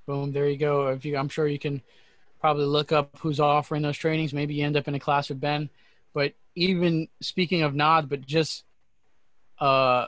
Boom! 0.06 0.32
There 0.32 0.48
you 0.48 0.58
go. 0.58 0.88
If 0.90 1.06
you, 1.06 1.18
I'm 1.18 1.30
sure 1.30 1.48
you 1.48 1.60
can 1.60 1.82
probably 2.40 2.66
look 2.66 2.92
up 2.92 3.18
who's 3.20 3.40
offering 3.40 3.82
those 3.82 3.98
trainings. 3.98 4.34
Maybe 4.34 4.54
you 4.56 4.66
end 4.66 4.76
up 4.76 4.88
in 4.88 4.96
a 4.96 5.00
class 5.00 5.30
with 5.30 5.40
Ben. 5.40 5.70
But 6.14 6.34
even 6.56 7.08
speaking 7.22 7.64
of 7.64 7.74
Nod, 7.74 8.10
but 8.10 8.22
just 8.22 8.66
uh, 9.60 10.08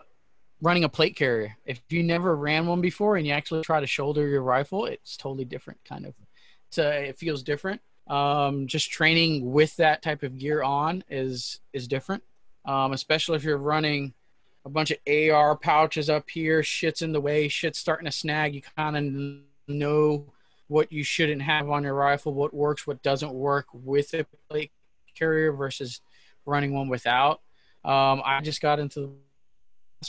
running 0.62 0.84
a 0.84 0.90
plate 0.90 1.16
carrier. 1.16 1.58
If 1.66 1.82
you 1.90 2.04
never 2.04 2.36
ran 2.36 2.68
one 2.68 2.82
before 2.82 3.18
and 3.18 3.26
you 3.26 3.34
actually 3.34 3.64
try 3.64 3.80
to 3.80 3.88
shoulder 3.88 4.28
your 4.28 4.42
rifle, 4.42 4.86
it's 4.86 5.18
totally 5.18 5.46
different. 5.46 5.80
Kind 5.86 6.06
of, 6.06 6.14
so 6.72 6.90
it 6.90 7.18
feels 7.18 7.44
different. 7.44 7.82
Um, 8.08 8.68
just 8.68 8.92
training 8.92 9.52
with 9.52 9.76
that 9.78 10.02
type 10.02 10.24
of 10.24 10.38
gear 10.38 10.62
on 10.62 11.04
is 11.10 11.60
is 11.74 11.88
different, 11.88 12.24
um, 12.66 12.94
especially 12.94 13.36
if 13.36 13.44
you're 13.44 13.58
running 13.58 14.14
a 14.64 14.70
bunch 14.70 14.92
of 14.92 14.98
AR 15.08 15.56
pouches 15.56 16.10
up 16.10 16.30
here. 16.30 16.62
Shit's 16.64 17.02
in 17.02 17.12
the 17.12 17.22
way. 17.22 17.48
Shit's 17.48 17.80
starting 17.80 18.06
to 18.06 18.12
snag. 18.12 18.54
You 18.54 18.62
kind 18.76 18.98
of 18.98 19.76
know 19.76 20.26
what 20.68 20.92
you 20.92 21.04
shouldn't 21.04 21.42
have 21.42 21.70
on 21.70 21.84
your 21.84 21.94
rifle, 21.94 22.34
what 22.34 22.54
works, 22.54 22.88
what 22.88 23.02
doesn't 23.04 23.34
work 23.34 23.68
with 23.74 24.14
a 24.14 24.26
plate 24.50 24.72
carrier 25.16 25.52
versus 25.52 26.02
running 26.46 26.74
one 26.74 26.90
without. 26.90 27.42
Um, 27.84 28.22
I 28.26 28.42
just 28.44 28.62
got 28.62 28.80
into 28.80 29.16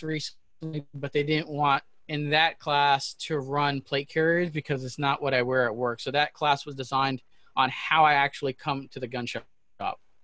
recently, 0.02 0.86
but 0.94 1.12
they 1.12 1.22
didn't 1.22 1.48
want 1.48 1.82
in 2.08 2.30
that 2.30 2.58
class 2.58 3.14
to 3.14 3.38
run 3.38 3.80
plate 3.80 4.08
carriers 4.08 4.50
because 4.50 4.84
it's 4.84 4.98
not 4.98 5.20
what 5.20 5.34
I 5.34 5.42
wear 5.42 5.66
at 5.66 5.74
work. 5.74 6.00
So 6.00 6.10
that 6.12 6.34
class 6.34 6.64
was 6.64 6.74
designed 6.74 7.22
on 7.56 7.70
how 7.70 8.04
I 8.04 8.14
actually 8.14 8.52
come 8.52 8.88
to 8.88 9.00
the 9.00 9.06
gun 9.08 9.26
shop, 9.26 9.46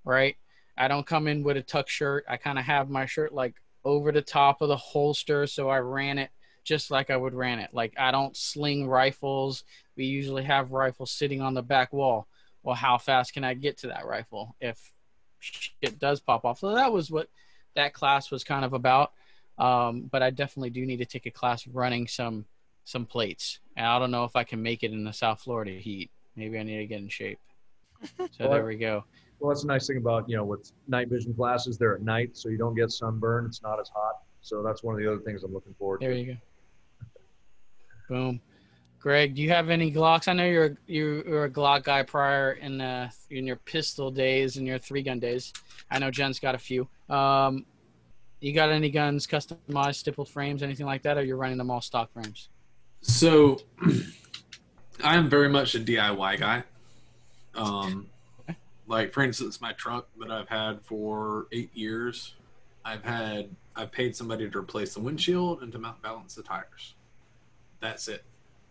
right? 0.05 0.37
I 0.77 0.88
don't 0.88 1.07
come 1.07 1.27
in 1.27 1.42
with 1.42 1.57
a 1.57 1.62
tuck 1.62 1.88
shirt. 1.88 2.25
I 2.29 2.37
kind 2.37 2.59
of 2.59 2.64
have 2.64 2.88
my 2.88 3.07
shirt 3.07 3.33
like 3.33 3.57
over 3.85 4.12
the 4.12 4.22
top 4.22 4.62
of 4.62 4.68
the 4.68 4.77
holster, 4.77 5.46
so 5.46 5.68
I 5.68 5.79
ran 5.79 6.18
it 6.18 6.31
just 6.64 6.90
like 6.90 7.11
I 7.11 7.16
would 7.16 7.35
ran 7.35 7.59
it. 7.59 7.70
Like 7.72 7.94
I 7.98 8.11
don't 8.11 8.37
sling 8.37 8.87
rifles. 8.88 9.64
We 9.96 10.05
usually 10.05 10.44
have 10.44 10.72
rifles 10.72 11.11
sitting 11.11 11.40
on 11.40 11.55
the 11.55 11.62
back 11.62 11.92
wall. 11.92 12.29
Well, 12.62 12.77
how 12.77 12.98
fast 12.98 13.33
can 13.33 13.44
I 13.44 13.55
get 13.55 13.79
to 13.79 13.88
that 13.88 14.07
rifle 14.07 14.55
if 14.61 14.92
it 15.81 15.98
does 15.98 16.20
pop 16.20 16.44
off? 16.44 16.61
So 16.61 16.75
that 16.75 16.92
was 16.92 17.11
what 17.11 17.29
that 17.75 17.92
class 17.92 18.31
was 18.31 18.44
kind 18.44 18.64
of 18.64 18.72
about. 18.72 19.12
Um, 19.59 20.09
but 20.11 20.23
I 20.23 20.31
definitely 20.31 20.71
do 20.71 20.85
need 20.87 20.99
to 20.99 21.05
take 21.05 21.27
a 21.27 21.31
class 21.31 21.67
running 21.67 22.09
some 22.09 22.47
some 22.85 23.07
plates. 23.07 23.61
And 23.77 23.87
I 23.87 23.99
don't 23.99 24.11
know 24.11 24.25
if 24.25 24.35
I 24.35 24.45
can 24.45 24.62
make 24.62 24.83
it 24.83 24.93
in 24.93 25.05
the 25.05 25.12
South 25.12 25.41
Florida 25.41 25.73
heat. 25.73 26.11
Maybe 26.35 26.59
I 26.59 26.62
need 26.62 26.79
to 26.79 26.87
get 26.87 27.01
in 27.01 27.09
shape. 27.09 27.38
So 28.19 28.29
well, 28.41 28.51
there 28.51 28.67
we 28.67 28.77
go. 28.77 29.05
Well, 29.38 29.51
that's 29.51 29.62
the 29.62 29.69
nice 29.69 29.87
thing 29.87 29.97
about 29.97 30.29
you 30.29 30.37
know 30.37 30.45
with 30.45 30.73
night 30.88 31.09
vision 31.09 31.33
glasses, 31.33 31.79
They're 31.79 31.95
at 31.95 32.03
night, 32.03 32.37
so 32.37 32.49
you 32.49 32.59
don't 32.59 32.75
get 32.75 32.91
sunburn. 32.91 33.47
It's 33.47 33.62
not 33.62 33.79
as 33.81 33.88
hot. 33.88 34.23
So 34.41 34.62
that's 34.62 34.83
one 34.83 34.95
of 34.95 35.01
the 35.01 35.07
other 35.07 35.21
things 35.21 35.45
I'm 35.45 35.53
looking 35.53 35.75
forward 35.75 36.01
there 36.01 36.11
to. 36.11 36.15
There 36.15 36.25
you 36.25 36.33
go. 36.35 36.38
Boom. 38.09 38.41
Greg, 39.03 39.35
do 39.35 39.43
you 39.43 39.51
have 39.51 39.69
any 39.69 39.91
Glocks? 39.91 40.29
I 40.29 40.33
know 40.33 40.45
you're 40.45 40.77
you 40.87 41.25
were 41.27 41.45
a 41.45 41.51
Glock 41.51 41.83
guy 41.83 42.05
prior 42.05 42.53
in 42.53 42.79
the 42.79 43.11
in 43.31 43.47
your 43.47 43.57
pistol 43.57 44.12
days 44.12 44.59
and 44.59 44.67
your 44.67 44.79
three 44.79 45.03
gun 45.03 45.19
days. 45.19 45.53
I 45.91 45.99
know 45.99 46.11
Jenn's 46.11 46.38
got 46.38 46.55
a 46.55 46.59
few. 46.59 46.88
Um, 47.09 47.67
you 48.42 48.52
got 48.52 48.70
any 48.70 48.90
guns 48.90 49.26
customized, 49.26 49.96
stippled 49.96 50.28
frames, 50.28 50.62
anything 50.62 50.87
like 50.87 51.02
that, 51.02 51.16
or 51.16 51.22
you're 51.22 51.37
running 51.37 51.59
them 51.59 51.70
all 51.70 51.81
stock 51.81 52.12
frames? 52.12 52.48
So, 53.00 53.61
I 55.05 55.16
am 55.16 55.28
very 55.28 55.49
much 55.49 55.74
a 55.74 55.80
DIY 55.80 56.38
guy. 56.38 56.64
Um, 57.55 58.09
like 58.86 59.12
for 59.12 59.22
instance, 59.22 59.61
my 59.61 59.72
truck 59.72 60.09
that 60.18 60.30
I've 60.30 60.49
had 60.49 60.82
for 60.82 61.47
eight 61.53 61.74
years, 61.74 62.34
I've 62.84 63.05
had 63.05 63.49
I've 63.74 63.93
paid 63.93 64.14
somebody 64.14 64.51
to 64.51 64.59
replace 64.59 64.95
the 64.95 65.01
windshield 65.01 65.62
and 65.62 65.72
to 65.72 65.78
mount 65.78 66.03
balance 66.03 66.34
the 66.34 66.43
tires. 66.43 66.95
That's 67.80 68.09
it. 68.09 68.24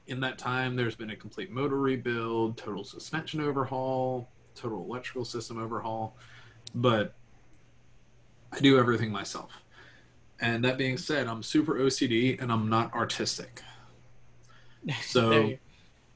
In 0.08 0.20
that 0.22 0.38
time, 0.38 0.76
there's 0.76 0.96
been 0.96 1.12
a 1.12 1.16
complete 1.16 1.52
motor 1.52 1.78
rebuild, 1.78 2.58
total 2.58 2.84
suspension 2.84 3.42
overhaul, 3.42 4.30
total 4.54 4.84
electrical 4.84 5.26
system 5.26 5.58
overhaul, 5.58 6.16
but 6.76 7.16
I 8.52 8.60
do 8.60 8.78
everything 8.78 9.12
myself. 9.12 9.52
And 10.40 10.64
that 10.66 10.78
being 10.78 10.98
said, 10.98 11.28
I'm 11.28 11.44
super 11.44 11.76
OCD 11.76 12.42
and 12.42 12.52
I'm 12.52 12.70
not 12.70 12.94
artistic. 12.94 13.62
So 15.04 15.54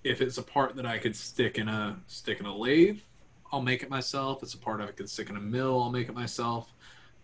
if 0.03 0.21
it's 0.21 0.39
a 0.39 0.43
part 0.43 0.75
that 0.75 0.87
I 0.87 0.97
could 0.97 1.15
stick 1.15 1.59
in 1.59 1.67
a 1.67 1.99
stick 2.07 2.39
in 2.39 2.47
a 2.47 2.55
lathe, 2.55 2.99
I'll 3.51 3.61
make 3.61 3.83
it 3.83 3.91
myself. 3.91 4.37
If 4.39 4.43
it's 4.43 4.53
a 4.55 4.57
part 4.57 4.81
I 4.81 4.87
could 4.87 5.07
stick 5.07 5.29
in 5.29 5.37
a 5.37 5.41
mill, 5.41 5.83
I'll 5.83 5.91
make 5.91 6.09
it 6.09 6.15
myself. 6.15 6.73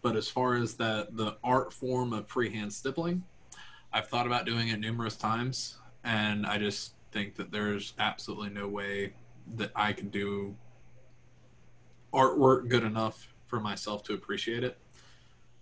But 0.03 0.15
as 0.15 0.27
far 0.29 0.55
as 0.55 0.75
that 0.75 1.17
the 1.17 1.37
art 1.43 1.73
form 1.73 2.13
of 2.13 2.27
freehand 2.27 2.71
stippling, 2.71 3.23
I've 3.91 4.07
thought 4.07 4.27
about 4.27 4.45
doing 4.45 4.69
it 4.69 4.79
numerous 4.79 5.15
times, 5.15 5.77
and 6.03 6.45
I 6.45 6.57
just 6.57 6.93
think 7.11 7.35
that 7.35 7.51
there's 7.51 7.93
absolutely 7.99 8.49
no 8.49 8.67
way 8.67 9.13
that 9.55 9.71
I 9.75 9.93
can 9.93 10.09
do 10.09 10.55
artwork 12.13 12.67
good 12.69 12.83
enough 12.83 13.33
for 13.47 13.59
myself 13.59 14.03
to 14.03 14.13
appreciate 14.13 14.63
it. 14.63 14.77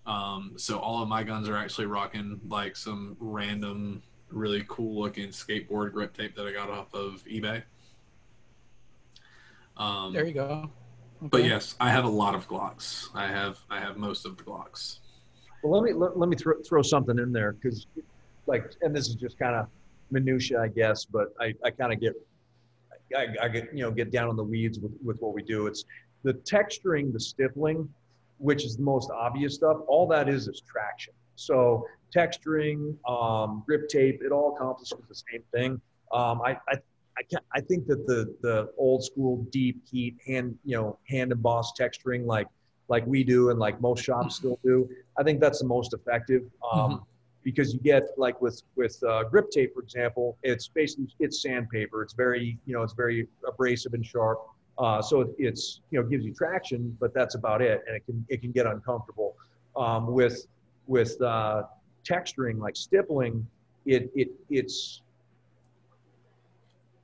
Um, 0.09 0.53
so 0.57 0.79
all 0.79 1.03
of 1.03 1.07
my 1.07 1.23
guns 1.23 1.47
are 1.47 1.55
actually 1.55 1.85
rocking 1.85 2.41
like 2.49 2.75
some 2.75 3.15
random, 3.19 4.01
really 4.31 4.65
cool 4.67 4.99
looking 4.99 5.27
skateboard 5.27 5.93
grip 5.93 6.17
tape 6.17 6.35
that 6.35 6.47
I 6.47 6.51
got 6.51 6.71
off 6.71 6.91
of 6.95 7.23
eBay. 7.25 7.61
Um, 9.77 10.11
there 10.11 10.25
you 10.25 10.33
go. 10.33 10.71
Okay. 11.21 11.29
But 11.29 11.43
yes, 11.43 11.75
I 11.79 11.91
have 11.91 12.05
a 12.05 12.09
lot 12.09 12.33
of 12.33 12.47
Glocks. 12.47 13.09
I 13.13 13.27
have 13.27 13.59
I 13.69 13.79
have 13.79 13.97
most 13.97 14.25
of 14.25 14.35
the 14.35 14.43
Glocks. 14.43 14.97
Well, 15.61 15.79
let 15.79 15.87
me 15.87 15.93
let, 15.93 16.17
let 16.17 16.27
me 16.27 16.35
throw, 16.35 16.55
throw 16.67 16.81
something 16.81 17.19
in 17.19 17.31
there 17.31 17.51
because, 17.51 17.85
like, 18.47 18.73
and 18.81 18.95
this 18.95 19.09
is 19.09 19.15
just 19.15 19.37
kind 19.37 19.55
of 19.55 19.67
minutia, 20.09 20.59
I 20.59 20.69
guess, 20.69 21.05
but 21.05 21.33
I, 21.39 21.53
I 21.63 21.69
kind 21.69 21.93
of 21.93 21.99
get 21.99 22.13
I, 23.15 23.27
I, 23.43 23.47
get 23.47 23.69
you 23.73 23.83
know 23.83 23.91
get 23.91 24.11
down 24.11 24.27
on 24.27 24.35
the 24.35 24.43
weeds 24.43 24.79
with, 24.79 24.93
with 25.03 25.21
what 25.21 25.35
we 25.35 25.43
do. 25.43 25.67
It's 25.67 25.85
the 26.23 26.33
texturing, 26.33 27.13
the 27.13 27.19
stippling, 27.19 27.87
which 28.39 28.65
is 28.65 28.77
the 28.77 28.83
most 28.83 29.11
obvious 29.11 29.55
stuff. 29.55 29.77
All 29.87 30.07
that 30.07 30.27
is 30.27 30.47
is 30.47 30.61
traction. 30.61 31.13
So 31.35 31.85
texturing, 32.15 32.95
um, 33.07 33.63
grip 33.65 33.87
tape, 33.87 34.21
it 34.23 34.31
all 34.31 34.55
accomplishes 34.55 34.97
the 35.07 35.15
same 35.15 35.43
thing. 35.53 35.81
Um, 36.11 36.41
I, 36.41 36.57
I 36.67 36.77
I, 37.17 37.23
can, 37.23 37.39
I 37.53 37.59
think 37.59 37.85
that 37.87 38.07
the 38.07 38.33
the 38.41 38.71
old 38.77 39.03
school 39.03 39.45
deep 39.51 39.83
heat 39.91 40.15
hand 40.25 40.57
you 40.63 40.77
know 40.77 40.97
hand 41.07 41.33
embossed 41.33 41.77
texturing 41.77 42.25
like 42.25 42.47
like 42.87 43.05
we 43.05 43.23
do 43.23 43.51
and 43.51 43.59
like 43.59 43.79
most 43.81 44.03
shops 44.03 44.37
still 44.37 44.59
do, 44.63 44.89
I 45.17 45.23
think 45.23 45.39
that's 45.39 45.59
the 45.59 45.67
most 45.67 45.93
effective. 45.93 46.43
Um, 46.71 46.79
mm-hmm. 46.79 47.03
Because 47.43 47.73
you 47.73 47.79
get 47.79 48.03
like 48.17 48.41
with 48.41 48.61
with 48.75 49.01
uh, 49.03 49.23
grip 49.23 49.49
tape, 49.51 49.73
for 49.73 49.81
example, 49.81 50.37
it's 50.43 50.67
basically 50.67 51.07
it's 51.19 51.41
sandpaper. 51.41 52.01
It's 52.03 52.13
very 52.13 52.57
you 52.65 52.73
know 52.73 52.83
it's 52.83 52.93
very 52.93 53.27
abrasive 53.47 53.93
and 53.93 54.05
sharp. 54.05 54.39
Uh, 54.79 55.01
so 55.01 55.21
it, 55.21 55.27
it's 55.37 55.81
you 55.91 56.01
know 56.01 56.07
gives 56.07 56.25
you 56.25 56.33
traction, 56.33 56.95
but 56.99 57.13
that's 57.13 57.35
about 57.35 57.61
it, 57.61 57.83
and 57.87 57.95
it 57.95 58.05
can 58.05 58.25
it 58.29 58.41
can 58.41 58.51
get 58.51 58.65
uncomfortable. 58.65 59.35
Um, 59.75 60.07
with 60.07 60.47
with 60.87 61.21
uh, 61.21 61.63
texturing 62.03 62.59
like 62.59 62.75
stippling, 62.75 63.45
it 63.85 64.09
it 64.15 64.29
it's 64.49 65.01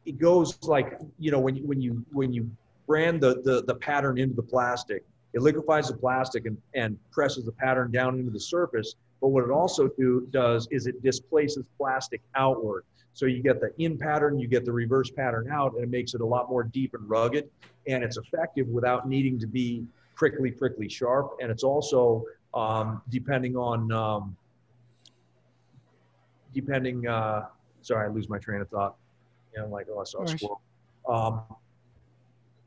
it 0.05 0.17
goes 0.17 0.57
like 0.63 0.97
you 1.19 1.31
know 1.31 1.39
when 1.39 1.55
you 1.55 1.63
when 1.65 1.81
you 1.81 2.05
when 2.11 2.31
you 2.31 2.49
brand 2.87 3.19
the 3.21 3.41
the, 3.43 3.63
the 3.63 3.75
pattern 3.75 4.17
into 4.17 4.35
the 4.35 4.43
plastic 4.43 5.03
it 5.35 5.41
liquefies 5.41 5.89
the 5.89 5.97
plastic 5.97 6.45
and, 6.45 6.57
and 6.73 6.97
presses 7.11 7.43
the 7.43 7.51
pattern 7.51 7.91
down 7.91 8.17
into 8.17 8.31
the 8.31 8.39
surface. 8.39 8.95
But 9.19 9.27
what 9.29 9.43
it 9.43 9.51
also 9.51 9.89
do, 9.89 10.27
does 10.31 10.67
is 10.71 10.87
it 10.87 11.03
displaces 11.03 11.65
plastic 11.77 12.21
outward 12.35 12.85
so 13.15 13.25
you 13.25 13.41
get 13.41 13.59
the 13.59 13.71
in 13.83 13.97
pattern 13.97 14.37
you 14.37 14.47
get 14.47 14.63
the 14.63 14.71
reverse 14.71 15.09
pattern 15.09 15.49
out 15.51 15.73
and 15.73 15.83
it 15.83 15.89
makes 15.89 16.13
it 16.13 16.21
a 16.21 16.25
lot 16.25 16.49
more 16.49 16.63
deep 16.63 16.93
and 16.93 17.09
rugged 17.09 17.49
and 17.87 18.03
it's 18.03 18.17
effective 18.17 18.67
without 18.67 19.09
needing 19.09 19.39
to 19.39 19.47
be 19.47 19.83
prickly 20.15 20.51
prickly 20.51 20.87
sharp 20.87 21.35
and 21.41 21.49
it's 21.49 21.63
also 21.63 22.23
um, 22.53 23.01
depending 23.09 23.57
on 23.57 23.91
um, 23.91 24.37
depending 26.53 27.07
uh, 27.07 27.45
sorry 27.81 28.07
i 28.07 28.09
lose 28.09 28.29
my 28.29 28.37
train 28.37 28.61
of 28.61 28.69
thought 28.69 28.95
you 29.55 29.61
know, 29.61 29.69
like, 29.69 29.87
oh, 29.91 29.99
I 29.99 30.03
saw 30.03 30.23
a 30.23 30.27
squirrel. 30.27 30.61
Um, 31.07 31.41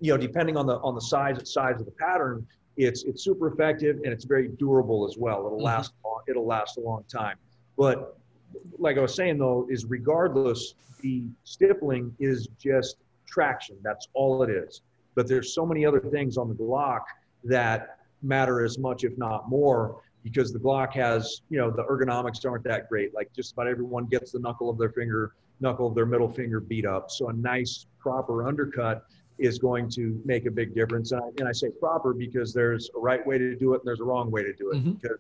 you 0.00 0.12
know, 0.12 0.16
depending 0.16 0.56
on 0.56 0.66
the 0.66 0.78
on 0.78 0.94
the 0.94 1.00
size 1.00 1.50
size 1.52 1.80
of 1.80 1.86
the 1.86 1.92
pattern, 1.92 2.46
it's 2.76 3.04
it's 3.04 3.22
super 3.22 3.48
effective 3.48 3.96
and 4.04 4.12
it's 4.12 4.24
very 4.24 4.48
durable 4.48 5.06
as 5.06 5.18
well. 5.18 5.38
It'll 5.38 5.52
mm-hmm. 5.52 5.64
last 5.64 5.92
it'll 6.28 6.46
last 6.46 6.76
a 6.78 6.80
long 6.80 7.04
time. 7.12 7.36
But 7.76 8.17
like 8.78 8.98
I 8.98 9.00
was 9.00 9.14
saying 9.14 9.38
though, 9.38 9.66
is 9.70 9.84
regardless, 9.84 10.74
the 11.00 11.24
stippling 11.44 12.14
is 12.18 12.48
just 12.58 12.96
traction. 13.26 13.76
That's 13.82 14.08
all 14.14 14.42
it 14.42 14.50
is. 14.50 14.82
But 15.14 15.28
there's 15.28 15.54
so 15.54 15.66
many 15.66 15.84
other 15.84 16.00
things 16.00 16.36
on 16.36 16.48
the 16.48 16.54
Glock 16.54 17.02
that 17.44 17.98
matter 18.22 18.64
as 18.64 18.78
much, 18.78 19.04
if 19.04 19.16
not 19.16 19.48
more, 19.48 20.00
because 20.22 20.52
the 20.52 20.58
Glock 20.58 20.92
has, 20.94 21.42
you 21.50 21.58
know, 21.58 21.70
the 21.70 21.84
ergonomics 21.84 22.44
aren't 22.48 22.64
that 22.64 22.88
great. 22.88 23.14
Like 23.14 23.32
just 23.34 23.52
about 23.52 23.66
everyone 23.66 24.06
gets 24.06 24.32
the 24.32 24.38
knuckle 24.38 24.70
of 24.70 24.78
their 24.78 24.90
finger 24.90 25.34
knuckle 25.60 25.88
of 25.88 25.94
their 25.94 26.06
middle 26.06 26.28
finger 26.28 26.60
beat 26.60 26.86
up. 26.86 27.10
So 27.10 27.28
a 27.28 27.32
nice 27.32 27.86
proper 27.98 28.46
undercut 28.46 29.04
is 29.38 29.58
going 29.58 29.88
to 29.90 30.20
make 30.24 30.46
a 30.46 30.50
big 30.50 30.74
difference. 30.74 31.12
And 31.12 31.20
I, 31.20 31.28
and 31.38 31.48
I 31.48 31.52
say 31.52 31.70
proper 31.70 32.12
because 32.12 32.52
there's 32.52 32.90
a 32.96 32.98
right 32.98 33.24
way 33.26 33.38
to 33.38 33.56
do 33.56 33.74
it 33.74 33.78
and 33.78 33.86
there's 33.86 34.00
a 34.00 34.04
wrong 34.04 34.30
way 34.30 34.42
to 34.42 34.52
do 34.52 34.70
it. 34.70 34.76
Mm-hmm. 34.76 34.92
Because 34.92 35.18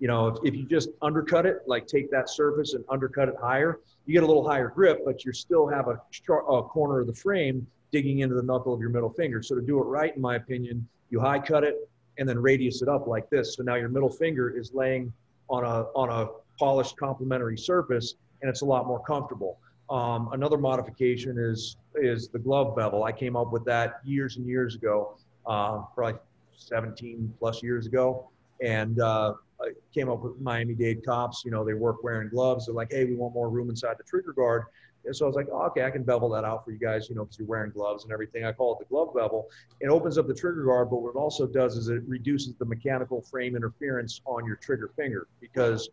you 0.00 0.08
know, 0.08 0.28
if, 0.28 0.36
if 0.44 0.54
you 0.54 0.64
just 0.64 0.90
undercut 1.02 1.46
it, 1.46 1.62
like 1.66 1.86
take 1.86 2.10
that 2.10 2.30
surface 2.30 2.74
and 2.74 2.84
undercut 2.88 3.28
it 3.28 3.34
higher, 3.40 3.80
you 4.06 4.14
get 4.14 4.22
a 4.22 4.26
little 4.26 4.48
higher 4.48 4.68
grip, 4.68 5.00
but 5.04 5.24
you 5.24 5.32
still 5.32 5.66
have 5.66 5.88
a, 5.88 6.00
a 6.30 6.62
corner 6.62 7.00
of 7.00 7.06
the 7.06 7.14
frame 7.14 7.66
digging 7.90 8.20
into 8.20 8.34
the 8.34 8.42
knuckle 8.42 8.72
of 8.72 8.80
your 8.80 8.90
middle 8.90 9.10
finger. 9.10 9.42
So 9.42 9.54
to 9.54 9.62
do 9.62 9.78
it 9.80 9.84
right, 9.84 10.14
in 10.14 10.22
my 10.22 10.36
opinion, 10.36 10.86
you 11.10 11.20
high 11.20 11.38
cut 11.38 11.64
it 11.64 11.88
and 12.18 12.28
then 12.28 12.38
radius 12.38 12.82
it 12.82 12.88
up 12.88 13.06
like 13.06 13.30
this. 13.30 13.56
So 13.56 13.62
now 13.62 13.76
your 13.76 13.88
middle 13.88 14.10
finger 14.10 14.56
is 14.56 14.72
laying 14.74 15.12
on 15.48 15.64
a 15.64 15.86
on 15.94 16.10
a 16.10 16.28
polished 16.58 16.96
complementary 16.96 17.56
surface, 17.56 18.14
and 18.42 18.48
it's 18.48 18.62
a 18.62 18.64
lot 18.64 18.86
more 18.86 19.00
comfortable. 19.00 19.58
Um, 19.88 20.30
another 20.32 20.58
modification 20.58 21.38
is 21.38 21.76
is 21.94 22.28
the 22.28 22.38
glove 22.38 22.76
bevel. 22.76 23.04
I 23.04 23.12
came 23.12 23.36
up 23.36 23.52
with 23.52 23.64
that 23.64 24.00
years 24.04 24.36
and 24.36 24.46
years 24.46 24.74
ago, 24.74 25.16
uh, 25.46 25.78
probably 25.94 26.20
17 26.56 27.32
plus 27.38 27.62
years 27.62 27.86
ago, 27.86 28.28
and 28.62 29.00
uh, 29.00 29.34
I 29.60 29.72
came 29.92 30.08
up 30.08 30.22
with 30.22 30.40
Miami-Dade 30.40 31.04
cops. 31.04 31.42
You 31.44 31.50
know, 31.50 31.64
they 31.64 31.74
work 31.74 32.02
wearing 32.02 32.28
gloves. 32.28 32.66
They're 32.66 32.74
like, 32.74 32.92
"Hey, 32.92 33.04
we 33.04 33.14
want 33.14 33.34
more 33.34 33.48
room 33.48 33.70
inside 33.70 33.96
the 33.98 34.04
trigger 34.04 34.32
guard." 34.32 34.64
And 35.04 35.14
so 35.14 35.24
I 35.24 35.28
was 35.28 35.36
like, 35.36 35.48
oh, 35.50 35.62
"Okay, 35.66 35.84
I 35.84 35.90
can 35.90 36.02
bevel 36.02 36.28
that 36.30 36.44
out 36.44 36.64
for 36.64 36.70
you 36.70 36.78
guys." 36.78 37.08
You 37.08 37.14
know, 37.16 37.24
because 37.24 37.38
you're 37.38 37.48
wearing 37.48 37.70
gloves 37.72 38.04
and 38.04 38.12
everything. 38.12 38.44
I 38.44 38.52
call 38.52 38.74
it 38.74 38.78
the 38.78 38.84
glove 38.84 39.14
bevel. 39.14 39.48
It 39.80 39.88
opens 39.88 40.18
up 40.18 40.26
the 40.26 40.34
trigger 40.34 40.64
guard, 40.64 40.90
but 40.90 41.02
what 41.02 41.10
it 41.10 41.16
also 41.16 41.46
does 41.46 41.76
is 41.76 41.88
it 41.88 42.02
reduces 42.06 42.54
the 42.56 42.64
mechanical 42.64 43.20
frame 43.22 43.56
interference 43.56 44.20
on 44.26 44.44
your 44.44 44.56
trigger 44.56 44.90
finger 44.96 45.26
because 45.40 45.88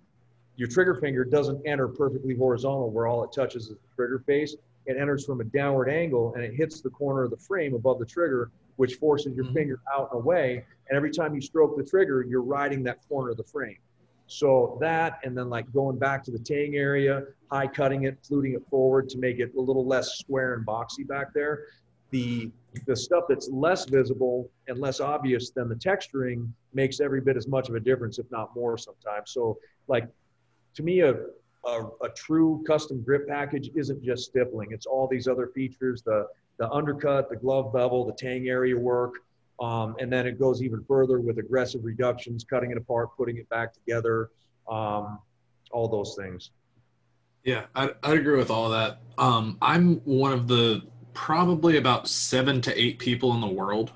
your 0.57 0.67
trigger 0.67 0.95
finger 0.95 1.25
doesn't 1.25 1.61
enter 1.65 1.87
perfectly 1.87 2.35
horizontal 2.35 2.89
where 2.89 3.07
all 3.07 3.23
it 3.23 3.31
touches 3.31 3.63
is 3.63 3.69
the 3.69 3.95
trigger 3.95 4.19
face. 4.19 4.55
It 4.85 4.97
enters 4.97 5.25
from 5.25 5.41
a 5.41 5.43
downward 5.43 5.89
angle 5.89 6.33
and 6.35 6.43
it 6.43 6.53
hits 6.53 6.81
the 6.81 6.89
corner 6.89 7.23
of 7.23 7.31
the 7.31 7.37
frame 7.37 7.73
above 7.73 7.99
the 7.99 8.05
trigger, 8.05 8.51
which 8.77 8.95
forces 8.95 9.35
your 9.35 9.45
mm-hmm. 9.45 9.53
finger 9.53 9.79
out 9.93 10.09
and 10.11 10.21
away. 10.21 10.65
And 10.89 10.97
every 10.97 11.11
time 11.11 11.33
you 11.33 11.41
stroke 11.41 11.77
the 11.77 11.83
trigger, 11.83 12.25
you're 12.27 12.43
riding 12.43 12.83
that 12.83 12.99
corner 13.07 13.31
of 13.31 13.37
the 13.37 13.43
frame. 13.43 13.77
So 14.27 14.77
that, 14.81 15.19
and 15.23 15.37
then 15.37 15.49
like 15.49 15.71
going 15.71 15.99
back 15.99 16.23
to 16.25 16.31
the 16.31 16.39
tang 16.39 16.75
area, 16.75 17.23
high 17.51 17.67
cutting 17.67 18.03
it, 18.03 18.17
fluting 18.27 18.53
it 18.53 18.63
forward 18.69 19.07
to 19.09 19.17
make 19.17 19.39
it 19.39 19.51
a 19.55 19.61
little 19.61 19.85
less 19.85 20.17
square 20.17 20.55
and 20.55 20.65
boxy 20.65 21.07
back 21.07 21.33
there. 21.33 21.65
The 22.11 22.51
the 22.87 22.95
stuff 22.95 23.23
that's 23.29 23.49
less 23.49 23.85
visible 23.85 24.49
and 24.67 24.77
less 24.79 24.99
obvious 24.99 25.51
than 25.51 25.69
the 25.69 25.75
texturing 25.75 26.49
makes 26.73 26.99
every 26.99 27.21
bit 27.21 27.37
as 27.37 27.47
much 27.47 27.69
of 27.69 27.75
a 27.75 27.79
difference, 27.79 28.19
if 28.19 28.29
not 28.31 28.53
more 28.55 28.77
sometimes. 28.77 29.31
So 29.31 29.57
like 29.87 30.09
to 30.75 30.83
me, 30.83 30.99
a, 30.99 31.15
a, 31.65 31.83
a, 32.03 32.09
true 32.15 32.63
custom 32.67 33.01
grip 33.01 33.27
package 33.27 33.71
isn't 33.75 34.03
just 34.03 34.25
stippling. 34.25 34.71
It's 34.71 34.85
all 34.85 35.07
these 35.07 35.27
other 35.27 35.47
features, 35.47 36.03
the, 36.03 36.27
the 36.57 36.69
undercut, 36.69 37.29
the 37.29 37.35
glove 37.35 37.73
bevel, 37.73 38.05
the 38.05 38.13
tang 38.13 38.47
area 38.47 38.77
work. 38.77 39.15
Um, 39.59 39.95
and 39.99 40.11
then 40.11 40.27
it 40.27 40.39
goes 40.39 40.61
even 40.61 40.83
further 40.83 41.19
with 41.19 41.37
aggressive 41.37 41.83
reductions, 41.83 42.43
cutting 42.43 42.71
it 42.71 42.77
apart, 42.77 43.09
putting 43.15 43.37
it 43.37 43.47
back 43.49 43.73
together, 43.73 44.29
um, 44.69 45.19
all 45.71 45.87
those 45.87 46.15
things. 46.17 46.51
Yeah, 47.43 47.65
I, 47.75 47.91
I'd 48.03 48.17
agree 48.17 48.37
with 48.37 48.49
all 48.49 48.69
that. 48.69 48.99
Um, 49.17 49.57
I'm 49.61 49.97
one 49.97 50.33
of 50.33 50.47
the 50.47 50.81
probably 51.13 51.77
about 51.77 52.07
seven 52.07 52.59
to 52.61 52.79
eight 52.79 52.99
people 52.99 53.33
in 53.33 53.41
the 53.41 53.47
world 53.47 53.93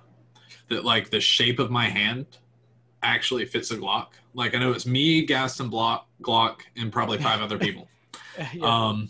that 0.69 0.85
like 0.85 1.09
the 1.09 1.19
shape 1.19 1.59
of 1.59 1.69
my 1.69 1.89
hand 1.89 2.25
actually 3.03 3.45
fits 3.45 3.71
a 3.71 3.77
Glock. 3.77 4.07
Like 4.33 4.55
I 4.55 4.59
know 4.59 4.71
it's 4.71 4.85
me, 4.85 5.25
Gaston 5.25 5.69
Block, 5.69 6.07
Glock, 6.21 6.61
and 6.77 6.91
probably 6.91 7.17
five 7.17 7.41
other 7.41 7.57
people. 7.57 7.87
yeah. 8.53 8.87
Um, 8.87 9.09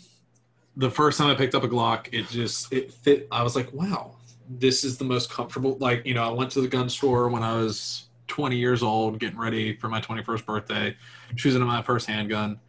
the 0.79 0.89
first 0.89 1.17
time 1.17 1.29
I 1.29 1.35
picked 1.35 1.55
up 1.55 1.63
a 1.63 1.67
Glock, 1.67 2.07
it 2.13 2.29
just 2.29 2.71
it 2.71 2.91
fit. 2.91 3.27
I 3.31 3.43
was 3.43 3.53
like, 3.53 3.71
wow, 3.73 4.15
this 4.49 4.85
is 4.85 4.97
the 4.97 5.03
most 5.03 5.29
comfortable. 5.29 5.77
Like 5.77 6.05
you 6.05 6.13
know, 6.13 6.23
I 6.23 6.31
went 6.31 6.51
to 6.51 6.61
the 6.61 6.69
gun 6.69 6.89
store 6.89 7.27
when 7.27 7.43
I 7.43 7.53
was 7.57 8.07
20 8.27 8.55
years 8.55 8.81
old, 8.81 9.19
getting 9.19 9.37
ready 9.37 9.75
for 9.75 9.89
my 9.89 9.99
21st 9.99 10.45
birthday, 10.45 10.95
choosing 11.35 11.61
my 11.63 11.81
first 11.81 12.07
handgun. 12.07 12.59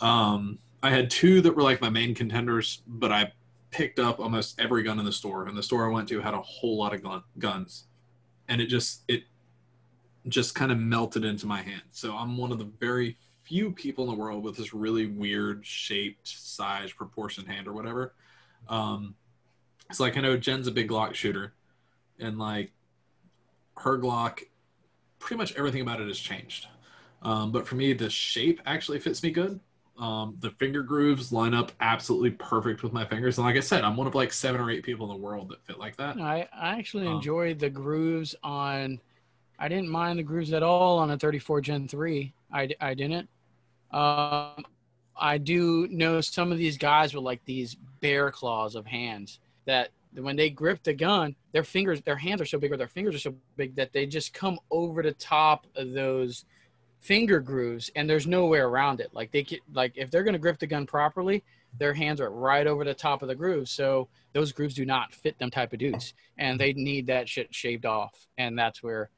Um, 0.00 0.58
I 0.82 0.90
had 0.90 1.08
two 1.08 1.40
that 1.42 1.54
were 1.54 1.62
like 1.62 1.80
my 1.80 1.88
main 1.88 2.16
contenders, 2.16 2.82
but 2.88 3.12
I 3.12 3.32
picked 3.70 4.00
up 4.00 4.18
almost 4.18 4.60
every 4.60 4.82
gun 4.82 4.98
in 4.98 5.04
the 5.04 5.12
store, 5.12 5.46
and 5.46 5.56
the 5.56 5.62
store 5.62 5.88
I 5.88 5.92
went 5.92 6.08
to 6.08 6.20
had 6.20 6.34
a 6.34 6.42
whole 6.42 6.76
lot 6.76 6.92
of 6.92 7.02
gun, 7.04 7.22
guns, 7.38 7.84
and 8.48 8.60
it 8.60 8.66
just 8.66 9.02
it 9.06 9.22
just 10.26 10.56
kind 10.56 10.72
of 10.72 10.78
melted 10.78 11.24
into 11.24 11.46
my 11.46 11.62
hand. 11.62 11.82
So 11.92 12.16
I'm 12.16 12.36
one 12.36 12.50
of 12.50 12.58
the 12.58 12.68
very 12.80 13.16
few 13.44 13.70
people 13.72 14.04
in 14.04 14.10
the 14.10 14.16
world 14.16 14.42
with 14.42 14.56
this 14.56 14.74
really 14.74 15.06
weird 15.06 15.64
shaped, 15.66 16.26
size, 16.28 16.92
proportion 16.92 17.44
hand 17.46 17.68
or 17.68 17.72
whatever. 17.72 18.14
Um, 18.68 19.14
it's 19.90 20.00
like 20.00 20.16
I 20.16 20.20
know 20.20 20.36
Jenn's 20.36 20.66
a 20.66 20.72
big 20.72 20.88
Glock 20.88 21.14
shooter, 21.14 21.52
and 22.18 22.38
like 22.38 22.72
her 23.78 23.98
Glock, 23.98 24.40
pretty 25.18 25.38
much 25.38 25.54
everything 25.56 25.80
about 25.82 26.00
it 26.00 26.08
has 26.08 26.18
changed. 26.18 26.66
Um, 27.22 27.52
but 27.52 27.66
for 27.66 27.74
me, 27.74 27.92
the 27.92 28.10
shape 28.10 28.60
actually 28.66 28.98
fits 28.98 29.22
me 29.22 29.30
good. 29.30 29.60
Um, 29.98 30.36
the 30.40 30.50
finger 30.50 30.82
grooves 30.82 31.32
line 31.32 31.54
up 31.54 31.70
absolutely 31.80 32.32
perfect 32.32 32.82
with 32.82 32.92
my 32.92 33.04
fingers, 33.04 33.38
and 33.38 33.46
like 33.46 33.56
I 33.56 33.60
said, 33.60 33.84
I'm 33.84 33.96
one 33.96 34.06
of 34.06 34.14
like 34.14 34.32
seven 34.32 34.60
or 34.60 34.70
eight 34.70 34.82
people 34.84 35.10
in 35.10 35.16
the 35.16 35.22
world 35.24 35.50
that 35.50 35.64
fit 35.64 35.78
like 35.78 35.96
that. 35.96 36.20
I, 36.20 36.48
I 36.52 36.78
actually 36.78 37.06
Um, 37.06 37.16
enjoyed 37.16 37.58
the 37.58 37.70
grooves 37.70 38.34
on. 38.42 39.00
I 39.58 39.68
didn't 39.68 39.88
mind 39.88 40.18
the 40.18 40.24
grooves 40.24 40.52
at 40.52 40.64
all 40.64 40.98
on 40.98 41.12
a 41.12 41.16
34 41.18 41.60
Gen 41.60 41.86
3. 41.86 42.34
I, 42.52 42.68
I 42.80 42.94
didn't. 42.94 43.28
Um, 43.90 44.64
I 45.16 45.38
do 45.38 45.86
know 45.88 46.20
some 46.20 46.50
of 46.50 46.58
these 46.58 46.78
guys 46.78 47.14
with 47.14 47.24
like 47.24 47.44
these 47.44 47.76
bear 48.00 48.30
claws 48.30 48.74
of 48.74 48.86
hands 48.86 49.38
that 49.66 49.90
when 50.14 50.36
they 50.36 50.50
grip 50.50 50.82
the 50.82 50.94
gun, 50.94 51.34
their 51.52 51.64
fingers, 51.64 52.00
their 52.02 52.16
hands 52.16 52.40
are 52.40 52.46
so 52.46 52.58
big 52.58 52.72
or 52.72 52.76
their 52.76 52.88
fingers 52.88 53.14
are 53.14 53.20
so 53.20 53.34
big 53.56 53.74
that 53.76 53.92
they 53.92 54.06
just 54.06 54.32
come 54.32 54.58
over 54.70 55.02
the 55.02 55.12
top 55.12 55.66
of 55.76 55.92
those 55.92 56.44
finger 57.00 57.40
grooves 57.40 57.90
and 57.96 58.08
there's 58.08 58.26
no 58.26 58.46
way 58.46 58.58
around 58.58 59.00
it. 59.00 59.10
Like 59.12 59.30
they 59.32 59.42
can, 59.42 59.58
like 59.72 59.92
if 59.96 60.10
they're 60.10 60.22
going 60.22 60.34
to 60.34 60.38
grip 60.38 60.58
the 60.58 60.66
gun 60.66 60.86
properly, 60.86 61.42
their 61.78 61.92
hands 61.92 62.20
are 62.20 62.30
right 62.30 62.66
over 62.66 62.84
the 62.84 62.94
top 62.94 63.22
of 63.22 63.28
the 63.28 63.34
grooves. 63.34 63.70
So 63.70 64.08
those 64.32 64.52
grooves 64.52 64.74
do 64.74 64.86
not 64.86 65.12
fit 65.12 65.38
them 65.38 65.50
type 65.50 65.72
of 65.72 65.78
dudes 65.78 66.14
and 66.38 66.58
they 66.58 66.72
need 66.72 67.06
that 67.08 67.28
shit 67.28 67.54
shaved 67.54 67.84
off. 67.84 68.26
And 68.38 68.58
that's 68.58 68.82
where 68.82 69.10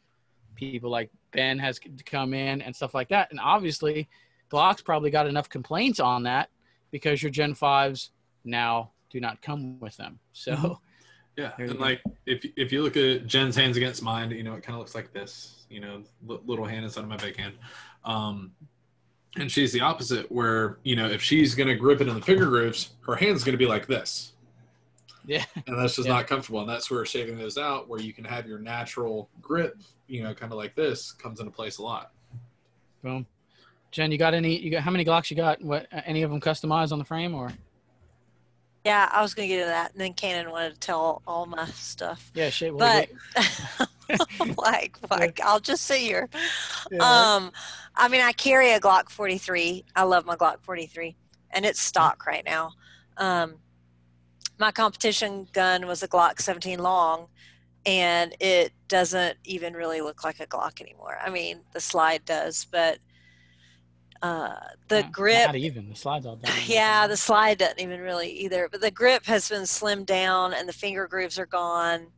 people 0.54 0.90
like 0.90 1.10
Ben 1.32 1.58
has 1.58 1.78
come 2.06 2.32
in 2.32 2.62
and 2.62 2.74
stuff 2.74 2.94
like 2.94 3.10
that. 3.10 3.30
And 3.30 3.38
obviously 3.38 4.08
Glock's 4.50 4.82
probably 4.82 5.10
got 5.10 5.26
enough 5.26 5.48
complaints 5.48 6.00
on 6.00 6.22
that 6.24 6.50
because 6.90 7.22
your 7.22 7.30
Gen 7.30 7.54
5s 7.54 8.10
now 8.44 8.92
do 9.10 9.20
not 9.20 9.42
come 9.42 9.78
with 9.80 9.96
them. 9.96 10.18
So 10.32 10.52
Mhm. 10.52 10.78
Yeah, 11.36 11.52
There 11.58 11.66
you 11.66 11.70
and 11.72 11.78
go. 11.78 11.84
like 11.84 12.00
if 12.24 12.46
if 12.56 12.72
you 12.72 12.82
look 12.82 12.96
at 12.96 13.26
Jenn's 13.26 13.54
hands 13.56 13.76
against 13.76 14.02
mine, 14.02 14.30
you 14.30 14.42
know 14.42 14.54
it 14.54 14.62
kind 14.62 14.74
of 14.74 14.78
looks 14.78 14.94
like 14.94 15.12
this. 15.12 15.66
You 15.68 15.80
know, 15.80 16.02
little 16.26 16.64
hand 16.64 16.84
inside 16.84 17.02
of 17.02 17.08
my 17.08 17.16
big 17.18 17.36
hand. 17.36 17.54
Um, 18.04 18.52
and 19.36 19.52
she's 19.52 19.70
the 19.72 19.80
opposite, 19.82 20.32
where 20.32 20.78
you 20.82 20.96
know 20.96 21.06
if 21.10 21.20
she's 21.22 21.54
gonna 21.54 21.74
grip 21.74 22.00
it 22.00 22.08
in 22.08 22.14
the 22.14 22.22
finger 22.22 22.46
grooves, 22.46 22.94
her 23.06 23.14
hand's 23.16 23.44
gonna 23.44 23.58
be 23.58 23.66
like 23.66 23.86
this, 23.86 24.32
yeah, 25.26 25.44
and 25.66 25.78
that's 25.78 25.96
just 25.96 26.08
Yeah. 26.08 26.14
not 26.14 26.26
comfortable. 26.26 26.60
And 26.60 26.68
that's 26.70 26.90
where 26.90 27.04
shaving 27.04 27.36
those 27.36 27.58
out, 27.58 27.86
where 27.86 28.00
you 28.00 28.14
can 28.14 28.24
have 28.24 28.46
your 28.46 28.58
natural 28.58 29.28
grip, 29.42 29.76
you 30.06 30.22
know, 30.22 30.32
kind 30.32 30.52
of 30.52 30.56
like 30.56 30.74
this, 30.74 31.12
comes 31.12 31.38
into 31.40 31.52
place 31.52 31.76
a 31.78 31.82
lot. 31.82 32.12
boom. 33.02 33.26
Jenn, 33.96 34.12
you 34.12 34.18
got 34.18 34.34
any? 34.34 34.58
You 34.58 34.70
got 34.70 34.82
how 34.82 34.90
many 34.90 35.06
Glocks 35.06 35.30
you 35.30 35.38
got? 35.38 35.62
What 35.62 35.86
any 35.90 36.22
of 36.22 36.30
them 36.30 36.38
customized 36.38 36.92
on 36.92 36.98
the 36.98 37.04
frame 37.04 37.34
or? 37.34 37.50
Yeah, 38.84 39.08
I 39.10 39.22
was 39.22 39.32
going 39.32 39.48
to 39.48 39.54
get 39.54 39.60
into 39.62 39.70
that. 39.70 39.92
And 39.92 40.00
then 40.02 40.12
Cannon 40.12 40.50
wanted 40.50 40.74
to 40.74 40.80
tell 40.80 41.22
all 41.26 41.46
my 41.46 41.64
stuff. 41.68 42.30
Yeah, 42.34 42.50
shit. 42.50 42.74
what 42.74 43.08
But 43.38 43.88
like, 44.58 44.98
like 45.10 45.40
I'll 45.40 45.60
just 45.60 45.84
sit 45.84 46.00
here. 46.00 46.28
Yeah. 46.90 46.98
Um, 46.98 47.52
I 47.96 48.08
mean, 48.08 48.20
I 48.20 48.32
carry 48.32 48.72
a 48.72 48.80
Glock 48.80 49.08
43. 49.08 49.86
I 49.96 50.02
love 50.02 50.26
my 50.26 50.36
Glock 50.36 50.60
43, 50.60 51.16
and 51.52 51.64
it's 51.64 51.80
stock 51.80 52.26
right 52.26 52.44
now. 52.44 52.72
Um, 53.16 53.54
my 54.58 54.72
competition 54.72 55.48
gun 55.54 55.86
was 55.86 56.02
a 56.02 56.08
Glock 56.08 56.42
17 56.42 56.80
long, 56.80 57.28
and 57.86 58.36
it 58.40 58.74
doesn't 58.88 59.38
even 59.44 59.72
really 59.72 60.02
look 60.02 60.22
like 60.22 60.38
a 60.40 60.46
Glock 60.46 60.82
anymore. 60.82 61.16
I 61.24 61.30
mean, 61.30 61.60
the 61.72 61.80
slide 61.80 62.26
does, 62.26 62.66
but 62.70 62.98
uh, 64.26 64.54
the 64.88 65.02
Not- 65.02 65.12
grip 65.12 65.46
Not 65.46 65.56
even 65.56 65.88
the 65.88 65.96
slides 65.96 66.26
all 66.26 66.36
down. 66.36 66.54
yeah, 66.66 67.06
the 67.06 67.16
slide 67.16 67.58
doesn't 67.58 67.80
even 67.80 68.00
really 68.00 68.30
either. 68.30 68.68
But 68.70 68.80
the 68.80 68.90
grip 68.90 69.24
has 69.26 69.48
been 69.48 69.62
slimmed 69.62 70.06
down 70.06 70.52
and 70.54 70.68
the 70.68 70.72
finger 70.72 71.06
grooves 71.06 71.38
are 71.38 71.46
gone. 71.46 72.08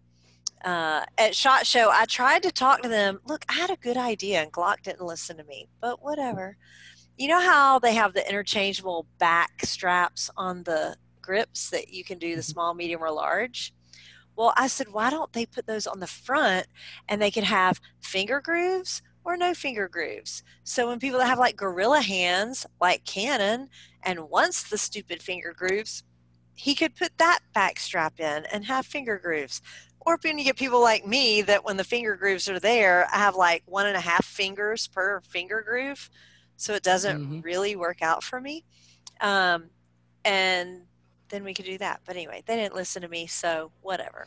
Uh, 0.65 1.05
at 1.19 1.37
Shot 1.37 1.67
Show, 1.67 1.89
I 1.91 2.05
tried 2.07 2.43
to 2.43 2.51
talk 2.51 2.83
to 2.83 2.89
them. 2.89 3.21
Look, 3.27 3.45
I 3.49 3.55
had 3.55 3.71
a 3.71 3.77
good 3.77 3.97
idea 3.97 4.43
and 4.43 4.53
Glock 4.53 4.83
didn't 4.83 5.07
listen 5.07 5.37
to 5.37 5.45
me, 5.45 5.69
but 5.81 6.03
whatever. 6.03 6.57
You 7.17 7.29
know 7.29 7.41
how 7.41 7.79
they 7.79 7.95
have 7.95 8.13
the 8.15 8.29
interchangeable 8.29 9.07
back 9.19 9.65
straps 9.65 10.31
on 10.37 10.63
the 10.65 10.97
grips 11.21 11.71
that 11.71 11.89
you 11.93 12.05
can 12.05 12.19
do 12.19 12.35
the 12.37 12.43
Mhm. 12.43 12.53
small, 12.53 12.75
medium, 12.75 13.03
or 13.03 13.11
large? 13.11 13.73
Well, 14.37 14.53
I 14.57 14.69
said, 14.69 14.89
why 14.93 15.11
don't 15.11 15.33
they 15.33 15.47
put 15.47 15.67
those 15.67 15.87
on 15.87 16.01
the 16.01 16.07
front 16.07 16.67
and 17.09 17.21
they 17.21 17.31
could 17.31 17.45
have 17.45 17.81
finger 18.01 18.41
grooves 18.41 19.03
or 19.29 19.37
no 19.37 19.53
finger 19.55 19.89
grooves? 19.89 20.43
So 20.65 20.89
when 20.89 20.99
people 20.99 21.21
have 21.21 21.39
like 21.39 21.57
gorilla 21.57 22.01
hands, 22.01 22.67
like 22.81 23.05
Canon, 23.05 23.69
and 24.03 24.31
wants 24.31 24.63
the 24.69 24.79
stupid 24.79 25.23
finger 25.23 25.53
grooves, 25.57 26.03
he 26.55 26.75
could 26.75 26.97
put 26.97 27.19
that 27.19 27.41
back 27.53 27.79
strap 27.79 28.19
in 28.19 28.47
and 28.47 28.65
have 28.65 28.87
finger 28.87 29.19
grooves. 29.19 29.61
Or 30.01 30.19
when 30.23 30.39
you 30.39 30.45
get 30.45 30.57
people 30.57 30.81
like 30.81 31.07
me 31.07 31.43
that 31.43 31.65
when 31.65 31.77
the 31.77 31.85
finger 31.85 32.17
grooves 32.17 32.49
are 32.49 32.59
there, 32.59 33.07
I 33.13 33.19
have 33.19 33.37
like 33.37 33.63
one 33.67 33.87
and 33.87 33.97
a 33.97 34.01
half 34.01 34.25
fingers 34.25 34.89
per 34.89 35.21
finger 35.21 35.63
groove. 35.63 36.09
So 36.57 36.73
it 36.75 36.83
doesn't 36.83 37.21
Mhm. 37.21 37.45
really 37.45 37.77
work 37.77 38.01
out 38.03 38.25
for 38.25 38.41
me. 38.41 38.65
Um, 39.21 39.71
and 40.25 40.87
then 41.29 41.45
we 41.45 41.53
could 41.53 41.67
do 41.67 41.79
that. 41.79 42.01
But 42.07 42.17
anyway, 42.17 42.43
they 42.47 42.57
didn't 42.57 42.75
listen 42.75 43.03
to 43.03 43.09
me, 43.09 43.27
so 43.27 43.73
whatever. 43.83 44.27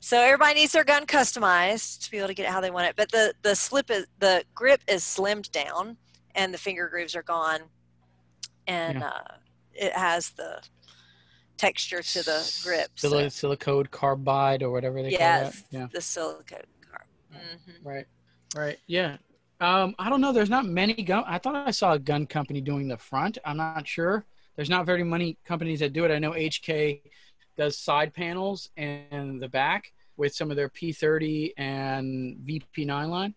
So 0.00 0.20
everybody 0.20 0.54
needs 0.60 0.72
their 0.72 0.84
gun 0.84 1.06
customized 1.06 2.04
to 2.04 2.10
be 2.10 2.18
able 2.18 2.28
to 2.28 2.34
get 2.34 2.46
it 2.46 2.52
how 2.52 2.60
they 2.60 2.70
want 2.70 2.86
it. 2.86 2.96
But 2.96 3.10
the 3.10 3.34
the 3.42 3.54
slip 3.54 3.90
is 3.90 4.06
the 4.18 4.44
grip 4.54 4.80
is 4.88 5.02
slimmed 5.02 5.50
down, 5.50 5.96
and 6.34 6.52
the 6.54 6.58
finger 6.58 6.88
grooves 6.88 7.16
are 7.16 7.22
gone, 7.22 7.60
and 8.66 9.00
Yeah. 9.00 9.08
uh, 9.08 9.34
it 9.74 9.92
has 9.92 10.30
the 10.30 10.62
texture 11.56 12.02
to 12.02 12.22
the 12.22 12.60
grip. 12.62 12.90
so- 12.94 13.10
Sili- 13.10 13.32
silicone 13.32 13.86
carbide 13.86 14.62
or 14.62 14.70
whatever 14.70 15.02
they 15.02 15.10
yes, 15.10 15.42
call 15.42 15.50
that. 15.72 15.76
Yeah. 15.78 15.86
the 15.92 16.00
silicone. 16.00 16.62
car- 16.88 17.06
mhm. 17.34 17.84
Right. 17.84 18.06
Right. 18.54 18.78
Yeah. 18.86 19.16
Um, 19.60 19.96
I 19.98 20.08
don't 20.08 20.20
know. 20.20 20.32
There's 20.32 20.48
not 20.50 20.64
many 20.66 20.94
gun. 20.94 21.24
I 21.26 21.38
thought 21.38 21.56
I 21.56 21.72
saw 21.72 21.94
a 21.94 21.98
gun 21.98 22.26
company 22.26 22.60
doing 22.60 22.86
the 22.86 22.96
front. 22.96 23.38
I'm 23.44 23.56
not 23.56 23.86
sure. 23.88 24.24
There's 24.54 24.70
not 24.70 24.86
very 24.86 25.02
many 25.02 25.36
companies 25.44 25.80
that 25.80 25.92
do 25.92 26.04
it. 26.04 26.12
I 26.12 26.18
know 26.20 26.32
HK 26.32 27.02
does 27.58 27.76
side 27.78 28.14
panels 28.14 28.70
and 28.76 29.42
the 29.42 29.48
back 29.48 29.92
with 30.16 30.34
some 30.34 30.50
of 30.50 30.56
their 30.56 30.68
P30 30.70 31.52
and 31.58 32.38
VP9 32.46 33.08
line. 33.08 33.34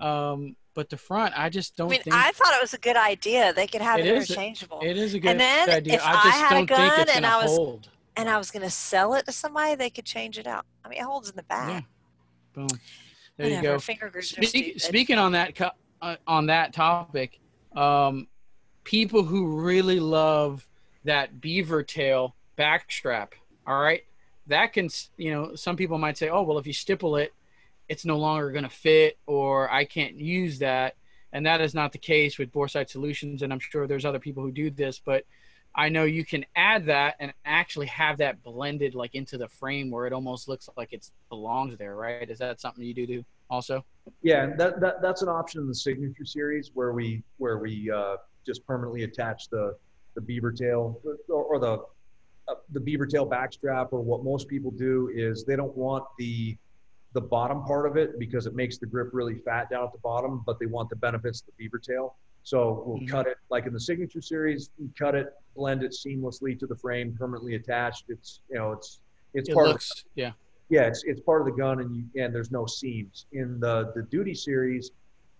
Um, 0.00 0.56
but 0.74 0.88
the 0.88 0.96
front, 0.96 1.34
I 1.36 1.50
just 1.50 1.76
don't 1.76 1.88
I 1.88 1.90
mean, 1.90 2.02
think 2.02 2.16
I 2.16 2.30
thought 2.32 2.54
it 2.54 2.62
was 2.62 2.72
a 2.74 2.78
good 2.78 2.96
idea. 2.96 3.52
They 3.52 3.66
could 3.66 3.82
have 3.82 4.00
It 4.00 4.06
it, 4.06 4.16
interchangeable. 4.16 4.80
it 4.82 4.96
is 4.96 5.12
a 5.14 5.20
good 5.20 5.32
and 5.32 5.40
then 5.40 5.68
idea. 5.68 5.94
if 5.94 6.02
I 6.04 6.12
I 6.12 6.30
had 6.30 6.62
a 6.62 6.66
gun 6.66 7.06
and 7.14 7.26
I 7.26 7.42
was- 7.42 7.54
hold. 7.56 7.88
and 8.16 8.28
I 8.28 8.38
was 8.38 8.50
going 8.50 8.62
to 8.62 8.70
sell 8.70 9.14
it 9.14 9.26
to 9.26 9.32
somebody, 9.32 9.74
they 9.74 9.90
could 9.90 10.06
change 10.06 10.38
it 10.38 10.46
out. 10.46 10.64
I 10.84 10.88
mean, 10.88 10.98
it 10.98 11.04
holds 11.04 11.28
in 11.28 11.36
the 11.36 11.42
back. 11.44 11.68
Yeah. 11.70 11.80
Boom. 12.54 12.68
There 13.36 13.48
you 13.48 13.62
go. 13.62 13.78
Finger 13.78 14.10
Speak, 14.22 14.80
speaking 14.80 15.18
on 15.18 15.32
that 15.32 15.58
uh, 16.00 16.16
on 16.26 16.46
that 16.46 16.72
topic, 16.74 17.38
um, 17.74 18.28
people 18.84 19.22
who 19.22 19.60
really 19.60 20.00
love 20.00 20.66
that 21.04 21.40
beaver 21.40 21.82
tail 21.82 22.34
backstrap, 22.58 23.28
all 23.66 23.80
right, 23.80 24.04
that 24.46 24.72
can 24.72 24.88
you 25.16 25.30
know 25.30 25.54
some 25.54 25.76
people 25.76 25.98
might 25.98 26.18
say, 26.18 26.28
oh 26.28 26.42
well, 26.42 26.58
if 26.58 26.66
you 26.66 26.72
stipple 26.72 27.16
it, 27.16 27.32
it's 27.88 28.04
no 28.04 28.18
longer 28.18 28.50
going 28.50 28.64
to 28.64 28.70
fit, 28.70 29.18
or 29.26 29.70
I 29.70 29.84
can't 29.84 30.16
use 30.16 30.58
that, 30.60 30.96
and 31.32 31.46
that 31.46 31.60
is 31.60 31.74
not 31.74 31.92
the 31.92 31.98
case 31.98 32.38
with 32.38 32.52
Boresight 32.52 32.88
Solutions, 32.88 33.42
and 33.42 33.52
I'm 33.52 33.60
sure 33.60 33.86
there's 33.86 34.04
other 34.04 34.18
people 34.18 34.42
who 34.42 34.52
do 34.52 34.70
this, 34.70 35.00
but 35.04 35.24
I 35.74 35.88
know 35.88 36.04
you 36.04 36.24
can 36.24 36.44
add 36.54 36.86
that 36.86 37.16
and 37.18 37.32
actually 37.44 37.86
have 37.86 38.18
that 38.18 38.42
blended 38.42 38.94
like 38.94 39.14
into 39.14 39.38
the 39.38 39.48
frame 39.48 39.90
where 39.90 40.06
it 40.06 40.12
almost 40.12 40.48
looks 40.48 40.68
like 40.76 40.92
it 40.92 41.08
belongs 41.30 41.78
there, 41.78 41.96
right? 41.96 42.28
Is 42.28 42.38
that 42.38 42.60
something 42.60 42.84
you 42.84 42.92
do 42.92 43.06
do 43.06 43.24
also? 43.48 43.84
Yeah, 44.22 44.54
that, 44.56 44.80
that 44.80 45.00
that's 45.00 45.22
an 45.22 45.28
option 45.28 45.62
in 45.62 45.68
the 45.68 45.74
signature 45.74 46.24
series 46.24 46.72
where 46.74 46.92
we 46.92 47.22
where 47.38 47.58
we 47.58 47.90
uh, 47.90 48.16
just 48.44 48.66
permanently 48.66 49.04
attach 49.04 49.48
the 49.48 49.76
the 50.14 50.20
beaver 50.20 50.52
tail 50.52 51.00
or, 51.28 51.44
or 51.44 51.58
the 51.58 51.84
the 52.70 52.80
beaver 52.80 53.06
tail 53.06 53.28
backstrap. 53.28 53.88
Or 53.92 54.00
what 54.00 54.24
most 54.24 54.48
people 54.48 54.70
do 54.70 55.10
is 55.14 55.44
they 55.44 55.56
don't 55.56 55.76
want 55.76 56.04
the 56.18 56.56
the 57.14 57.20
bottom 57.20 57.62
part 57.64 57.86
of 57.86 57.98
it 57.98 58.18
because 58.18 58.46
it 58.46 58.54
makes 58.54 58.78
the 58.78 58.86
grip 58.86 59.10
really 59.12 59.34
fat 59.36 59.68
down 59.68 59.84
at 59.84 59.92
the 59.92 59.98
bottom, 59.98 60.42
but 60.46 60.58
they 60.58 60.64
want 60.64 60.88
the 60.88 60.96
benefits 60.96 61.40
of 61.42 61.46
the 61.48 61.52
beaver 61.58 61.78
tail. 61.78 62.16
So 62.42 62.82
we'll 62.86 63.00
Mhm. 63.00 63.08
cut 63.08 63.26
it 63.26 63.36
like 63.50 63.66
in 63.66 63.74
the 63.74 63.80
signature 63.80 64.22
series. 64.22 64.70
We 64.78 64.88
cut 64.98 65.14
it, 65.14 65.26
blend 65.54 65.82
it 65.82 65.92
seamlessly 65.92 66.58
to 66.58 66.66
the 66.66 66.74
frame, 66.74 67.14
permanently 67.14 67.54
attached. 67.56 68.06
It's 68.08 68.40
you 68.48 68.56
know 68.56 68.72
it's 68.72 69.00
it's 69.34 69.48
It 69.50 69.54
part 69.54 69.66
of 69.68 69.72
looks, 69.74 70.04
yeah. 70.14 70.32
yeah, 70.70 70.86
it's 70.86 71.04
it's 71.04 71.20
part 71.20 71.42
of 71.42 71.46
the 71.46 71.52
gun, 71.52 71.80
and 71.80 71.94
you 71.94 72.04
and 72.22 72.34
there's 72.34 72.50
no 72.50 72.64
seams. 72.66 73.26
In 73.32 73.60
the 73.60 73.92
the 73.94 74.02
duty 74.04 74.34
series, 74.34 74.90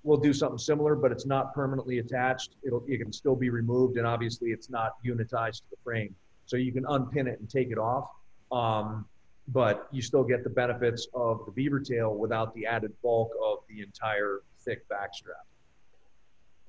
we'll 0.04 0.18
do 0.18 0.32
something 0.34 0.58
similar, 0.58 0.94
but 0.94 1.10
it's 1.10 1.24
not 1.26 1.54
permanently 1.54 1.98
attached. 2.00 2.56
It'll 2.62 2.84
it 2.86 2.98
can 2.98 3.12
still 3.12 3.34
be 3.34 3.48
removed, 3.48 3.96
and 3.96 4.06
obviously 4.06 4.50
it's 4.52 4.68
not 4.68 5.02
unitized 5.04 5.62
to 5.62 5.70
the 5.70 5.76
frame, 5.82 6.14
so 6.46 6.56
you 6.56 6.72
can 6.72 6.84
unpin 6.88 7.26
it 7.26 7.40
and 7.40 7.48
take 7.48 7.70
it 7.70 7.78
off. 7.78 8.08
Um, 8.50 9.06
but 9.48 9.88
you 9.90 10.02
still 10.02 10.24
get 10.24 10.44
the 10.44 10.50
benefits 10.50 11.08
of 11.14 11.44
the 11.46 11.52
beaver 11.52 11.80
tail 11.80 12.14
without 12.14 12.54
the 12.54 12.66
added 12.66 12.92
bulk 13.02 13.30
of 13.44 13.58
the 13.68 13.82
entire 13.82 14.40
thick 14.60 14.88
backstrap. 14.88 15.44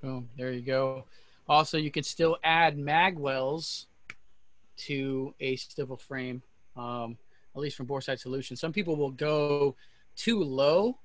Boom. 0.02 0.30
There 0.38 0.52
you 0.52 0.62
go. 0.62 1.06
Also, 1.48 1.78
you 1.78 1.92
can 1.92 2.04
still 2.04 2.38
add 2.44 2.78
magwells 2.78 3.86
to 4.76 5.34
a 5.40 5.56
stipple 5.56 5.98
frame, 5.98 6.42
um, 6.76 7.18
at 7.56 7.62
least 7.62 7.78
from 7.78 7.86
Boresight 7.86 8.20
Solutions. 8.20 8.60
Some 8.60 8.74
people 8.74 8.96
will 8.96 9.12
go 9.12 9.76
too 10.16 10.44
low 10.44 11.00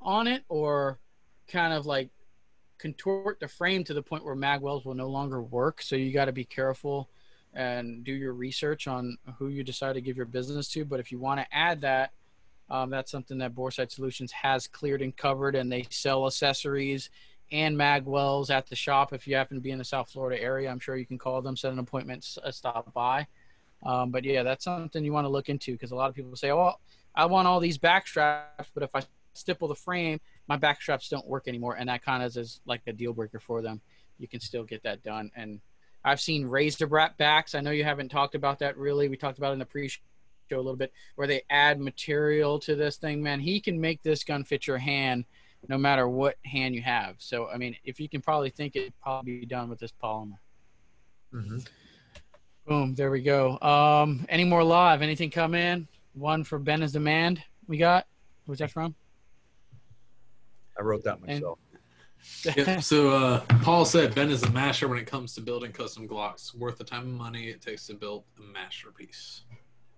on 0.00 0.26
it 0.26 0.44
or 0.48 0.98
kind 1.48 1.72
of 1.72 1.86
like 1.86 2.10
contort 2.78 3.40
the 3.40 3.48
frame 3.48 3.84
to 3.84 3.94
the 3.94 4.02
point 4.02 4.24
where 4.24 4.34
mag 4.34 4.60
wells 4.60 4.84
will 4.84 4.94
no 4.94 5.08
longer 5.08 5.40
work. 5.40 5.80
So 5.82 5.96
you 5.96 6.12
got 6.12 6.26
to 6.26 6.32
be 6.32 6.44
careful 6.44 7.08
and 7.56 8.04
do 8.04 8.12
your 8.12 8.34
research 8.34 8.86
on 8.86 9.16
who 9.38 9.48
you 9.48 9.64
decide 9.64 9.94
to 9.94 10.00
give 10.00 10.16
your 10.16 10.26
business 10.26 10.68
to. 10.68 10.84
But 10.84 11.00
if 11.00 11.10
you 11.10 11.18
want 11.18 11.40
to 11.40 11.46
add 11.56 11.80
that, 11.80 12.12
um, 12.68 12.90
that's 12.90 13.10
something 13.10 13.38
that 13.38 13.54
Boresight 13.54 13.90
Solutions 13.90 14.30
has 14.32 14.66
cleared 14.66 15.00
and 15.00 15.16
covered, 15.16 15.54
and 15.54 15.72
they 15.72 15.86
sell 15.90 16.26
accessories 16.26 17.10
and 17.50 17.76
mag 17.76 18.04
wells 18.04 18.50
at 18.50 18.66
the 18.66 18.76
shop. 18.76 19.12
If 19.12 19.26
you 19.26 19.36
happen 19.36 19.56
to 19.56 19.60
be 19.60 19.70
in 19.70 19.78
the 19.78 19.84
South 19.84 20.10
Florida 20.10 20.40
area, 20.40 20.70
I'm 20.70 20.80
sure 20.80 20.96
you 20.96 21.06
can 21.06 21.18
call 21.18 21.40
them, 21.40 21.56
set 21.56 21.72
an 21.72 21.78
appointment, 21.78 22.24
stop 22.50 22.92
by. 22.92 23.26
Um, 23.84 24.10
but 24.10 24.24
yeah, 24.24 24.42
that's 24.42 24.64
something 24.64 25.04
you 25.04 25.12
want 25.12 25.26
to 25.26 25.30
look 25.30 25.48
into 25.48 25.72
because 25.72 25.92
a 25.92 25.96
lot 25.96 26.10
of 26.10 26.16
people 26.16 26.34
say, 26.36 26.50
"Oh, 26.50 26.74
I 27.14 27.26
want 27.26 27.46
all 27.46 27.60
these 27.60 27.78
back 27.78 28.06
straps, 28.06 28.68
but 28.74 28.82
if 28.82 28.94
I 28.94 29.02
stipple 29.34 29.68
the 29.68 29.74
frame, 29.74 30.20
my 30.48 30.56
back 30.56 30.82
straps 30.82 31.08
don't 31.08 31.26
work 31.26 31.46
anymore," 31.46 31.76
and 31.76 31.88
that 31.88 32.02
kind 32.04 32.22
of 32.22 32.36
is 32.36 32.60
like 32.66 32.82
a 32.86 32.92
deal 32.92 33.12
breaker 33.12 33.38
for 33.38 33.62
them. 33.62 33.80
You 34.18 34.28
can 34.28 34.40
still 34.40 34.64
get 34.64 34.82
that 34.82 35.02
done, 35.04 35.30
and 35.36 35.60
I've 36.06 36.20
seen 36.20 36.46
razor 36.46 36.86
wrap 36.86 37.18
backs. 37.18 37.56
I 37.56 37.60
know 37.60 37.72
you 37.72 37.82
haven't 37.82 38.10
talked 38.10 38.36
about 38.36 38.60
that 38.60 38.78
really. 38.78 39.08
We 39.08 39.16
talked 39.16 39.38
about 39.38 39.50
it 39.50 39.54
in 39.54 39.58
the 39.58 39.66
pre-show 39.66 40.00
a 40.52 40.56
little 40.56 40.76
bit, 40.76 40.92
where 41.16 41.26
they 41.26 41.42
add 41.50 41.80
material 41.80 42.60
to 42.60 42.76
this 42.76 42.96
thing. 42.96 43.20
Man, 43.20 43.40
he 43.40 43.60
can 43.60 43.80
make 43.80 44.02
this 44.04 44.22
gun 44.22 44.44
fit 44.44 44.68
your 44.68 44.78
hand, 44.78 45.24
no 45.68 45.76
matter 45.76 46.08
what 46.08 46.36
hand 46.44 46.76
you 46.76 46.82
have. 46.82 47.16
So, 47.18 47.48
I 47.48 47.56
mean, 47.56 47.76
if 47.82 47.98
you 47.98 48.08
can 48.08 48.20
probably 48.20 48.50
think 48.50 48.76
it, 48.76 48.94
probably 49.02 49.40
be 49.40 49.46
done 49.46 49.68
with 49.68 49.80
this 49.80 49.92
polymer. 50.00 50.38
Mm-hmm. 51.34 51.58
Boom, 52.68 52.94
there 52.94 53.10
we 53.10 53.22
go. 53.22 53.58
Um, 53.60 54.24
any 54.28 54.44
more 54.44 54.62
live? 54.62 55.02
Anything 55.02 55.30
come 55.30 55.54
in? 55.54 55.88
One 56.14 56.44
for 56.44 56.60
Ben 56.60 56.82
is 56.82 56.92
demand. 56.92 57.42
We 57.66 57.78
got. 57.78 58.06
Who's 58.46 58.58
that 58.58 58.70
from? 58.70 58.94
I 60.78 60.82
wrote 60.82 61.02
that 61.02 61.20
myself. 61.20 61.58
Yep. 62.56 62.82
So 62.82 63.10
uh, 63.10 63.40
Paul 63.62 63.84
said 63.84 64.14
Ben 64.14 64.30
is 64.30 64.42
a 64.42 64.50
masher 64.50 64.88
when 64.88 64.98
it 64.98 65.06
comes 65.06 65.34
to 65.34 65.40
building 65.40 65.72
custom 65.72 66.06
Glocks. 66.08 66.54
Worth 66.54 66.78
the 66.78 66.84
time 66.84 67.02
and 67.04 67.14
money 67.14 67.48
it 67.48 67.60
takes 67.60 67.86
to 67.88 67.94
build 67.94 68.24
a 68.38 68.42
masterpiece. 68.52 69.42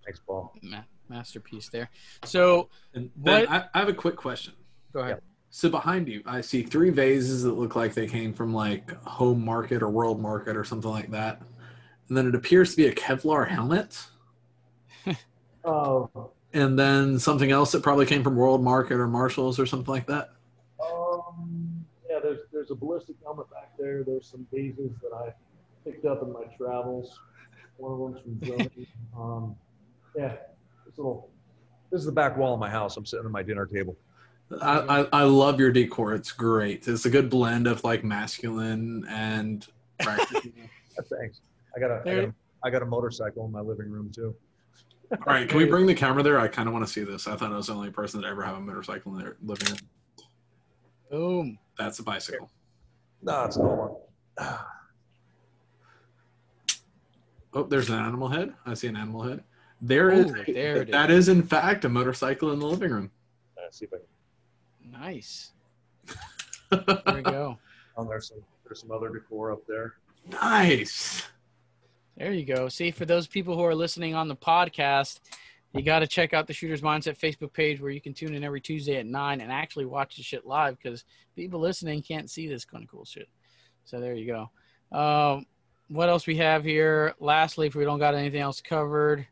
Thanks, 0.03 0.19
Paul. 0.25 0.53
Ma- 0.63 0.81
masterpiece 1.09 1.69
there. 1.69 1.89
So 2.23 2.69
And 2.93 3.11
Ben, 3.17 3.41
What- 3.41 3.49
I, 3.51 3.65
I 3.73 3.79
have 3.79 3.89
a 3.89 3.93
quick 3.93 4.15
question. 4.15 4.53
go 4.93 5.01
ahead. 5.01 5.21
So 5.51 5.67
behind 5.69 6.07
you, 6.07 6.21
I 6.27 6.41
see 6.41 6.61
three 6.61 6.91
vases 6.91 7.41
that 7.43 7.53
look 7.53 7.75
like 7.75 7.93
they 7.95 8.05
came 8.07 8.33
from 8.33 8.53
like 8.53 8.91
Home 9.05 9.43
Market 9.43 9.81
or 9.81 9.89
World 9.89 10.21
Market 10.21 10.55
or 10.55 10.63
something 10.63 10.91
like 10.91 11.09
that. 11.11 11.41
And 12.07 12.15
then 12.17 12.27
it 12.27 12.35
appears 12.35 12.71
to 12.71 12.77
be 12.77 12.87
a 12.87 12.93
Kevlar 12.93 13.47
helmet. 13.47 13.99
Oh, 15.65 16.31
And 16.53 16.79
then 16.79 17.19
something 17.19 17.51
else 17.51 17.71
that 17.73 17.83
probably 17.83 18.05
came 18.05 18.23
from 18.23 18.35
World 18.35 18.63
Market 18.63 18.93
or 18.95 19.07
Marshalls 19.07 19.59
or 19.59 19.65
something 19.65 19.93
like 19.93 20.07
that. 20.07 20.29
Um, 20.81 21.68
yeah, 21.68 21.68
there's 22.69 22.77
there's 22.77 22.77
a 22.77 22.85
ballistic 22.85 23.15
helmet 23.23 23.49
back 23.49 23.71
there. 23.77 24.03
There's 24.03 24.27
some 24.27 24.45
vases 24.53 24.91
that 25.01 25.13
I 25.15 25.33
picked 25.83 26.05
up 26.05 26.21
in 26.23 26.31
my 26.31 26.43
travels. 26.57 27.19
One 27.77 27.93
of 27.93 27.99
them's 27.99 28.21
from 28.23 28.39
Germany. 28.47 28.87
Um, 29.17 29.55
yeah, 30.15 30.35
this 30.85 30.97
little. 30.97 31.29
this 31.91 31.99
is 31.99 32.05
the 32.05 32.11
back 32.11 32.37
wall 32.37 32.53
of 32.53 32.59
my 32.59 32.69
house. 32.69 32.97
I'm 32.97 33.05
sitting 33.05 33.25
at 33.25 33.31
my 33.31 33.43
dinner 33.43 33.65
table. 33.65 33.95
I, 34.61 34.79
I, 34.79 35.07
I 35.21 35.23
love 35.23 35.59
your 35.59 35.71
decor. 35.71 36.13
It's 36.15 36.31
great. 36.31 36.87
It's 36.87 37.05
a 37.05 37.09
good 37.09 37.29
blend 37.29 37.67
of 37.67 37.83
like 37.83 38.03
masculine 38.03 39.05
and. 39.09 39.65
Thanks. 40.01 41.41
I 41.75 41.79
got 41.79 41.91
a, 41.91 41.95
I 41.95 42.01
There- 42.03 42.21
got 42.21 42.29
a, 42.29 42.33
I 42.61 42.69
got 42.69 42.81
a 42.81 42.85
motorcycle 42.85 43.45
in 43.45 43.51
my 43.51 43.61
living 43.61 43.89
room 43.89 44.11
too. 44.13 44.35
All 45.11 45.17
right, 45.33 45.47
can 45.49 45.57
we 45.57 45.65
bring 45.65 45.87
the 45.87 45.95
camera 45.95 46.21
there? 46.21 46.39
I 46.39 46.47
kind 46.47 46.67
of 46.67 46.73
want 46.73 46.85
to 46.85 46.91
see 46.91 47.03
this. 47.03 47.25
I 47.27 47.35
thought 47.35 47.51
I 47.51 47.57
was 47.57 47.67
the 47.67 47.73
only 47.73 47.89
person 47.89 48.21
that 48.21 48.27
ever 48.27 48.43
have 48.43 48.57
a 48.57 48.59
motorcycle 48.59 49.15
in 49.15 49.19
their 49.23 49.37
living 49.41 49.69
room. 49.69 49.77
Boom. 51.09 51.59
That's 51.79 51.97
a 51.99 52.03
bicycle. 52.03 52.51
No, 53.21 53.43
it's 53.45 53.57
not 53.57 53.77
one. 53.77 53.95
Oh, 57.51 57.63
there's 57.63 57.89
an 57.89 57.95
animal 57.97 58.27
head. 58.27 58.53
I 58.65 58.75
see 58.75 58.87
an 58.87 58.95
animal 58.95 59.23
head. 59.23 59.43
There 59.81 60.11
is. 60.11 60.27
Ooh, 60.27 60.43
there 60.53 60.83
it 60.83 60.91
that 60.91 61.09
is 61.09 61.29
in 61.29 61.41
fact 61.41 61.83
a 61.83 61.89
motorcycle 61.89 62.51
in 62.51 62.59
the 62.59 62.67
living 62.67 62.91
room. 62.91 63.11
Let's 63.57 63.79
see 63.79 63.85
if 63.85 63.93
I 63.93 63.97
can. 63.97 64.91
Nice. 65.01 65.51
There 66.71 67.15
we 67.15 67.23
go. 67.23 67.57
Oh, 67.97 68.03
there's 68.03 68.27
some 68.27 68.37
there's 68.63 68.81
some 68.81 68.91
other 68.91 69.09
decor 69.09 69.51
up 69.51 69.65
there. 69.67 69.95
nice. 70.31 71.23
There 72.15 72.31
you 72.31 72.45
go. 72.45 72.69
See, 72.69 72.91
for 72.91 73.05
those 73.05 73.25
people 73.25 73.55
who 73.55 73.63
are 73.63 73.73
listening 73.73 74.13
on 74.13 74.27
the 74.27 74.35
podcast, 74.35 75.19
you 75.73 75.83
got 75.83 75.99
to 75.99 76.07
check 76.07 76.33
out 76.33 76.47
the 76.47 76.53
Shooters 76.53 76.81
Mindset 76.81 77.17
Facebook 77.17 77.53
page 77.53 77.79
where 77.79 77.91
you 77.91 78.01
can 78.01 78.13
tune 78.13 78.33
in 78.33 78.43
every 78.43 78.61
Tuesday 78.61 78.97
at 78.97 79.05
9 79.05 79.41
and 79.41 79.51
actually 79.51 79.85
watch 79.85 80.15
the 80.15 80.23
shit 80.23 80.45
live 80.45 80.77
because 80.81 81.03
people 81.35 81.59
listening 81.59 82.01
can't 82.01 82.29
see 82.29 82.47
this 82.47 82.65
kind 82.65 82.83
of 82.83 82.89
cool 82.89 83.05
shit. 83.05 83.29
So 83.85 83.99
there 83.99 84.15
you 84.15 84.25
go. 84.91 84.97
Um, 84.97 85.45
what 85.87 86.09
else 86.09 86.25
we 86.25 86.37
have 86.37 86.63
here? 86.63 87.13
Lastly, 87.19 87.67
if 87.67 87.75
we 87.75 87.83
don't 87.85 87.99
got 87.99 88.15
anything 88.15 88.41
else 88.41 88.61
covered, 88.61 89.27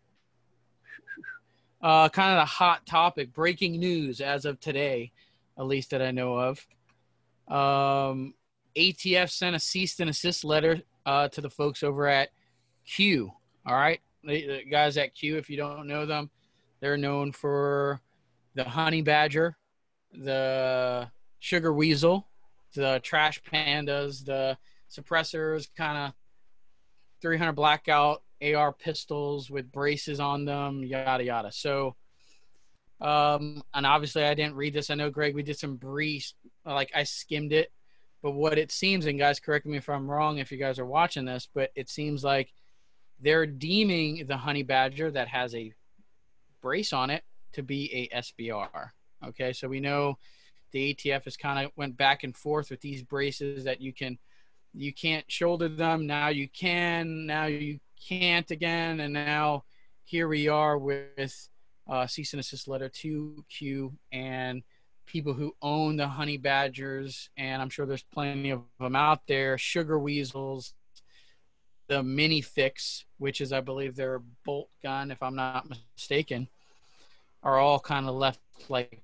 uh, 1.82 2.10
kind 2.10 2.38
of 2.38 2.44
a 2.44 2.46
hot 2.46 2.86
topic, 2.86 3.34
breaking 3.34 3.80
news 3.80 4.22
as 4.22 4.46
of 4.46 4.60
today, 4.60 5.12
at 5.58 5.66
least 5.66 5.92
that 5.92 6.02
I 6.02 6.12
know 6.12 6.38
of. 6.38 6.68
Um, 7.48 8.34
ATF 8.76 9.30
sent 9.30 9.56
a 9.56 9.60
cease 9.60 10.00
and 10.00 10.10
assist 10.10 10.44
letter 10.44 10.82
uh, 11.06 11.30
to 11.30 11.42
the 11.42 11.50
folks 11.50 11.84
over 11.84 12.08
at 12.08 12.30
Q. 12.86 13.32
All 13.66 13.76
right, 13.76 14.00
the, 14.24 14.64
guys 14.70 14.98
at 14.98 15.16
Q. 15.16 15.38
If 15.38 15.50
you 15.50 15.58
don't 15.58 15.88
know 15.88 16.06
them, 16.06 16.30
they're 16.80 16.98
known 16.98 17.32
for 17.32 18.02
the 18.56 18.64
honey 18.64 19.02
badger, 19.02 19.58
the 20.12 21.10
sugar 21.40 21.74
weasel, 21.74 22.28
the 22.74 23.00
trash 23.04 23.42
pandas, 23.44 24.26
the 24.26 24.58
suppressors, 24.90 25.68
kind 25.76 25.98
of 25.98 26.14
300 27.22 27.54
blackout 27.54 28.24
AR 28.42 28.72
pistols 28.72 29.50
with 29.50 29.72
braces 29.72 30.20
on 30.20 30.46
them, 30.46 30.84
yada 30.84 31.24
yada. 31.24 31.52
So, 31.52 31.96
um, 33.02 33.64
and 33.74 33.86
obviously 33.86 34.24
I 34.24 34.34
didn't 34.34 34.56
read 34.56 34.74
this. 34.74 34.90
I 34.90 34.96
know 34.96 35.10
Greg, 35.10 35.36
we 35.36 35.44
did 35.44 35.58
some 35.58 35.76
brief, 35.76 36.34
like 36.66 36.92
I 36.96 37.04
skimmed 37.04 37.54
it, 37.54 37.72
but 38.22 38.32
what 38.32 38.58
it 38.58 38.72
seems, 38.72 39.06
and 39.06 39.20
guys, 39.20 39.40
correct 39.40 39.66
me 39.66 39.78
if 39.78 39.90
I'm 39.90 40.10
wrong, 40.10 40.38
if 40.38 40.52
you 40.52 40.58
guys 40.58 40.80
are 40.80 40.86
watching 40.86 41.26
this, 41.26 41.48
but 41.54 41.72
it 41.76 41.90
seems 41.90 42.24
like 42.24 42.54
they're 43.20 43.46
deeming 43.46 44.26
the 44.28 44.38
honey 44.38 44.64
badger 44.64 45.12
that 45.12 45.28
has 45.28 45.56
a 45.56 45.74
brace 46.62 46.94
on 46.94 47.10
it 47.10 47.24
to 47.54 47.64
be 47.64 48.10
a 48.12 48.18
SBR. 48.18 48.90
Okay, 49.26 49.54
so 49.54 49.68
we 49.68 49.80
know 49.80 50.18
the 50.72 50.94
ATF 50.94 51.24
has 51.24 51.38
kind 51.38 51.66
of 51.66 51.72
went 51.76 51.98
back 51.98 52.24
and 52.24 52.36
forth 52.36 52.70
with 52.70 52.82
these 52.82 53.02
braces 53.02 53.64
that 53.64 53.82
you 53.82 53.94
can 53.94 54.18
you 54.74 54.94
can't 54.94 55.26
shoulder 55.32 55.68
them. 55.70 56.06
Now 56.06 56.28
you 56.28 56.48
can 56.48 57.26
now 57.26 57.46
you 57.46 57.80
can't 58.08 58.50
again. 58.52 59.00
And 59.00 59.14
now 59.14 59.64
here 60.04 60.28
we 60.28 60.48
are 60.48 60.78
with 60.78 61.50
uh, 61.90 62.06
cease 62.06 62.34
and 62.34 62.40
assist 62.40 62.68
letter 62.68 62.90
to 62.90 63.44
Q 63.50 63.94
and 64.12 64.62
people 65.06 65.34
who 65.34 65.56
own 65.62 65.96
the 65.96 66.08
honey 66.08 66.38
badgers. 66.38 67.30
And 67.38 67.62
I'm 67.62 67.70
sure 67.70 67.86
there's 67.86 68.04
plenty 68.04 68.52
of 68.52 68.62
them 68.80 68.96
out 68.96 69.22
there 69.28 69.58
sugar 69.58 69.98
weasels 69.98 70.74
the 71.88 72.04
mini 72.04 72.42
fix 72.42 73.06
which 73.18 73.42
is 73.42 73.52
I 73.54 73.62
believe 73.62 73.96
their 73.96 74.22
bolt 74.46 74.70
gun 74.84 75.12
if 75.12 75.22
I'm 75.22 75.36
not 75.36 75.68
mistaken 75.96 76.48
are 77.44 77.58
all 77.58 77.80
kind 77.80 78.08
of 78.08 78.16
left 78.16 78.40
like 78.70 79.02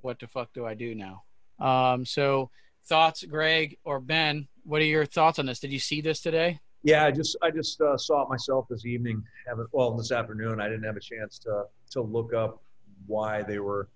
what 0.00 0.18
the 0.18 0.26
fuck 0.26 0.52
do 0.52 0.66
I 0.66 0.74
do 0.74 0.94
now 0.94 1.22
um, 1.58 2.04
so 2.04 2.50
thoughts 2.86 3.24
Greg 3.24 3.78
or 3.84 4.00
Ben 4.00 4.48
what 4.64 4.80
are 4.80 4.86
your 4.86 5.06
thoughts 5.06 5.38
on 5.38 5.46
this 5.46 5.60
did 5.60 5.72
you 5.72 5.78
see 5.78 6.00
this 6.00 6.20
today 6.20 6.58
Yeah, 6.82 7.04
I 7.04 7.12
just 7.12 7.36
I 7.42 7.50
just 7.50 7.80
uh, 7.80 7.96
saw 7.96 8.22
it 8.24 8.28
myself 8.28 8.66
this 8.68 8.84
evening. 8.86 9.22
Well 9.70 9.92
this 9.96 10.10
afternoon. 10.10 10.60
I 10.60 10.68
didn't 10.68 10.84
have 10.84 10.96
a 10.96 11.00
chance 11.00 11.38
to 11.40 11.64
to 11.92 12.02
look 12.02 12.34
up 12.34 12.60
why 13.06 13.42
they 13.42 13.58
were 13.58 13.88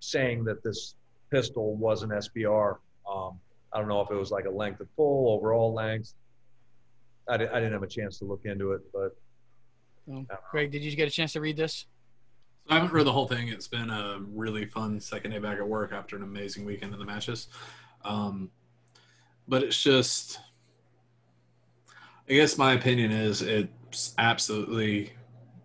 saying 0.00 0.44
that 0.44 0.62
this 0.62 0.96
pistol 1.30 1.76
was 1.76 2.02
an 2.02 2.10
SBR. 2.10 2.76
Um, 3.10 3.38
I 3.72 3.78
don't 3.78 3.88
know 3.88 4.00
if 4.00 4.10
it 4.10 4.16
was 4.16 4.30
like 4.30 4.46
a 4.46 4.50
length 4.50 4.80
of 4.80 4.94
pull, 4.96 5.32
overall 5.32 5.72
length. 5.72 6.14
I, 7.28 7.36
di- 7.36 7.48
I 7.48 7.54
didn't 7.54 7.72
have 7.72 7.82
a 7.82 7.88
chance 7.88 8.18
to 8.18 8.24
look 8.24 8.44
into 8.44 8.72
it, 8.72 8.80
but 8.92 9.16
So, 10.06 10.26
Greg, 10.50 10.70
did 10.70 10.82
you 10.82 10.94
get 10.96 11.08
a 11.08 11.10
chance 11.10 11.32
to 11.34 11.40
read 11.40 11.56
this? 11.56 11.86
So 12.66 12.74
I 12.74 12.78
haven't 12.78 12.92
read 12.92 13.06
the 13.06 13.12
whole 13.12 13.26
thing. 13.26 13.48
It's 13.48 13.68
been 13.68 13.90
a 13.90 14.20
really 14.20 14.66
fun 14.66 15.00
second 15.00 15.30
day 15.30 15.38
back 15.38 15.58
at 15.58 15.66
work 15.66 15.92
after 15.92 16.16
an 16.16 16.22
amazing 16.22 16.64
weekend 16.64 16.92
in 16.92 16.98
the 16.98 17.04
matches. 17.04 17.48
Um, 18.04 18.50
but 19.48 19.62
it's 19.62 19.82
just, 19.82 20.40
I 22.28 22.34
guess 22.34 22.58
my 22.58 22.74
opinion 22.74 23.10
is 23.10 23.42
it's 23.42 24.14
absolutely 24.18 25.12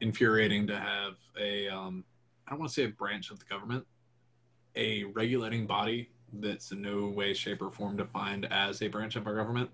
infuriating 0.01 0.67
to 0.67 0.77
have 0.77 1.13
a, 1.39 1.67
um, 1.67 2.03
I 2.47 2.51
don't 2.51 2.59
want 2.59 2.69
to 2.71 2.73
say 2.75 2.85
a 2.85 2.89
branch 2.89 3.31
of 3.31 3.39
the 3.39 3.45
government, 3.45 3.85
a 4.75 5.03
regulating 5.05 5.65
body 5.65 6.09
that's 6.33 6.71
in 6.71 6.81
no 6.81 7.07
way, 7.07 7.33
shape, 7.33 7.61
or 7.61 7.71
form 7.71 7.97
defined 7.97 8.47
as 8.51 8.81
a 8.81 8.87
branch 8.87 9.15
of 9.15 9.25
our 9.27 9.35
government, 9.35 9.69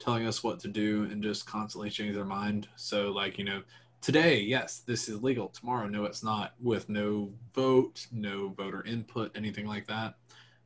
telling 0.00 0.26
us 0.26 0.42
what 0.42 0.58
to 0.60 0.68
do 0.68 1.04
and 1.04 1.22
just 1.22 1.46
constantly 1.46 1.90
change 1.90 2.14
their 2.14 2.24
mind. 2.24 2.66
So, 2.74 3.12
like, 3.12 3.38
you 3.38 3.44
know, 3.44 3.62
today, 4.00 4.40
yes, 4.40 4.82
this 4.86 5.08
is 5.08 5.22
legal. 5.22 5.48
Tomorrow, 5.48 5.86
no, 5.88 6.04
it's 6.04 6.24
not, 6.24 6.54
with 6.60 6.88
no 6.88 7.30
vote, 7.54 8.06
no 8.10 8.48
voter 8.48 8.82
input, 8.84 9.30
anything 9.36 9.66
like 9.66 9.86
that. 9.86 10.14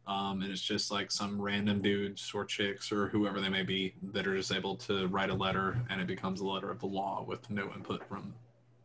Um, 0.06 0.42
and 0.42 0.52
it's 0.52 0.62
just 0.62 0.90
like 0.90 1.10
some 1.10 1.40
random 1.40 1.80
dudes 1.80 2.30
or 2.34 2.44
chicks 2.44 2.92
or 2.92 3.08
whoever 3.08 3.40
they 3.40 3.48
may 3.48 3.62
be 3.62 3.94
that 4.12 4.26
are 4.26 4.36
just 4.36 4.52
able 4.52 4.76
to 4.76 5.08
write 5.08 5.30
a 5.30 5.34
letter 5.34 5.78
and 5.90 6.00
it 6.00 6.06
becomes 6.06 6.40
a 6.40 6.46
letter 6.46 6.70
of 6.70 6.78
the 6.78 6.86
law 6.86 7.24
with 7.26 7.48
no 7.50 7.72
input 7.74 8.06
from 8.06 8.34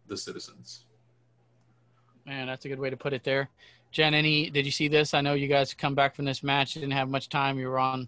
the 0.07 0.15
citizens. 0.15 0.85
Man, 2.25 2.47
that's 2.47 2.65
a 2.65 2.69
good 2.69 2.79
way 2.79 2.89
to 2.89 2.97
put 2.97 3.11
it 3.11 3.23
there. 3.23 3.49
Jenn, 3.91 4.13
any 4.13 4.49
did 4.49 4.65
you 4.65 4.71
see 4.71 4.87
this? 4.87 5.13
I 5.13 5.21
know 5.21 5.33
you 5.33 5.47
guys 5.47 5.73
come 5.73 5.95
back 5.95 6.15
from 6.15 6.25
this 6.25 6.41
match. 6.41 6.75
Didn't 6.75 6.91
have 6.91 7.09
much 7.09 7.27
time. 7.27 7.59
You 7.59 7.67
were 7.67 7.79
on. 7.79 8.07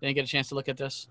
Didn't 0.00 0.14
get 0.14 0.24
a 0.24 0.28
chance 0.28 0.48
to 0.48 0.54
look 0.54 0.68
at 0.68 0.76
this. 0.76 1.06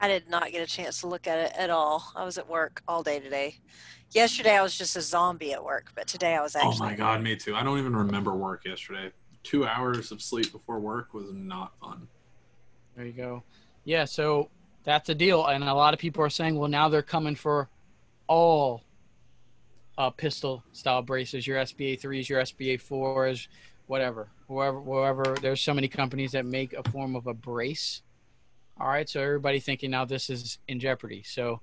I 0.00 0.08
did 0.08 0.28
not 0.28 0.50
get 0.50 0.62
a 0.62 0.66
chance 0.66 1.00
to 1.00 1.06
look 1.06 1.26
at 1.26 1.38
it 1.38 1.52
at 1.56 1.68
all. 1.70 2.10
I 2.16 2.24
was 2.24 2.38
at 2.38 2.48
work 2.48 2.82
all 2.88 3.02
day 3.02 3.20
today. 3.20 3.56
Yesterday 4.12 4.56
I 4.56 4.62
was 4.62 4.76
just 4.76 4.96
a 4.96 5.00
zombie 5.02 5.52
at 5.52 5.62
work, 5.62 5.92
but 5.94 6.06
today 6.06 6.34
I 6.34 6.42
was 6.42 6.56
actually. 6.56 6.76
Oh 6.76 6.90
my 6.90 6.94
god, 6.94 7.22
me 7.22 7.36
too. 7.36 7.54
I 7.54 7.62
don't 7.62 7.78
even 7.78 7.94
remember 7.94 8.34
work 8.34 8.64
yesterday. 8.64 9.12
Two 9.42 9.66
hours 9.66 10.10
of 10.10 10.22
sleep 10.22 10.52
before 10.52 10.80
work 10.80 11.12
was 11.12 11.32
not 11.32 11.72
fun. 11.80 12.08
There 12.96 13.06
you 13.06 13.12
go. 13.12 13.42
Yeah, 13.84 14.04
so 14.04 14.48
that's 14.84 15.08
a 15.10 15.14
deal, 15.14 15.46
and 15.46 15.64
a 15.64 15.74
lot 15.74 15.94
of 15.94 16.00
people 16.00 16.24
are 16.24 16.30
saying, 16.30 16.58
well, 16.58 16.68
now 16.68 16.88
they're 16.88 17.02
coming 17.02 17.34
for 17.34 17.68
all 18.26 18.82
uh, 19.98 20.10
pistol 20.10 20.64
style 20.72 21.02
braces, 21.02 21.46
your 21.46 21.58
SBA 21.58 22.00
threes, 22.00 22.28
your 22.28 22.40
SBA 22.40 22.80
fours, 22.80 23.48
whatever, 23.86 24.28
wherever, 24.46 24.80
wherever. 24.80 25.36
There's 25.40 25.60
so 25.60 25.74
many 25.74 25.88
companies 25.88 26.32
that 26.32 26.46
make 26.46 26.72
a 26.72 26.88
form 26.90 27.16
of 27.16 27.26
a 27.26 27.34
brace. 27.34 28.02
All 28.80 28.88
right, 28.88 29.06
so 29.06 29.20
everybody 29.20 29.60
thinking 29.60 29.90
now 29.90 30.06
this 30.06 30.30
is 30.30 30.58
in 30.66 30.80
jeopardy. 30.80 31.22
So, 31.22 31.60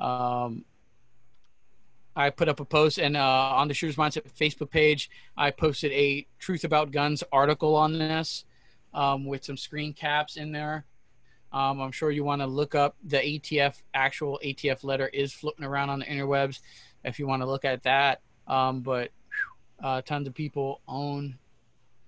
um, 0.00 0.64
I 2.14 2.30
put 2.30 2.48
up 2.48 2.60
a 2.60 2.64
post 2.64 2.98
and 2.98 3.16
uh, 3.16 3.20
on 3.20 3.66
the 3.66 3.74
Shooters 3.74 3.96
Mindset 3.96 4.30
Facebook 4.38 4.70
page, 4.70 5.10
I 5.36 5.50
posted 5.50 5.90
a 5.90 6.24
Truth 6.38 6.62
About 6.62 6.92
Guns 6.92 7.24
article 7.32 7.74
on 7.74 7.98
this 7.98 8.44
um, 8.94 9.24
with 9.24 9.44
some 9.44 9.56
screen 9.56 9.92
caps 9.92 10.36
in 10.36 10.52
there. 10.52 10.84
Um, 11.52 11.80
I'm 11.80 11.90
sure 11.90 12.12
you 12.12 12.22
want 12.22 12.42
to 12.42 12.46
look 12.46 12.76
up 12.76 12.94
the 13.02 13.16
ATF, 13.16 13.82
actual 13.92 14.38
ATF 14.44 14.84
letter 14.84 15.08
is 15.08 15.32
floating 15.32 15.64
around 15.64 15.90
on 15.90 15.98
the 15.98 16.04
interwebs 16.04 16.60
if 17.02 17.18
you 17.18 17.26
want 17.26 17.42
to 17.42 17.46
look 17.46 17.64
at 17.64 17.82
that. 17.82 18.20
Um, 18.46 18.82
but 18.82 19.10
uh, 19.82 20.02
tons 20.02 20.28
of 20.28 20.34
people 20.34 20.80
own 20.86 21.38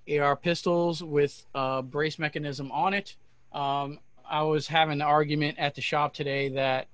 AR 0.08 0.36
pistols 0.36 1.02
with 1.02 1.44
a 1.56 1.82
brace 1.82 2.20
mechanism 2.20 2.70
on 2.70 2.94
it. 2.94 3.16
Um, 3.52 3.98
I 4.28 4.42
was 4.42 4.66
having 4.66 4.94
an 4.94 5.02
argument 5.02 5.58
at 5.58 5.74
the 5.74 5.80
shop 5.80 6.14
today 6.14 6.50
that 6.50 6.88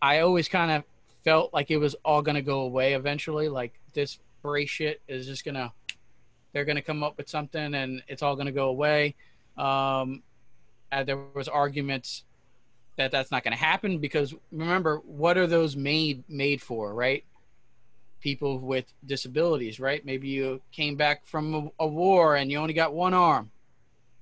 I 0.00 0.20
always 0.20 0.48
kind 0.48 0.70
of 0.70 0.84
felt 1.24 1.54
like 1.54 1.70
it 1.70 1.78
was 1.78 1.94
all 2.04 2.22
going 2.22 2.34
to 2.34 2.42
go 2.42 2.60
away 2.60 2.94
eventually. 2.94 3.48
Like 3.48 3.78
this 3.92 4.18
brace 4.42 4.70
shit 4.70 5.00
is 5.06 5.26
just 5.26 5.44
going 5.44 5.54
to, 5.54 5.72
they're 6.52 6.64
going 6.64 6.76
to 6.76 6.82
come 6.82 7.02
up 7.02 7.16
with 7.16 7.28
something 7.28 7.74
and 7.74 8.02
it's 8.08 8.22
all 8.22 8.34
going 8.34 8.46
to 8.46 8.52
go 8.52 8.68
away. 8.68 9.14
Um, 9.56 10.22
there 11.06 11.18
was 11.34 11.48
arguments 11.48 12.24
that 12.96 13.10
that's 13.10 13.30
not 13.30 13.44
going 13.44 13.52
to 13.52 13.62
happen 13.62 13.98
because 13.98 14.34
remember, 14.50 14.98
what 14.98 15.38
are 15.38 15.46
those 15.46 15.76
made 15.76 16.24
made 16.28 16.60
for, 16.60 16.92
right? 16.92 17.24
People 18.20 18.58
with 18.58 18.92
disabilities, 19.06 19.80
right? 19.80 20.04
Maybe 20.04 20.28
you 20.28 20.60
came 20.72 20.96
back 20.96 21.24
from 21.24 21.54
a, 21.54 21.84
a 21.84 21.86
war 21.86 22.36
and 22.36 22.50
you 22.50 22.58
only 22.58 22.74
got 22.74 22.92
one 22.92 23.14
arm. 23.14 23.51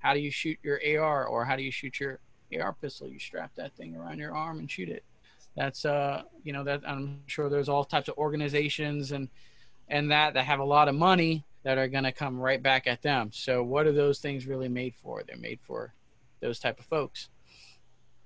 How 0.00 0.14
do 0.14 0.20
you 0.20 0.30
shoot 0.30 0.58
your 0.62 0.80
AR 0.98 1.26
or 1.26 1.44
how 1.44 1.56
do 1.56 1.62
you 1.62 1.70
shoot 1.70 2.00
your 2.00 2.18
AR 2.58 2.72
pistol? 2.72 3.08
You 3.08 3.18
strap 3.18 3.52
that 3.54 3.74
thing 3.76 3.94
around 3.94 4.18
your 4.18 4.34
arm 4.34 4.58
and 4.58 4.70
shoot 4.70 4.88
it. 4.88 5.04
That's 5.56 5.84
uh 5.84 6.22
you 6.44 6.52
know 6.52 6.64
that 6.64 6.82
i'm 6.86 7.20
sure 7.26 7.48
there's 7.48 7.68
all 7.68 7.84
types 7.84 8.08
of 8.08 8.16
organizations 8.16 9.12
and 9.12 9.28
and 9.88 10.10
that 10.10 10.34
that 10.34 10.44
have 10.44 10.60
a 10.60 10.64
lot 10.64 10.88
of 10.88 10.94
money 10.94 11.44
that 11.64 11.76
are 11.76 11.88
going 11.88 12.04
to 12.04 12.12
come 12.12 12.40
right 12.40 12.62
back 12.62 12.86
at 12.86 13.02
them. 13.02 13.30
So 13.34 13.62
what 13.62 13.86
are 13.86 13.92
those 13.92 14.18
things 14.18 14.46
really 14.46 14.68
made 14.68 14.94
for? 14.94 15.22
They're 15.22 15.36
made 15.36 15.58
for 15.62 15.92
those 16.40 16.58
type 16.58 16.78
of 16.78 16.86
folks. 16.86 17.28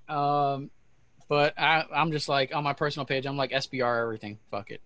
Um 0.08 0.70
but 1.26 1.58
i 1.58 1.82
i'm 1.94 2.12
just 2.12 2.28
like 2.28 2.54
on 2.54 2.62
my 2.62 2.74
personal 2.74 3.06
page 3.06 3.24
i'm 3.24 3.36
like 3.36 3.50
sbr 3.50 4.02
everything. 4.02 4.38
Fuck 4.50 4.70
it. 4.70 4.80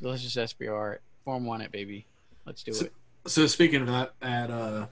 Let's 0.00 0.22
just 0.22 0.36
sbr 0.36 0.94
it. 0.94 1.02
Form 1.24 1.46
one 1.46 1.60
it 1.60 1.70
baby. 1.70 2.06
Let's 2.44 2.64
do 2.64 2.72
so, 2.72 2.86
it. 2.86 2.92
so 3.26 3.46
speaking 3.46 3.82
of 3.82 3.86
that 3.86 4.12
at 4.20 4.50
uh 4.50 4.86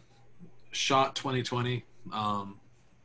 shot 0.70 1.16
2020 1.16 1.84
um 2.12 2.58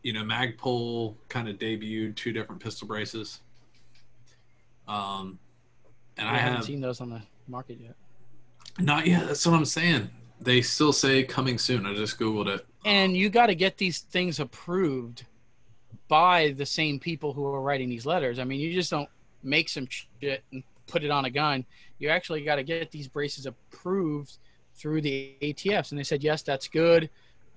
you 0.03 0.13
know 0.13 0.24
magpul 0.24 1.16
kind 1.30 1.47
of 1.47 1.57
debuted 1.57 2.16
two 2.16 2.32
different 2.32 2.61
pistol 2.61 2.88
braces 2.88 3.41
um, 4.88 5.39
and 6.18 6.28
I, 6.28 6.36
I 6.36 6.38
haven't 6.38 6.57
have 6.57 6.66
seen 6.66 6.82
those 6.82 7.01
on 7.01 7.09
the 7.09 7.22
market 7.47 7.80
yet. 7.82 7.95
Not 8.80 9.07
yet. 9.07 9.28
That's 9.28 9.45
what 9.45 9.55
I'm 9.55 9.66
saying. 9.66 10.09
They 10.41 10.61
still 10.61 10.93
say 10.93 11.24
coming 11.24 11.57
soon. 11.57 11.86
I 11.86 11.93
just 11.93 12.20
googled 12.20 12.47
it. 12.47 12.66
And 12.84 13.16
you 13.16 13.30
got 13.30 13.47
to 13.47 13.55
get 13.55 13.78
these 13.78 13.99
things 13.99 14.39
approved 14.39 15.26
by 16.07 16.51
the 16.51 16.66
same 16.66 16.99
people 16.99 17.34
who 17.34 17.45
are 17.45 17.61
writing 17.61 17.89
these 17.89 18.05
letters. 18.05 18.38
I 18.38 18.43
mean, 18.43 18.59
you 18.59 18.74
just 18.74 18.91
don't 18.91 19.09
make 19.43 19.70
some 19.70 19.88
shit 19.89 20.43
and 20.51 20.63
put 20.88 21.03
it 21.03 21.09
on 21.09 21.26
a 21.26 21.30
gun. 21.30 21.66
You 21.97 22.09
actually 22.09 22.43
got 22.43 22.55
to 22.55 22.63
get 22.63 22.91
these 22.91 23.07
braces 23.07 23.45
approved 23.45 24.38
through 24.76 25.01
the 25.01 25.36
ATFs. 25.41 25.91
And 25.91 25.99
they 25.99 26.03
said, 26.03 26.24
yes, 26.24 26.41
that's 26.43 26.68
good. 26.68 27.09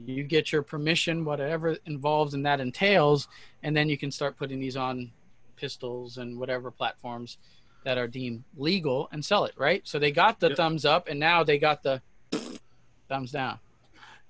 You 0.05 0.23
get 0.23 0.53
your 0.53 0.63
permission, 0.63 1.25
whatever 1.25 1.77
involves 1.87 2.35
and 2.35 2.45
that 2.47 2.61
entails, 2.61 3.29
and 3.63 3.77
then 3.77 3.89
you 3.89 3.99
can 3.99 4.11
start 4.11 4.37
putting 4.37 4.61
these 4.61 4.77
on 4.77 5.11
pistols 5.57 6.19
and 6.19 6.39
whatever 6.39 6.71
platforms 6.71 7.39
that 7.85 7.99
are 7.99 8.07
deemed 8.07 8.45
legal 8.57 9.09
and 9.13 9.25
sell 9.25 9.45
it, 9.45 9.55
right? 9.57 9.87
So 9.87 9.99
they 9.99 10.13
got 10.13 10.41
the 10.41 10.49
yep. 10.49 10.57
thumbs 10.57 10.85
up 10.85 11.09
and 11.09 11.19
now 11.19 11.43
they 11.45 11.59
got 11.59 11.83
the 11.83 12.01
thumbs 13.09 13.33
down. 13.33 13.59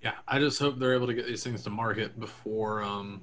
Yeah, 0.03 0.15
I 0.27 0.39
just 0.39 0.59
hope 0.59 0.79
they're 0.79 0.95
able 0.95 1.09
to 1.09 1.15
get 1.15 1.27
these 1.27 1.43
things 1.43 1.65
to 1.65 1.71
market 1.71 2.19
before 2.21 2.83
um 2.83 3.23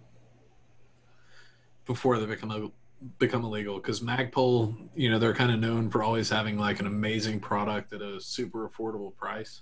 before 1.85 2.19
they 2.19 2.25
become 2.25 2.71
become 3.19 3.43
illegal 3.43 3.75
because 3.75 4.01
Magpul, 4.01 4.75
you 4.95 5.09
know, 5.09 5.19
they're 5.19 5.33
kind 5.33 5.51
of 5.51 5.59
known 5.59 5.89
for 5.89 6.03
always 6.03 6.29
having 6.29 6.57
like 6.57 6.79
an 6.79 6.87
amazing 6.87 7.39
product 7.39 7.93
at 7.93 8.01
a 8.01 8.19
super 8.19 8.67
affordable 8.67 9.15
price. 9.15 9.61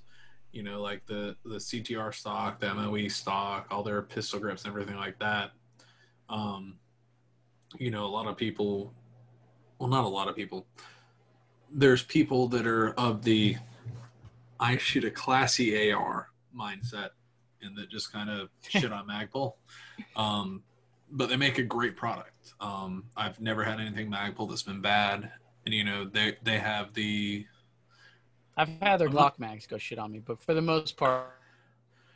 You 0.54 0.64
know, 0.64 0.82
like 0.82 1.06
the 1.06 1.36
the 1.44 1.58
CTR 1.58 2.14
stock, 2.14 2.60
the 2.62 2.74
MOE 2.74 3.10
stock, 3.10 3.68
all 3.70 3.84
their 3.84 4.02
pistol 4.02 4.40
grips 4.40 4.64
and 4.64 4.72
everything 4.72 4.96
like 4.96 5.20
that. 5.20 5.52
Um, 6.30 6.76
you 7.78 7.92
know, 7.92 8.06
a 8.06 8.08
lot 8.08 8.28
of 8.28 8.38
people, 8.38 8.94
well, 9.80 9.90
not 9.90 10.06
a 10.06 10.08
lot 10.08 10.30
of 10.30 10.36
people, 10.36 10.66
there's 11.72 12.04
people 12.04 12.48
that 12.50 12.66
are 12.66 12.92
of 12.92 13.24
the 13.24 13.58
I 14.60 14.78
shoot 14.78 15.04
a 15.04 15.12
classy 15.12 15.92
AR 15.92 16.30
mindset 16.58 17.10
and 17.62 17.78
that 17.78 17.90
just 17.90 18.12
kind 18.12 18.30
of 18.30 18.50
shit 18.62 18.92
on 18.92 19.08
Magpul. 19.08 19.54
Um, 20.16 20.64
but 21.12 21.30
they 21.30 21.36
make 21.36 21.58
a 21.58 21.64
great 21.64 21.96
product. 21.96 22.54
Um, 22.60 23.06
I've 23.16 23.40
never 23.40 23.64
had 23.64 23.80
anything 23.80 24.12
Magpul 24.12 24.50
that's 24.50 24.64
been 24.64 24.82
bad. 24.82 25.32
And, 25.66 25.74
you 25.74 25.84
know, 25.84 26.06
they, 26.06 26.38
they 26.44 26.60
have 26.60 26.94
the. 26.94 27.46
I've 28.58 28.70
had 28.82 28.98
their 28.98 29.10
Glock 29.10 29.40
mags 29.40 29.66
go 29.66 29.78
shit 29.78 29.98
on 29.98 30.12
me, 30.12 30.20
but 30.20 30.40
for 30.42 30.54
the 30.54 30.62
most 30.62 30.96
part, 30.98 31.28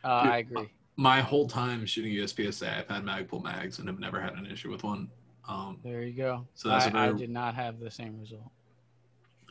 uh, 0.03 0.23
Dude, 0.23 0.31
I 0.31 0.37
agree. 0.37 0.69
My 0.95 1.21
whole 1.21 1.47
time 1.47 1.85
shooting 1.85 2.13
USPSA, 2.13 2.79
I've 2.79 2.87
had 2.87 3.03
Magpul 3.03 3.43
mags 3.43 3.79
and 3.79 3.87
have 3.87 3.99
never 3.99 4.19
had 4.19 4.33
an 4.33 4.45
issue 4.47 4.71
with 4.71 4.83
one. 4.83 5.09
Um, 5.47 5.79
there 5.83 6.01
you 6.03 6.13
go. 6.13 6.45
So 6.55 6.69
that's 6.69 6.87
I, 6.93 7.07
I 7.07 7.11
did 7.11 7.29
not 7.29 7.55
have 7.55 7.79
the 7.79 7.91
same 7.91 8.19
result. 8.19 8.49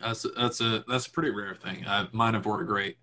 That's 0.01 0.25
a, 0.25 0.29
that's 0.29 0.61
a 0.61 0.85
that's 0.87 1.07
a 1.07 1.11
pretty 1.11 1.31
rare 1.31 1.55
thing. 1.55 1.85
I, 1.87 2.07
mine 2.13 2.35
have 2.35 2.45
worked 2.45 2.69
great, 2.69 2.99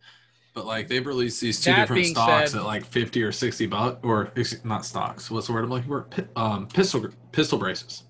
but 0.54 0.66
like 0.66 0.88
they've 0.88 1.06
released 1.06 1.42
these 1.42 1.60
two 1.60 1.72
that 1.72 1.88
different 1.88 2.06
stocks 2.08 2.52
said, 2.52 2.60
at 2.60 2.66
like 2.66 2.86
fifty 2.86 3.24
or 3.24 3.32
sixty 3.32 3.66
bucks, 3.66 4.00
or 4.04 4.32
not 4.64 4.86
stocks. 4.86 5.32
What's 5.32 5.48
the 5.48 5.54
word 5.54 5.64
I'm 5.64 5.72
looking 5.72 5.88
for? 5.88 6.08
Um, 6.36 6.68
pistol 6.68 7.08
pistol 7.32 7.58
braces 7.58 8.04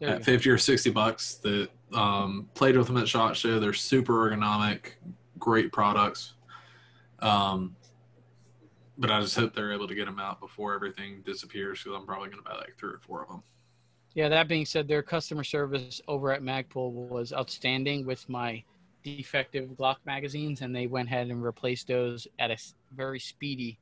at 0.00 0.24
fifty 0.24 0.50
or 0.50 0.58
sixty 0.58 0.90
bucks. 0.90 1.34
That 1.36 1.68
um, 1.94 2.48
played 2.54 2.76
with 2.76 2.86
them 2.86 2.96
at 2.96 3.08
Shot 3.08 3.36
Show. 3.36 3.58
They're 3.58 3.72
super 3.72 4.30
ergonomic, 4.30 4.92
great 5.38 5.72
products. 5.72 6.34
Um, 7.20 7.76
but 8.98 9.10
I 9.10 9.20
just 9.20 9.36
hope 9.36 9.54
they're 9.54 9.72
able 9.72 9.88
to 9.88 9.94
get 9.94 10.06
them 10.06 10.18
out 10.18 10.40
before 10.40 10.74
everything 10.74 11.22
disappears 11.24 11.82
because 11.82 11.98
I'm 11.98 12.06
probably 12.06 12.28
going 12.28 12.42
to 12.42 12.48
buy 12.48 12.56
like 12.56 12.76
three 12.78 12.90
or 12.90 13.00
four 13.06 13.22
of 13.22 13.28
them. 13.28 13.42
Yeah, 14.14 14.28
that 14.28 14.48
being 14.48 14.66
said, 14.66 14.86
their 14.88 15.02
customer 15.02 15.42
service 15.42 16.00
over 16.06 16.32
at 16.32 16.42
Magpul 16.42 16.92
was 16.92 17.32
outstanding 17.32 18.04
with 18.04 18.28
my 18.28 18.62
defective 19.02 19.70
Glock 19.70 19.96
magazines, 20.04 20.60
and 20.60 20.76
they 20.76 20.86
went 20.86 21.08
ahead 21.08 21.28
and 21.28 21.42
replaced 21.42 21.88
those 21.88 22.26
at 22.38 22.50
a 22.50 22.56
very 22.94 23.18
speedy. 23.18 23.78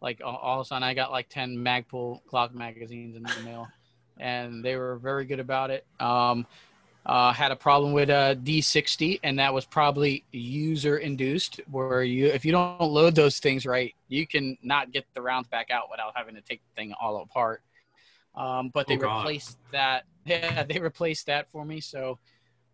Like 0.00 0.20
all 0.24 0.60
of 0.60 0.66
a 0.66 0.68
sudden, 0.68 0.82
I 0.84 0.94
got 0.94 1.10
like 1.10 1.28
ten 1.28 1.56
Magpul 1.56 2.20
Glock 2.32 2.54
magazines 2.54 3.16
in 3.16 3.22
the 3.24 3.42
mail, 3.44 3.68
and 4.18 4.64
they 4.64 4.76
were 4.76 4.96
very 4.96 5.24
good 5.24 5.40
about 5.40 5.70
it. 5.70 5.84
Um, 5.98 6.46
uh, 7.04 7.32
had 7.32 7.50
a 7.50 7.56
problem 7.56 7.92
with 7.92 8.10
a 8.10 8.38
D60, 8.42 9.20
and 9.24 9.38
that 9.38 9.52
was 9.52 9.64
probably 9.64 10.24
user 10.30 10.98
induced. 10.98 11.60
Where 11.70 12.02
you, 12.02 12.26
if 12.26 12.44
you 12.44 12.52
don't 12.52 12.80
load 12.80 13.14
those 13.14 13.38
things 13.38 13.66
right, 13.66 13.94
you 14.08 14.26
can 14.26 14.56
not 14.62 14.92
get 14.92 15.04
the 15.14 15.22
rounds 15.22 15.48
back 15.48 15.70
out 15.70 15.90
without 15.90 16.12
having 16.14 16.34
to 16.36 16.40
take 16.40 16.60
the 16.60 16.80
thing 16.80 16.94
all 17.00 17.20
apart. 17.22 17.62
Um, 18.34 18.70
but 18.72 18.86
they 18.86 18.96
oh, 18.98 19.18
replaced 19.18 19.58
that. 19.72 20.04
Yeah, 20.24 20.62
they 20.62 20.78
replaced 20.78 21.26
that 21.26 21.50
for 21.50 21.64
me. 21.64 21.80
So 21.80 22.16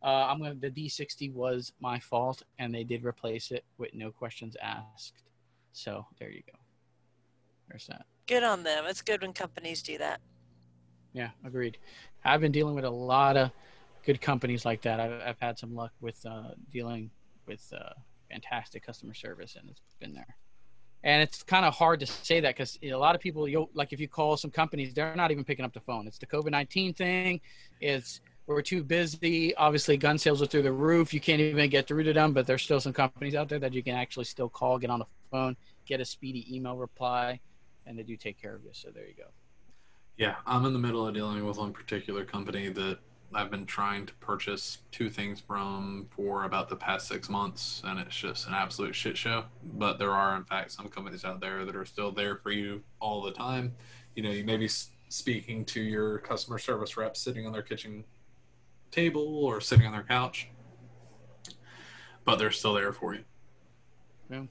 uh, 0.02 0.26
I'm 0.26 0.38
gonna. 0.38 0.54
The 0.54 0.70
D60 0.70 1.32
was 1.32 1.72
my 1.80 1.98
fault, 1.98 2.42
and 2.58 2.74
they 2.74 2.84
did 2.84 3.06
replace 3.06 3.50
it 3.52 3.64
with 3.78 3.94
no 3.94 4.10
questions 4.10 4.54
asked. 4.62 5.22
So 5.72 6.04
there 6.18 6.30
you 6.30 6.42
go. 6.46 6.58
there's 7.70 7.86
that. 7.86 8.04
Good 8.26 8.42
on 8.42 8.64
them. 8.64 8.84
It's 8.86 9.00
good 9.00 9.22
when 9.22 9.32
companies 9.32 9.80
do 9.80 9.96
that. 9.96 10.20
Yeah, 11.14 11.30
agreed. 11.42 11.78
I've 12.22 12.42
been 12.42 12.52
dealing 12.52 12.74
with 12.74 12.84
a 12.84 12.90
lot 12.90 13.38
of 13.38 13.50
good 14.08 14.20
companies 14.22 14.64
like 14.64 14.80
that. 14.80 14.98
I've, 15.00 15.20
I've 15.20 15.38
had 15.38 15.58
some 15.58 15.74
luck 15.74 15.92
with 16.00 16.24
uh, 16.24 16.52
dealing 16.72 17.10
with 17.46 17.62
uh, 17.78 17.92
fantastic 18.30 18.86
customer 18.86 19.12
service, 19.12 19.54
and 19.60 19.68
it's 19.68 19.82
been 20.00 20.14
there. 20.14 20.34
And 21.04 21.22
it's 21.22 21.42
kind 21.42 21.66
of 21.66 21.74
hard 21.74 22.00
to 22.00 22.06
say 22.06 22.40
that 22.40 22.56
because 22.56 22.78
a 22.82 22.94
lot 22.94 23.14
of 23.14 23.20
people, 23.20 23.46
you'll 23.46 23.68
like 23.74 23.92
if 23.92 24.00
you 24.00 24.08
call 24.08 24.38
some 24.38 24.50
companies, 24.50 24.94
they're 24.94 25.14
not 25.14 25.30
even 25.30 25.44
picking 25.44 25.62
up 25.62 25.74
the 25.74 25.80
phone. 25.80 26.06
It's 26.06 26.16
the 26.16 26.24
COVID 26.24 26.50
nineteen 26.50 26.94
thing. 26.94 27.42
It's 27.82 28.22
we're 28.46 28.62
too 28.62 28.82
busy. 28.82 29.54
Obviously, 29.56 29.98
gun 29.98 30.16
sales 30.16 30.40
are 30.40 30.46
through 30.46 30.62
the 30.62 30.72
roof. 30.72 31.12
You 31.12 31.20
can't 31.20 31.42
even 31.42 31.68
get 31.68 31.86
through 31.86 32.04
to 32.04 32.14
them, 32.14 32.32
but 32.32 32.46
there's 32.46 32.62
still 32.62 32.80
some 32.80 32.94
companies 32.94 33.34
out 33.34 33.50
there 33.50 33.58
that 33.58 33.74
you 33.74 33.82
can 33.82 33.94
actually 33.94 34.24
still 34.24 34.48
call, 34.48 34.78
get 34.78 34.88
on 34.88 35.00
the 35.00 35.10
phone, 35.30 35.54
get 35.84 36.00
a 36.00 36.04
speedy 36.06 36.42
email 36.56 36.78
reply, 36.78 37.40
and 37.84 37.98
they 37.98 38.04
do 38.04 38.16
take 38.16 38.40
care 38.40 38.54
of 38.54 38.64
you. 38.64 38.70
So 38.72 38.88
there 38.88 39.06
you 39.06 39.14
go. 39.14 39.28
Yeah, 40.16 40.36
I'm 40.46 40.64
in 40.64 40.72
the 40.72 40.78
middle 40.78 41.06
of 41.06 41.12
dealing 41.12 41.44
with 41.44 41.58
one 41.58 41.74
particular 41.74 42.24
company 42.24 42.70
that 42.70 42.98
I've 43.34 43.50
been 43.50 43.66
trying 43.66 44.06
to 44.06 44.14
purchase 44.14 44.78
two 44.90 45.10
things 45.10 45.38
from 45.38 46.06
for 46.10 46.44
about 46.44 46.68
the 46.68 46.76
past 46.76 47.08
six 47.08 47.28
months, 47.28 47.82
and 47.84 48.00
it's 48.00 48.16
just 48.16 48.48
an 48.48 48.54
absolute 48.54 48.94
shit 48.94 49.18
show. 49.18 49.44
But 49.62 49.98
there 49.98 50.12
are, 50.12 50.34
in 50.36 50.44
fact, 50.44 50.72
some 50.72 50.88
companies 50.88 51.24
out 51.24 51.40
there 51.40 51.64
that 51.66 51.76
are 51.76 51.84
still 51.84 52.10
there 52.10 52.36
for 52.36 52.50
you 52.50 52.82
all 53.00 53.22
the 53.22 53.32
time. 53.32 53.74
You 54.14 54.22
know, 54.22 54.30
you 54.30 54.44
may 54.44 54.56
be 54.56 54.68
speaking 55.10 55.64
to 55.66 55.80
your 55.80 56.18
customer 56.18 56.58
service 56.58 56.96
rep 56.96 57.16
sitting 57.16 57.46
on 57.46 57.52
their 57.52 57.62
kitchen 57.62 58.04
table 58.90 59.44
or 59.44 59.60
sitting 59.60 59.86
on 59.86 59.92
their 59.92 60.02
couch, 60.02 60.48
but 62.24 62.36
they're 62.36 62.50
still 62.50 62.72
there 62.72 62.92
for 62.94 63.14
you. 63.14 63.24
Yeah. 64.30 64.44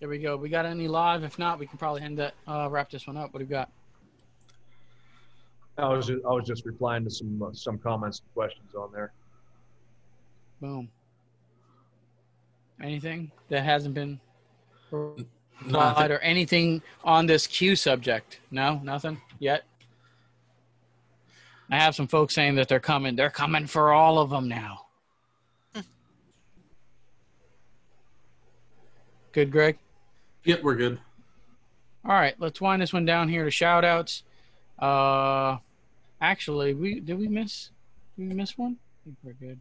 There 0.00 0.08
we 0.08 0.18
go. 0.18 0.36
We 0.36 0.48
got 0.48 0.66
any 0.66 0.88
live? 0.88 1.22
If 1.22 1.38
not, 1.38 1.58
we 1.58 1.66
can 1.66 1.78
probably 1.78 2.02
end 2.02 2.18
that. 2.18 2.34
Uh, 2.48 2.68
wrap 2.68 2.90
this 2.90 3.06
one 3.06 3.16
up. 3.16 3.32
What 3.32 3.38
do 3.38 3.44
we 3.44 3.50
got? 3.50 3.70
I 5.80 5.88
was 5.88 6.06
just, 6.06 6.24
I 6.24 6.32
was 6.32 6.46
just 6.46 6.66
replying 6.66 7.04
to 7.04 7.10
some 7.10 7.42
uh, 7.42 7.52
some 7.52 7.78
comments 7.78 8.20
and 8.20 8.34
questions 8.34 8.74
on 8.74 8.90
there. 8.92 9.12
Boom. 10.60 10.88
Anything 12.82 13.30
that 13.48 13.64
hasn't 13.64 13.94
been 13.94 14.20
replied 14.90 16.10
or 16.10 16.18
anything 16.18 16.82
on 17.04 17.26
this 17.26 17.46
Q 17.46 17.76
subject? 17.76 18.40
No, 18.50 18.80
nothing 18.82 19.20
yet. 19.38 19.64
I 21.70 21.78
have 21.78 21.94
some 21.94 22.08
folks 22.08 22.34
saying 22.34 22.56
that 22.56 22.68
they're 22.68 22.80
coming. 22.80 23.14
They're 23.16 23.30
coming 23.30 23.66
for 23.66 23.92
all 23.92 24.18
of 24.18 24.30
them 24.30 24.48
now. 24.48 24.86
Good, 29.32 29.52
Greg. 29.52 29.78
Yep, 30.44 30.62
we're 30.62 30.74
good. 30.74 30.98
All 32.04 32.12
right, 32.12 32.34
let's 32.38 32.60
wind 32.60 32.80
this 32.80 32.92
one 32.94 33.04
down 33.04 33.28
here 33.28 33.44
to 33.44 33.50
shout 33.50 33.84
outs. 33.84 34.22
Uh, 34.78 35.58
actually, 36.20 36.74
we 36.74 37.00
did 37.00 37.18
we 37.18 37.28
miss? 37.28 37.70
Did 38.18 38.28
we 38.28 38.34
miss 38.34 38.56
one? 38.58 38.76
I 38.80 39.04
think 39.04 39.16
we're 39.22 39.32
good. 39.32 39.60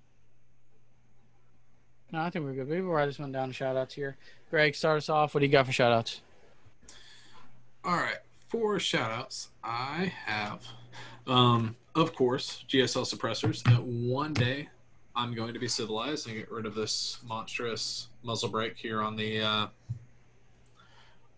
No, 2.12 2.22
I 2.22 2.30
think 2.30 2.46
we're 2.46 2.54
good. 2.54 2.68
Maybe 2.68 2.82
we'll 2.82 2.94
write 2.94 3.06
this 3.06 3.20
one 3.20 3.32
down 3.32 3.52
shout 3.52 3.78
outs 3.78 3.94
here. 3.94 4.18
Greg, 4.50 4.76
start 4.76 4.98
us 4.98 5.10
off. 5.10 5.34
What 5.34 5.42
do 5.42 5.46
you 5.46 5.52
got 5.52 5.66
for 5.66 5.72
shout 5.72 5.92
outs? 5.92 6.22
All 7.84 7.96
right, 7.96 8.18
for 8.48 8.80
shout 8.80 9.12
outs, 9.12 9.50
I 9.64 10.12
have, 10.26 10.66
um, 11.28 11.76
of 11.96 12.14
course, 12.14 12.66
GSL 12.68 13.06
suppressors. 13.06 13.64
That 13.64 13.82
one 13.82 14.34
day 14.34 14.68
I'm 15.16 15.34
going 15.34 15.54
to 15.54 15.60
be 15.60 15.68
civilized 15.68 16.28
and 16.28 16.36
get 16.36 16.52
rid 16.52 16.66
of 16.66 16.76
this 16.76 17.20
monstrous 17.28 18.08
muzzle 18.24 18.50
brake 18.50 18.76
here 18.76 19.02
on 19.02 19.16
the 19.16 19.42
uh, 19.42 19.68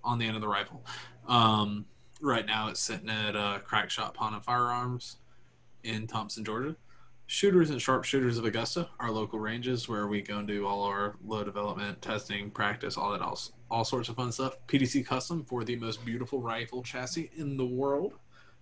on 0.04 0.18
the 0.18 0.26
end 0.26 0.36
of 0.36 0.42
the 0.42 0.48
rifle. 0.48 0.84
Um, 1.28 1.86
right 2.22 2.46
now, 2.46 2.70
it's 2.70 2.80
sitting 2.80 3.10
at 3.10 3.36
uh, 3.36 3.60
Crack 3.60 3.90
Shot 3.90 4.14
Pawn 4.14 4.34
and 4.34 4.44
Firearms 4.44 5.18
in 5.84 6.08
Thompson, 6.08 6.46
Georgia. 6.46 6.76
Shooters 7.28 7.70
and 7.70 7.82
Sharpshooters 7.82 8.38
of 8.38 8.44
Augusta, 8.44 8.90
our 9.00 9.10
local 9.10 9.40
ranges 9.40 9.88
where 9.88 10.08
we 10.08 10.22
go 10.22 10.40
and 10.40 10.48
do 10.48 10.68
all 10.68 10.84
our 10.84 11.16
load 11.26 11.46
development, 11.46 12.02
testing, 12.02 12.52
practice, 12.52 12.98
all 12.98 13.14
that, 13.14 13.22
all, 13.22 13.40
all 13.70 13.86
sorts 13.86 14.10
of 14.10 14.18
fun 14.18 14.34
stuff. 14.34 14.58
PDC 14.68 15.06
Custom 15.06 15.46
for 15.46 15.64
the 15.64 15.78
most 15.78 16.04
beautiful 16.04 16.42
rifle 16.42 16.84
chassis 16.84 17.32
in 17.38 17.56
the 17.56 17.66
world. 17.66 18.16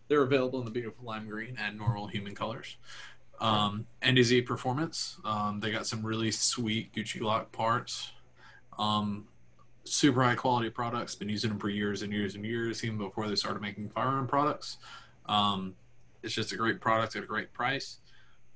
They're 0.08 0.22
available 0.22 0.60
in 0.60 0.66
the 0.66 0.72
beautiful 0.72 1.04
lime 1.04 1.28
green 1.28 1.58
and 1.60 1.80
normal 1.80 2.08
human 2.08 2.36
colors. 2.36 2.78
Um, 3.42 3.88
NDZ 4.04 4.46
Performance, 4.46 5.18
um, 5.26 5.60
they 5.60 5.72
got 5.72 5.88
some 5.88 6.06
really 6.06 6.30
sweet 6.30 6.94
Gucci 6.94 7.20
Glock 7.22 7.52
parts. 7.52 8.12
Um, 8.78 9.26
super 9.94 10.24
high 10.24 10.36
quality 10.36 10.70
products. 10.70 11.16
Been 11.16 11.30
using 11.30 11.50
them 11.50 11.60
for 11.60 11.70
years 11.70 12.02
and 12.02 12.14
years 12.14 12.36
and 12.36 12.46
years, 12.46 12.84
even 12.84 12.98
before 12.98 13.28
they 13.28 13.36
started 13.36 13.62
making 13.62 13.90
firearm 13.90 14.28
products. 14.28 14.78
Um, 15.26 15.76
it's 16.24 16.34
just 16.34 16.52
a 16.52 16.58
great 16.58 16.82
product 16.82 17.16
at 17.16 17.24
a 17.24 17.26
great 17.26 17.54
price. 17.54 17.98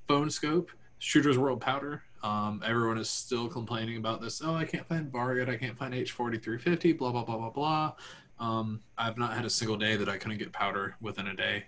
PhoneSkope, 0.09 0.67
Shooter's 0.99 1.37
World 1.37 1.61
Powder. 1.61 2.03
Um, 2.23 2.61
everyone 2.65 2.97
is 2.97 3.09
still 3.09 3.47
complaining 3.47 3.97
about 3.97 4.21
this. 4.21 4.41
Oh, 4.43 4.55
I 4.55 4.65
can't 4.65 4.87
find 4.87 5.11
Varget. 5.11 5.49
I 5.49 5.57
can't 5.57 5.77
find 5.77 5.93
H4350. 5.93 6.97
Blah 6.97 7.11
blah 7.11 7.23
blah 7.23 7.37
blah 7.37 7.49
blah. 7.49 7.93
Um, 8.39 8.81
I've 8.97 9.17
not 9.17 9.33
had 9.33 9.45
a 9.45 9.49
single 9.49 9.77
day 9.77 9.95
that 9.95 10.09
I 10.09 10.17
couldn't 10.17 10.37
get 10.37 10.51
powder 10.51 10.95
within 11.01 11.27
a 11.27 11.35
day. 11.35 11.65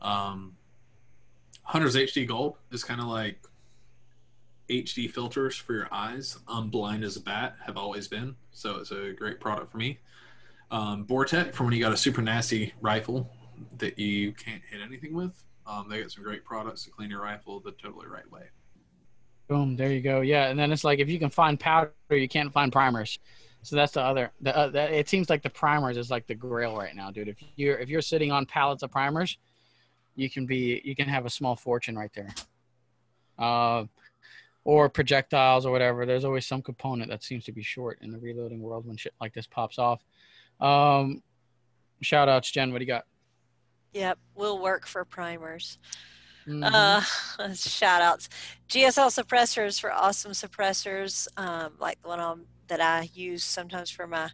Um, 0.00 0.56
Hunter's 1.62 1.96
HD 1.96 2.26
Gold 2.26 2.56
is 2.72 2.82
kind 2.84 3.00
of 3.00 3.06
like 3.06 3.40
HD 4.68 5.10
filters 5.10 5.56
for 5.56 5.72
your 5.72 5.88
eyes. 5.92 6.38
I'm 6.46 6.68
blind 6.68 7.04
as 7.04 7.16
a 7.16 7.20
bat, 7.20 7.56
have 7.64 7.76
always 7.76 8.08
been, 8.08 8.36
so 8.52 8.76
it's 8.76 8.90
a 8.90 9.12
great 9.12 9.40
product 9.40 9.72
for 9.72 9.78
me. 9.78 9.98
Um, 10.70 11.04
Bore 11.04 11.24
Tech 11.24 11.54
for 11.54 11.64
when 11.64 11.72
you 11.72 11.80
got 11.80 11.92
a 11.92 11.96
super 11.96 12.20
nasty 12.20 12.74
rifle 12.80 13.30
that 13.78 13.98
you 13.98 14.32
can't 14.32 14.62
hit 14.70 14.80
anything 14.82 15.14
with. 15.14 15.42
Um, 15.66 15.88
they 15.88 16.00
got 16.00 16.10
some 16.10 16.24
great 16.24 16.44
products 16.44 16.84
to 16.84 16.90
clean 16.90 17.10
your 17.10 17.22
rifle 17.22 17.60
the 17.60 17.72
totally 17.72 18.06
right 18.06 18.30
way. 18.30 18.44
Boom, 19.48 19.76
there 19.76 19.92
you 19.92 20.02
go. 20.02 20.20
Yeah, 20.20 20.48
and 20.48 20.58
then 20.58 20.72
it's 20.72 20.84
like 20.84 20.98
if 20.98 21.08
you 21.08 21.18
can 21.18 21.30
find 21.30 21.58
powder, 21.58 21.92
you 22.10 22.28
can't 22.28 22.52
find 22.52 22.70
primers. 22.70 23.18
So 23.62 23.76
that's 23.76 23.92
the 23.92 24.02
other. 24.02 24.30
The, 24.40 24.56
uh, 24.56 24.68
that, 24.68 24.92
it 24.92 25.08
seems 25.08 25.30
like 25.30 25.42
the 25.42 25.50
primers 25.50 25.96
is 25.96 26.10
like 26.10 26.26
the 26.26 26.34
grail 26.34 26.76
right 26.76 26.94
now, 26.94 27.10
dude. 27.10 27.28
If 27.28 27.36
you're 27.56 27.78
if 27.78 27.88
you're 27.88 28.02
sitting 28.02 28.30
on 28.30 28.46
pallets 28.46 28.82
of 28.82 28.90
primers, 28.90 29.38
you 30.16 30.30
can 30.30 30.46
be 30.46 30.80
you 30.84 30.94
can 30.94 31.08
have 31.08 31.26
a 31.26 31.30
small 31.30 31.56
fortune 31.56 31.96
right 31.96 32.12
there. 32.14 32.34
Uh, 33.38 33.84
or 34.68 34.86
projectiles 34.90 35.64
or 35.64 35.72
whatever. 35.72 36.04
There's 36.04 36.26
always 36.26 36.44
some 36.44 36.60
component 36.60 37.08
that 37.08 37.24
seems 37.24 37.42
to 37.46 37.52
be 37.52 37.62
short 37.62 38.00
in 38.02 38.12
the 38.12 38.18
reloading 38.18 38.60
world 38.60 38.86
when 38.86 38.98
shit 38.98 39.14
like 39.18 39.32
this 39.32 39.46
pops 39.46 39.78
off. 39.78 40.04
Um, 40.60 41.22
shout 42.02 42.28
outs, 42.28 42.50
Jenn. 42.50 42.70
What 42.70 42.80
do 42.80 42.84
you 42.84 42.86
got? 42.86 43.06
Yep, 43.94 44.18
we'll 44.34 44.58
work 44.58 44.86
for 44.86 45.06
primers. 45.06 45.78
Mhm. 46.46 46.70
Uh, 46.70 47.54
shout 47.54 48.02
outs. 48.02 48.28
GSL 48.68 49.08
suppressors 49.08 49.80
for 49.80 49.90
awesome 49.90 50.32
suppressors, 50.32 51.28
um, 51.38 51.72
like 51.80 52.02
the 52.02 52.08
one 52.08 52.20
on, 52.20 52.44
that 52.66 52.82
I 52.82 53.08
use 53.14 53.44
sometimes 53.44 53.88
for 53.88 54.06
my 54.06 54.28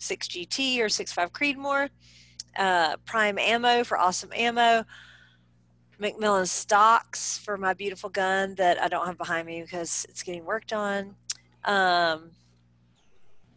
6GT 0.00 0.80
or 0.80 0.86
6.5 0.86 1.30
Creedmoor. 1.30 1.90
Uh, 2.56 2.96
Prime 3.04 3.38
ammo 3.38 3.84
for 3.84 3.96
awesome 3.96 4.32
ammo. 4.34 4.84
McMillan 6.00 6.46
stocks 6.46 7.38
for 7.38 7.56
my 7.56 7.72
beautiful 7.74 8.10
gun 8.10 8.54
that 8.56 8.80
I 8.80 8.88
don't 8.88 9.06
have 9.06 9.16
behind 9.18 9.46
me 9.46 9.62
because 9.62 10.04
it's 10.08 10.22
getting 10.22 10.44
worked 10.44 10.72
on. 10.72 11.14
Um, 11.64 12.30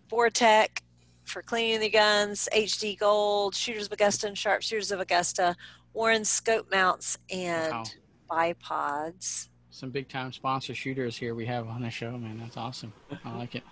Bore 0.07 0.29
Tech 0.29 0.81
for 1.25 1.41
cleaning 1.41 1.79
the 1.81 1.89
guns. 1.89 2.47
HD 2.55 2.97
Gold, 2.97 3.53
Shooters 3.55 3.87
of 3.87 3.91
Augusta 3.91 4.27
and 4.27 4.37
Sharpshooters 4.37 4.91
of 4.91 4.99
Augusta. 4.99 5.55
Warne 5.93 6.23
scope 6.25 6.71
mounts 6.71 7.17
and 7.29 7.71
Wow. 7.73 7.83
bipods. 8.29 9.49
some 9.71 9.91
big 9.91 10.09
time 10.09 10.31
sponsor 10.33 10.73
shooters 10.75 11.15
here 11.15 11.35
we 11.35 11.45
have 11.45 11.67
on 11.67 11.81
the 11.81 11.89
show, 11.89 12.11
man. 12.17 12.37
That's 12.39 12.57
awesome. 12.57 12.91
I 13.23 13.37
like 13.37 13.55
it. 13.55 13.63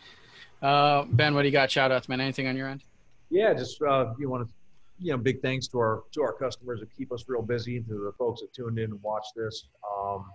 Uh, 0.62 1.04
ben, 1.10 1.34
what 1.36 1.42
do 1.42 1.48
you 1.48 1.52
got? 1.52 1.70
Shout 1.70 1.92
outs, 1.92 2.08
man. 2.08 2.22
Anything 2.22 2.48
on 2.48 2.56
your 2.56 2.68
end? 2.70 2.82
Yeah, 3.30 3.54
just 3.54 3.82
uh, 3.82 4.14
you 4.20 4.30
want 4.30 4.48
to, 4.48 4.54
you 5.00 5.12
know, 5.12 5.18
big 5.18 5.42
thanks 5.42 5.68
to 5.68 5.80
our 5.80 6.04
to 6.14 6.22
our 6.22 6.34
customers 6.34 6.80
that 6.80 6.96
keep 6.96 7.12
us 7.12 7.26
real 7.28 7.42
busy, 7.42 7.80
to 7.80 7.94
the 7.94 8.12
folks 8.18 8.42
that 8.42 8.54
tuned 8.54 8.80
in 8.80 8.92
and 8.92 9.02
watched 9.02 9.34
this. 9.36 9.68
Um, 9.98 10.26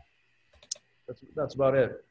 that's 1.07 1.23
that's 1.35 1.55
about 1.55 1.75
it. 1.75 2.05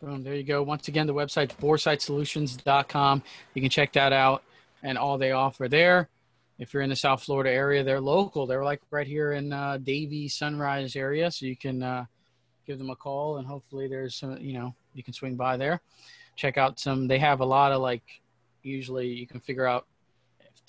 Boom, 0.00 0.22
there 0.22 0.34
you 0.34 0.44
go. 0.44 0.62
Once 0.62 0.88
again, 0.88 1.06
the 1.06 1.14
website's 1.14 1.54
boresightsolutions.com. 1.54 3.22
You 3.54 3.62
can 3.62 3.70
check 3.70 3.94
that 3.94 4.12
out 4.12 4.42
and 4.82 4.98
all 4.98 5.16
they 5.16 5.32
offer 5.32 5.68
there. 5.68 6.10
If 6.58 6.72
you're 6.72 6.82
in 6.82 6.90
the 6.90 6.96
South 6.96 7.22
Florida 7.22 7.50
area, 7.50 7.82
they're 7.82 8.00
local. 8.00 8.46
They're 8.46 8.64
like 8.64 8.82
right 8.90 9.06
here 9.06 9.32
in 9.32 9.52
uh, 9.52 9.78
Davie 9.78 10.28
Sunrise 10.28 10.96
area, 10.96 11.30
so 11.30 11.46
you 11.46 11.56
can 11.56 11.82
uh, 11.82 12.04
give 12.66 12.78
them 12.78 12.90
a 12.90 12.96
call 12.96 13.38
and 13.38 13.46
hopefully 13.46 13.88
there's 13.88 14.16
some, 14.16 14.38
you 14.38 14.54
know, 14.54 14.74
you 14.94 15.02
can 15.02 15.12
swing 15.12 15.36
by 15.36 15.56
there. 15.56 15.80
Check 16.34 16.58
out 16.58 16.78
some. 16.78 17.08
They 17.08 17.18
have 17.18 17.40
a 17.40 17.44
lot 17.44 17.72
of 17.72 17.80
like. 17.80 18.02
Usually, 18.62 19.06
you 19.06 19.26
can 19.26 19.40
figure 19.40 19.66
out. 19.66 19.86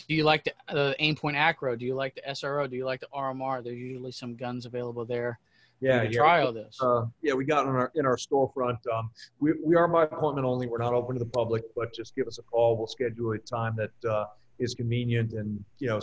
Do 0.07 0.13
you 0.13 0.23
like 0.23 0.43
the 0.43 0.53
uh, 0.69 0.93
Aimpoint 0.99 1.35
ACRO? 1.35 1.77
Do 1.77 1.85
you 1.85 1.95
like 1.95 2.15
the 2.15 2.21
SRO? 2.29 2.69
Do 2.69 2.75
you 2.75 2.85
like 2.85 3.01
the 3.01 3.07
RMR? 3.13 3.63
There's 3.63 3.77
usually 3.77 4.11
some 4.11 4.35
guns 4.35 4.65
available 4.65 5.05
there. 5.05 5.39
Yeah, 5.79 6.03
yeah. 6.03 6.09
try 6.09 6.41
all 6.41 6.53
this. 6.53 6.77
Uh, 6.81 7.05
yeah, 7.21 7.33
we 7.33 7.45
got 7.45 7.67
in 7.67 7.75
our 7.75 7.91
in 7.95 8.05
our 8.05 8.17
storefront. 8.17 8.77
Um, 8.91 9.11
we 9.39 9.53
we 9.63 9.75
are 9.75 9.87
by 9.87 10.03
appointment 10.03 10.45
only. 10.45 10.67
We're 10.67 10.79
not 10.79 10.93
open 10.93 11.15
to 11.15 11.19
the 11.19 11.29
public, 11.29 11.63
but 11.75 11.93
just 11.93 12.15
give 12.15 12.27
us 12.27 12.39
a 12.39 12.43
call. 12.43 12.77
We'll 12.77 12.87
schedule 12.87 13.33
a 13.33 13.37
time 13.37 13.75
that 13.77 14.09
uh, 14.09 14.25
is 14.59 14.73
convenient 14.73 15.33
and 15.33 15.63
you 15.79 15.87
know 15.87 15.99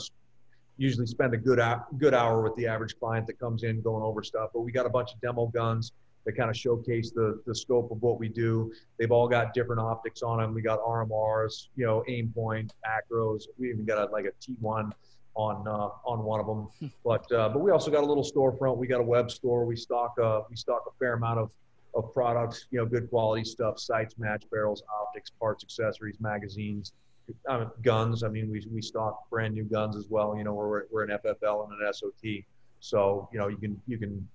usually 0.76 1.06
spend 1.06 1.34
a 1.34 1.36
good 1.36 1.60
hour, 1.60 1.86
good 1.98 2.14
hour 2.14 2.42
with 2.42 2.54
the 2.56 2.66
average 2.66 2.98
client 2.98 3.26
that 3.28 3.38
comes 3.38 3.62
in 3.62 3.80
going 3.80 4.02
over 4.02 4.22
stuff. 4.22 4.50
But 4.52 4.60
we 4.60 4.72
got 4.72 4.86
a 4.86 4.90
bunch 4.90 5.12
of 5.12 5.20
demo 5.20 5.46
guns 5.46 5.92
that 6.24 6.32
kind 6.32 6.50
of 6.50 6.56
showcase 6.56 7.10
the 7.10 7.40
the 7.46 7.54
scope 7.54 7.90
of 7.90 8.02
what 8.02 8.18
we 8.18 8.28
do. 8.28 8.72
They've 8.98 9.12
all 9.12 9.28
got 9.28 9.54
different 9.54 9.80
optics 9.80 10.22
on 10.22 10.38
them. 10.38 10.54
We 10.54 10.62
got 10.62 10.80
RMRs, 10.80 11.68
you 11.76 11.86
know, 11.86 12.02
aim 12.08 12.32
point, 12.34 12.72
ACROs. 12.86 13.44
We 13.58 13.70
even 13.70 13.84
got 13.84 14.08
a, 14.08 14.10
like 14.10 14.24
a 14.24 14.32
T1 14.42 14.92
on 15.34 15.68
uh, 15.68 15.88
on 16.04 16.24
one 16.24 16.40
of 16.40 16.46
them. 16.46 16.90
But 17.04 17.30
uh, 17.32 17.48
but 17.50 17.60
we 17.60 17.70
also 17.70 17.90
got 17.90 18.04
a 18.04 18.06
little 18.06 18.24
storefront. 18.24 18.76
We 18.78 18.86
got 18.86 19.00
a 19.00 19.04
web 19.04 19.30
store. 19.30 19.64
We 19.64 19.76
stock 19.76 20.14
uh, 20.22 20.42
we 20.48 20.56
stock 20.56 20.84
a 20.88 20.98
fair 20.98 21.14
amount 21.14 21.40
of 21.40 21.50
of 21.94 22.12
products. 22.12 22.66
You 22.70 22.80
know, 22.80 22.86
good 22.86 23.10
quality 23.10 23.44
stuff: 23.44 23.78
sights, 23.78 24.16
match 24.18 24.44
barrels, 24.50 24.82
optics, 25.02 25.30
parts, 25.30 25.64
accessories, 25.64 26.16
magazines, 26.20 26.92
uh, 27.48 27.66
guns. 27.82 28.22
I 28.22 28.28
mean, 28.28 28.50
we 28.50 28.66
we 28.72 28.80
stock 28.80 29.28
brand 29.28 29.54
new 29.54 29.64
guns 29.64 29.96
as 29.96 30.06
well. 30.08 30.36
You 30.36 30.44
know, 30.44 30.54
we're 30.54 30.84
we're 30.90 31.04
an 31.04 31.18
FFL 31.24 31.68
and 31.68 31.80
an 31.80 31.92
SOT. 31.92 32.44
So 32.80 33.28
you 33.32 33.38
know, 33.38 33.48
you 33.48 33.56
can 33.56 33.80
you 33.86 33.98
can 33.98 34.26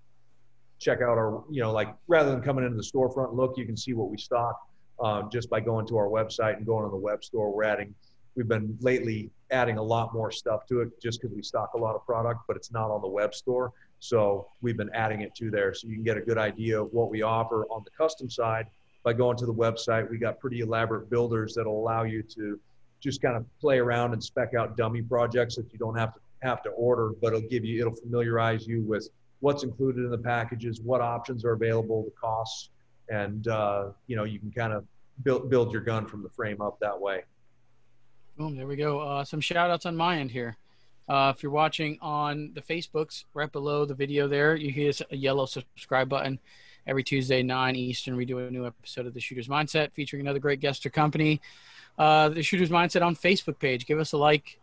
check 0.79 1.01
out 1.01 1.17
our, 1.17 1.43
you 1.49 1.61
know, 1.61 1.71
like 1.71 1.93
rather 2.07 2.31
than 2.31 2.41
coming 2.41 2.63
into 2.63 2.77
the 2.77 2.83
storefront 2.83 3.33
look, 3.33 3.57
you 3.57 3.65
can 3.65 3.77
see 3.77 3.93
what 3.93 4.09
we 4.09 4.17
stock 4.17 4.59
um, 4.99 5.29
just 5.31 5.49
by 5.49 5.59
going 5.59 5.85
to 5.87 5.97
our 5.97 6.07
website 6.07 6.57
and 6.57 6.65
going 6.65 6.85
on 6.85 6.91
the 6.91 6.97
web 6.97 7.23
store. 7.23 7.53
We're 7.53 7.63
adding, 7.63 7.93
we've 8.35 8.47
been 8.47 8.77
lately 8.81 9.29
adding 9.51 9.77
a 9.77 9.83
lot 9.83 10.13
more 10.13 10.31
stuff 10.31 10.65
to 10.67 10.81
it 10.81 10.89
just 11.01 11.21
because 11.21 11.35
we 11.35 11.43
stock 11.43 11.73
a 11.75 11.77
lot 11.77 11.95
of 11.95 12.05
product, 12.05 12.41
but 12.47 12.55
it's 12.55 12.71
not 12.71 12.89
on 12.89 13.01
the 13.01 13.07
web 13.07 13.33
store. 13.33 13.73
So 13.99 14.47
we've 14.61 14.77
been 14.77 14.91
adding 14.93 15.21
it 15.21 15.35
to 15.35 15.51
there 15.51 15.73
so 15.73 15.87
you 15.87 15.95
can 15.95 16.03
get 16.03 16.17
a 16.17 16.21
good 16.21 16.37
idea 16.37 16.81
of 16.81 16.93
what 16.93 17.09
we 17.09 17.21
offer 17.21 17.65
on 17.65 17.83
the 17.83 17.91
custom 17.91 18.29
side 18.29 18.67
by 19.03 19.13
going 19.13 19.37
to 19.37 19.45
the 19.45 19.53
website. 19.53 20.09
We 20.09 20.17
got 20.17 20.39
pretty 20.39 20.61
elaborate 20.61 21.09
builders 21.09 21.55
that'll 21.55 21.77
allow 21.77 22.03
you 22.03 22.23
to 22.23 22.59
just 23.01 23.21
kind 23.21 23.35
of 23.35 23.45
play 23.59 23.79
around 23.79 24.13
and 24.13 24.23
spec 24.23 24.53
out 24.53 24.77
dummy 24.77 25.01
projects 25.01 25.55
that 25.55 25.71
you 25.71 25.79
don't 25.79 25.97
have 25.97 26.13
to 26.13 26.19
have 26.41 26.61
to 26.63 26.69
order, 26.69 27.11
but 27.21 27.33
it'll 27.33 27.49
give 27.49 27.65
you, 27.65 27.81
it'll 27.81 27.95
familiarize 27.95 28.65
you 28.65 28.81
with 28.83 29.09
what's 29.39 29.63
included 29.63 30.03
in 30.03 30.11
the 30.11 30.17
packages, 30.17 30.81
what 30.81 31.01
options 31.01 31.45
are 31.45 31.53
available, 31.53 32.03
the 32.03 32.11
costs, 32.11 32.69
and 33.09 33.47
uh, 33.47 33.89
you 34.07 34.15
know 34.15 34.23
you 34.23 34.39
can 34.39 34.51
kind 34.51 34.73
of 34.73 34.85
build 35.23 35.49
build 35.49 35.71
your 35.71 35.81
gun 35.81 36.05
from 36.05 36.23
the 36.23 36.29
frame 36.29 36.61
up 36.61 36.79
that 36.79 36.99
way. 36.99 37.23
Boom, 38.37 38.55
there 38.55 38.67
we 38.67 38.75
go. 38.75 38.99
Uh, 38.99 39.23
some 39.23 39.41
shout 39.41 39.69
outs 39.69 39.85
on 39.85 39.95
my 39.95 40.17
end 40.17 40.31
here. 40.31 40.57
Uh, 41.09 41.33
if 41.35 41.41
you're 41.41 41.51
watching 41.51 41.97
on 42.01 42.51
the 42.53 42.61
Facebooks, 42.61 43.25
right 43.33 43.51
below 43.51 43.83
the 43.83 43.95
video 43.95 44.27
there, 44.27 44.55
you 44.55 44.71
hear 44.71 44.91
a 45.11 45.15
yellow 45.15 45.45
subscribe 45.45 46.07
button. 46.07 46.39
Every 46.87 47.03
Tuesday, 47.03 47.43
9 47.43 47.75
Eastern, 47.75 48.15
we 48.15 48.25
do 48.25 48.39
a 48.39 48.49
new 48.49 48.65
episode 48.65 49.05
of 49.07 49.13
The 49.13 49.19
Shooter's 49.19 49.47
Mindset 49.47 49.91
featuring 49.91 50.21
another 50.21 50.39
great 50.39 50.59
guest 50.59 50.85
or 50.85 50.89
company. 50.89 51.41
Uh, 51.97 52.29
the 52.29 52.41
Shooter's 52.41 52.69
Mindset 52.69 53.01
on 53.01 53.15
Facebook 53.15 53.59
page. 53.59 53.85
Give 53.85 53.99
us 53.99 54.13
a 54.13 54.17
like 54.17 54.59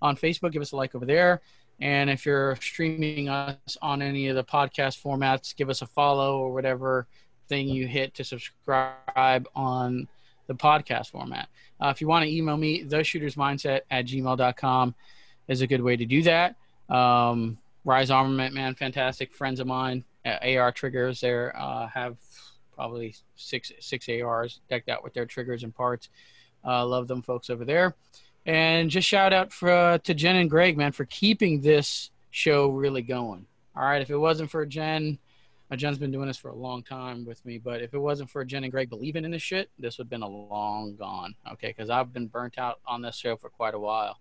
on 0.00 0.16
Facebook. 0.16 0.52
Give 0.52 0.62
us 0.62 0.72
a 0.72 0.76
like 0.76 0.94
over 0.94 1.04
there. 1.04 1.40
And 1.80 2.10
if 2.10 2.26
you're 2.26 2.56
streaming 2.56 3.28
us 3.28 3.56
on 3.80 4.02
any 4.02 4.28
of 4.28 4.36
the 4.36 4.44
podcast 4.44 5.02
formats, 5.02 5.56
give 5.56 5.70
us 5.70 5.82
a 5.82 5.86
follow 5.86 6.38
or 6.38 6.52
whatever 6.52 7.06
thing 7.48 7.68
you 7.68 7.86
hit 7.86 8.14
to 8.14 8.24
subscribe 8.24 9.48
on 9.54 10.06
the 10.46 10.54
podcast 10.54 11.10
format. 11.10 11.48
Uh, 11.80 11.88
if 11.88 12.00
you 12.00 12.06
want 12.06 12.24
to 12.24 12.30
email 12.30 12.56
me, 12.56 12.82
the 12.82 13.02
shooters 13.02 13.34
mindset 13.34 13.80
at 13.90 14.06
gmail.com 14.06 14.94
is 15.48 15.62
a 15.62 15.66
good 15.66 15.80
way 15.80 15.96
to 15.96 16.04
do 16.04 16.22
that. 16.22 16.56
Um, 16.88 17.58
Rise 17.84 18.10
Armament, 18.10 18.54
man, 18.54 18.74
fantastic 18.74 19.32
friends 19.32 19.60
of 19.60 19.66
mine. 19.66 20.04
AR 20.24 20.70
triggers 20.70 21.20
there 21.20 21.54
uh, 21.56 21.86
have 21.88 22.18
probably 22.74 23.14
six 23.36 23.72
six 23.80 24.06
ARs 24.08 24.60
decked 24.68 24.88
out 24.90 25.02
with 25.02 25.14
their 25.14 25.24
triggers 25.24 25.62
and 25.62 25.74
parts. 25.74 26.10
Uh, 26.64 26.84
love 26.86 27.08
them 27.08 27.22
folks 27.22 27.48
over 27.48 27.64
there. 27.64 27.94
And 28.46 28.90
just 28.90 29.06
shout 29.06 29.32
out 29.32 29.52
for, 29.52 29.70
uh, 29.70 29.98
to 29.98 30.14
Jenn 30.14 30.36
and 30.36 30.50
Greg, 30.50 30.76
man, 30.76 30.92
for 30.92 31.04
keeping 31.04 31.60
this 31.60 32.10
show 32.30 32.68
really 32.68 33.02
going. 33.02 33.46
All 33.76 33.84
right, 33.84 34.02
if 34.02 34.10
it 34.10 34.16
wasn't 34.16 34.50
for 34.50 34.64
Jenn, 34.66 35.18
uh, 35.70 35.76
Jenn's 35.76 35.98
been 35.98 36.10
doing 36.10 36.26
this 36.26 36.36
for 36.36 36.48
a 36.48 36.54
long 36.54 36.82
time 36.82 37.24
with 37.24 37.44
me, 37.44 37.58
but 37.58 37.80
if 37.80 37.94
it 37.94 37.98
wasn't 37.98 38.30
for 38.30 38.44
Jenn 38.44 38.64
and 38.64 38.72
Greg 38.72 38.90
believing 38.90 39.24
in 39.24 39.30
this 39.30 39.42
shit, 39.42 39.70
this 39.78 39.98
would 39.98 40.06
have 40.06 40.10
been 40.10 40.22
a 40.22 40.28
long 40.28 40.96
gone. 40.96 41.34
Okay, 41.52 41.68
because 41.68 41.90
I've 41.90 42.12
been 42.12 42.26
burnt 42.26 42.58
out 42.58 42.80
on 42.86 43.02
this 43.02 43.16
show 43.16 43.36
for 43.36 43.50
quite 43.50 43.74
a 43.74 43.78
while, 43.78 44.18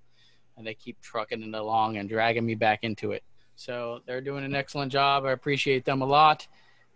and 0.57 0.67
they 0.67 0.75
keep 0.75 1.01
trucking 1.01 1.41
it 1.41 1.53
along 1.55 1.97
and 1.97 2.07
dragging 2.07 2.45
me 2.45 2.55
back 2.55 2.79
into 2.83 3.11
it. 3.11 3.23
So 3.55 4.01
they're 4.05 4.21
doing 4.21 4.45
an 4.45 4.55
excellent 4.55 4.91
job. 4.91 5.25
I 5.25 5.31
appreciate 5.31 5.85
them 5.85 6.01
a 6.01 6.05
lot, 6.05 6.47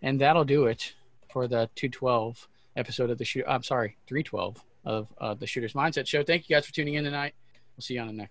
and 0.02 0.20
that'll 0.20 0.44
do 0.44 0.66
it 0.66 0.94
for 1.32 1.48
the 1.48 1.68
212 1.74 2.48
episode 2.76 3.10
of 3.10 3.18
the 3.18 3.24
shoot. 3.24 3.44
I'm 3.48 3.62
sorry, 3.62 3.96
312 4.06 4.62
of 4.84 5.08
uh, 5.18 5.34
the 5.34 5.46
Shooter's 5.46 5.72
Mindset 5.72 6.06
Show. 6.06 6.22
Thank 6.22 6.48
you 6.48 6.56
guys 6.56 6.66
for 6.66 6.72
tuning 6.72 6.94
in 6.94 7.04
tonight. 7.04 7.34
We'll 7.76 7.82
see 7.82 7.94
you 7.94 8.00
on 8.00 8.06
the 8.06 8.12
next 8.12 8.28
one. 8.28 8.30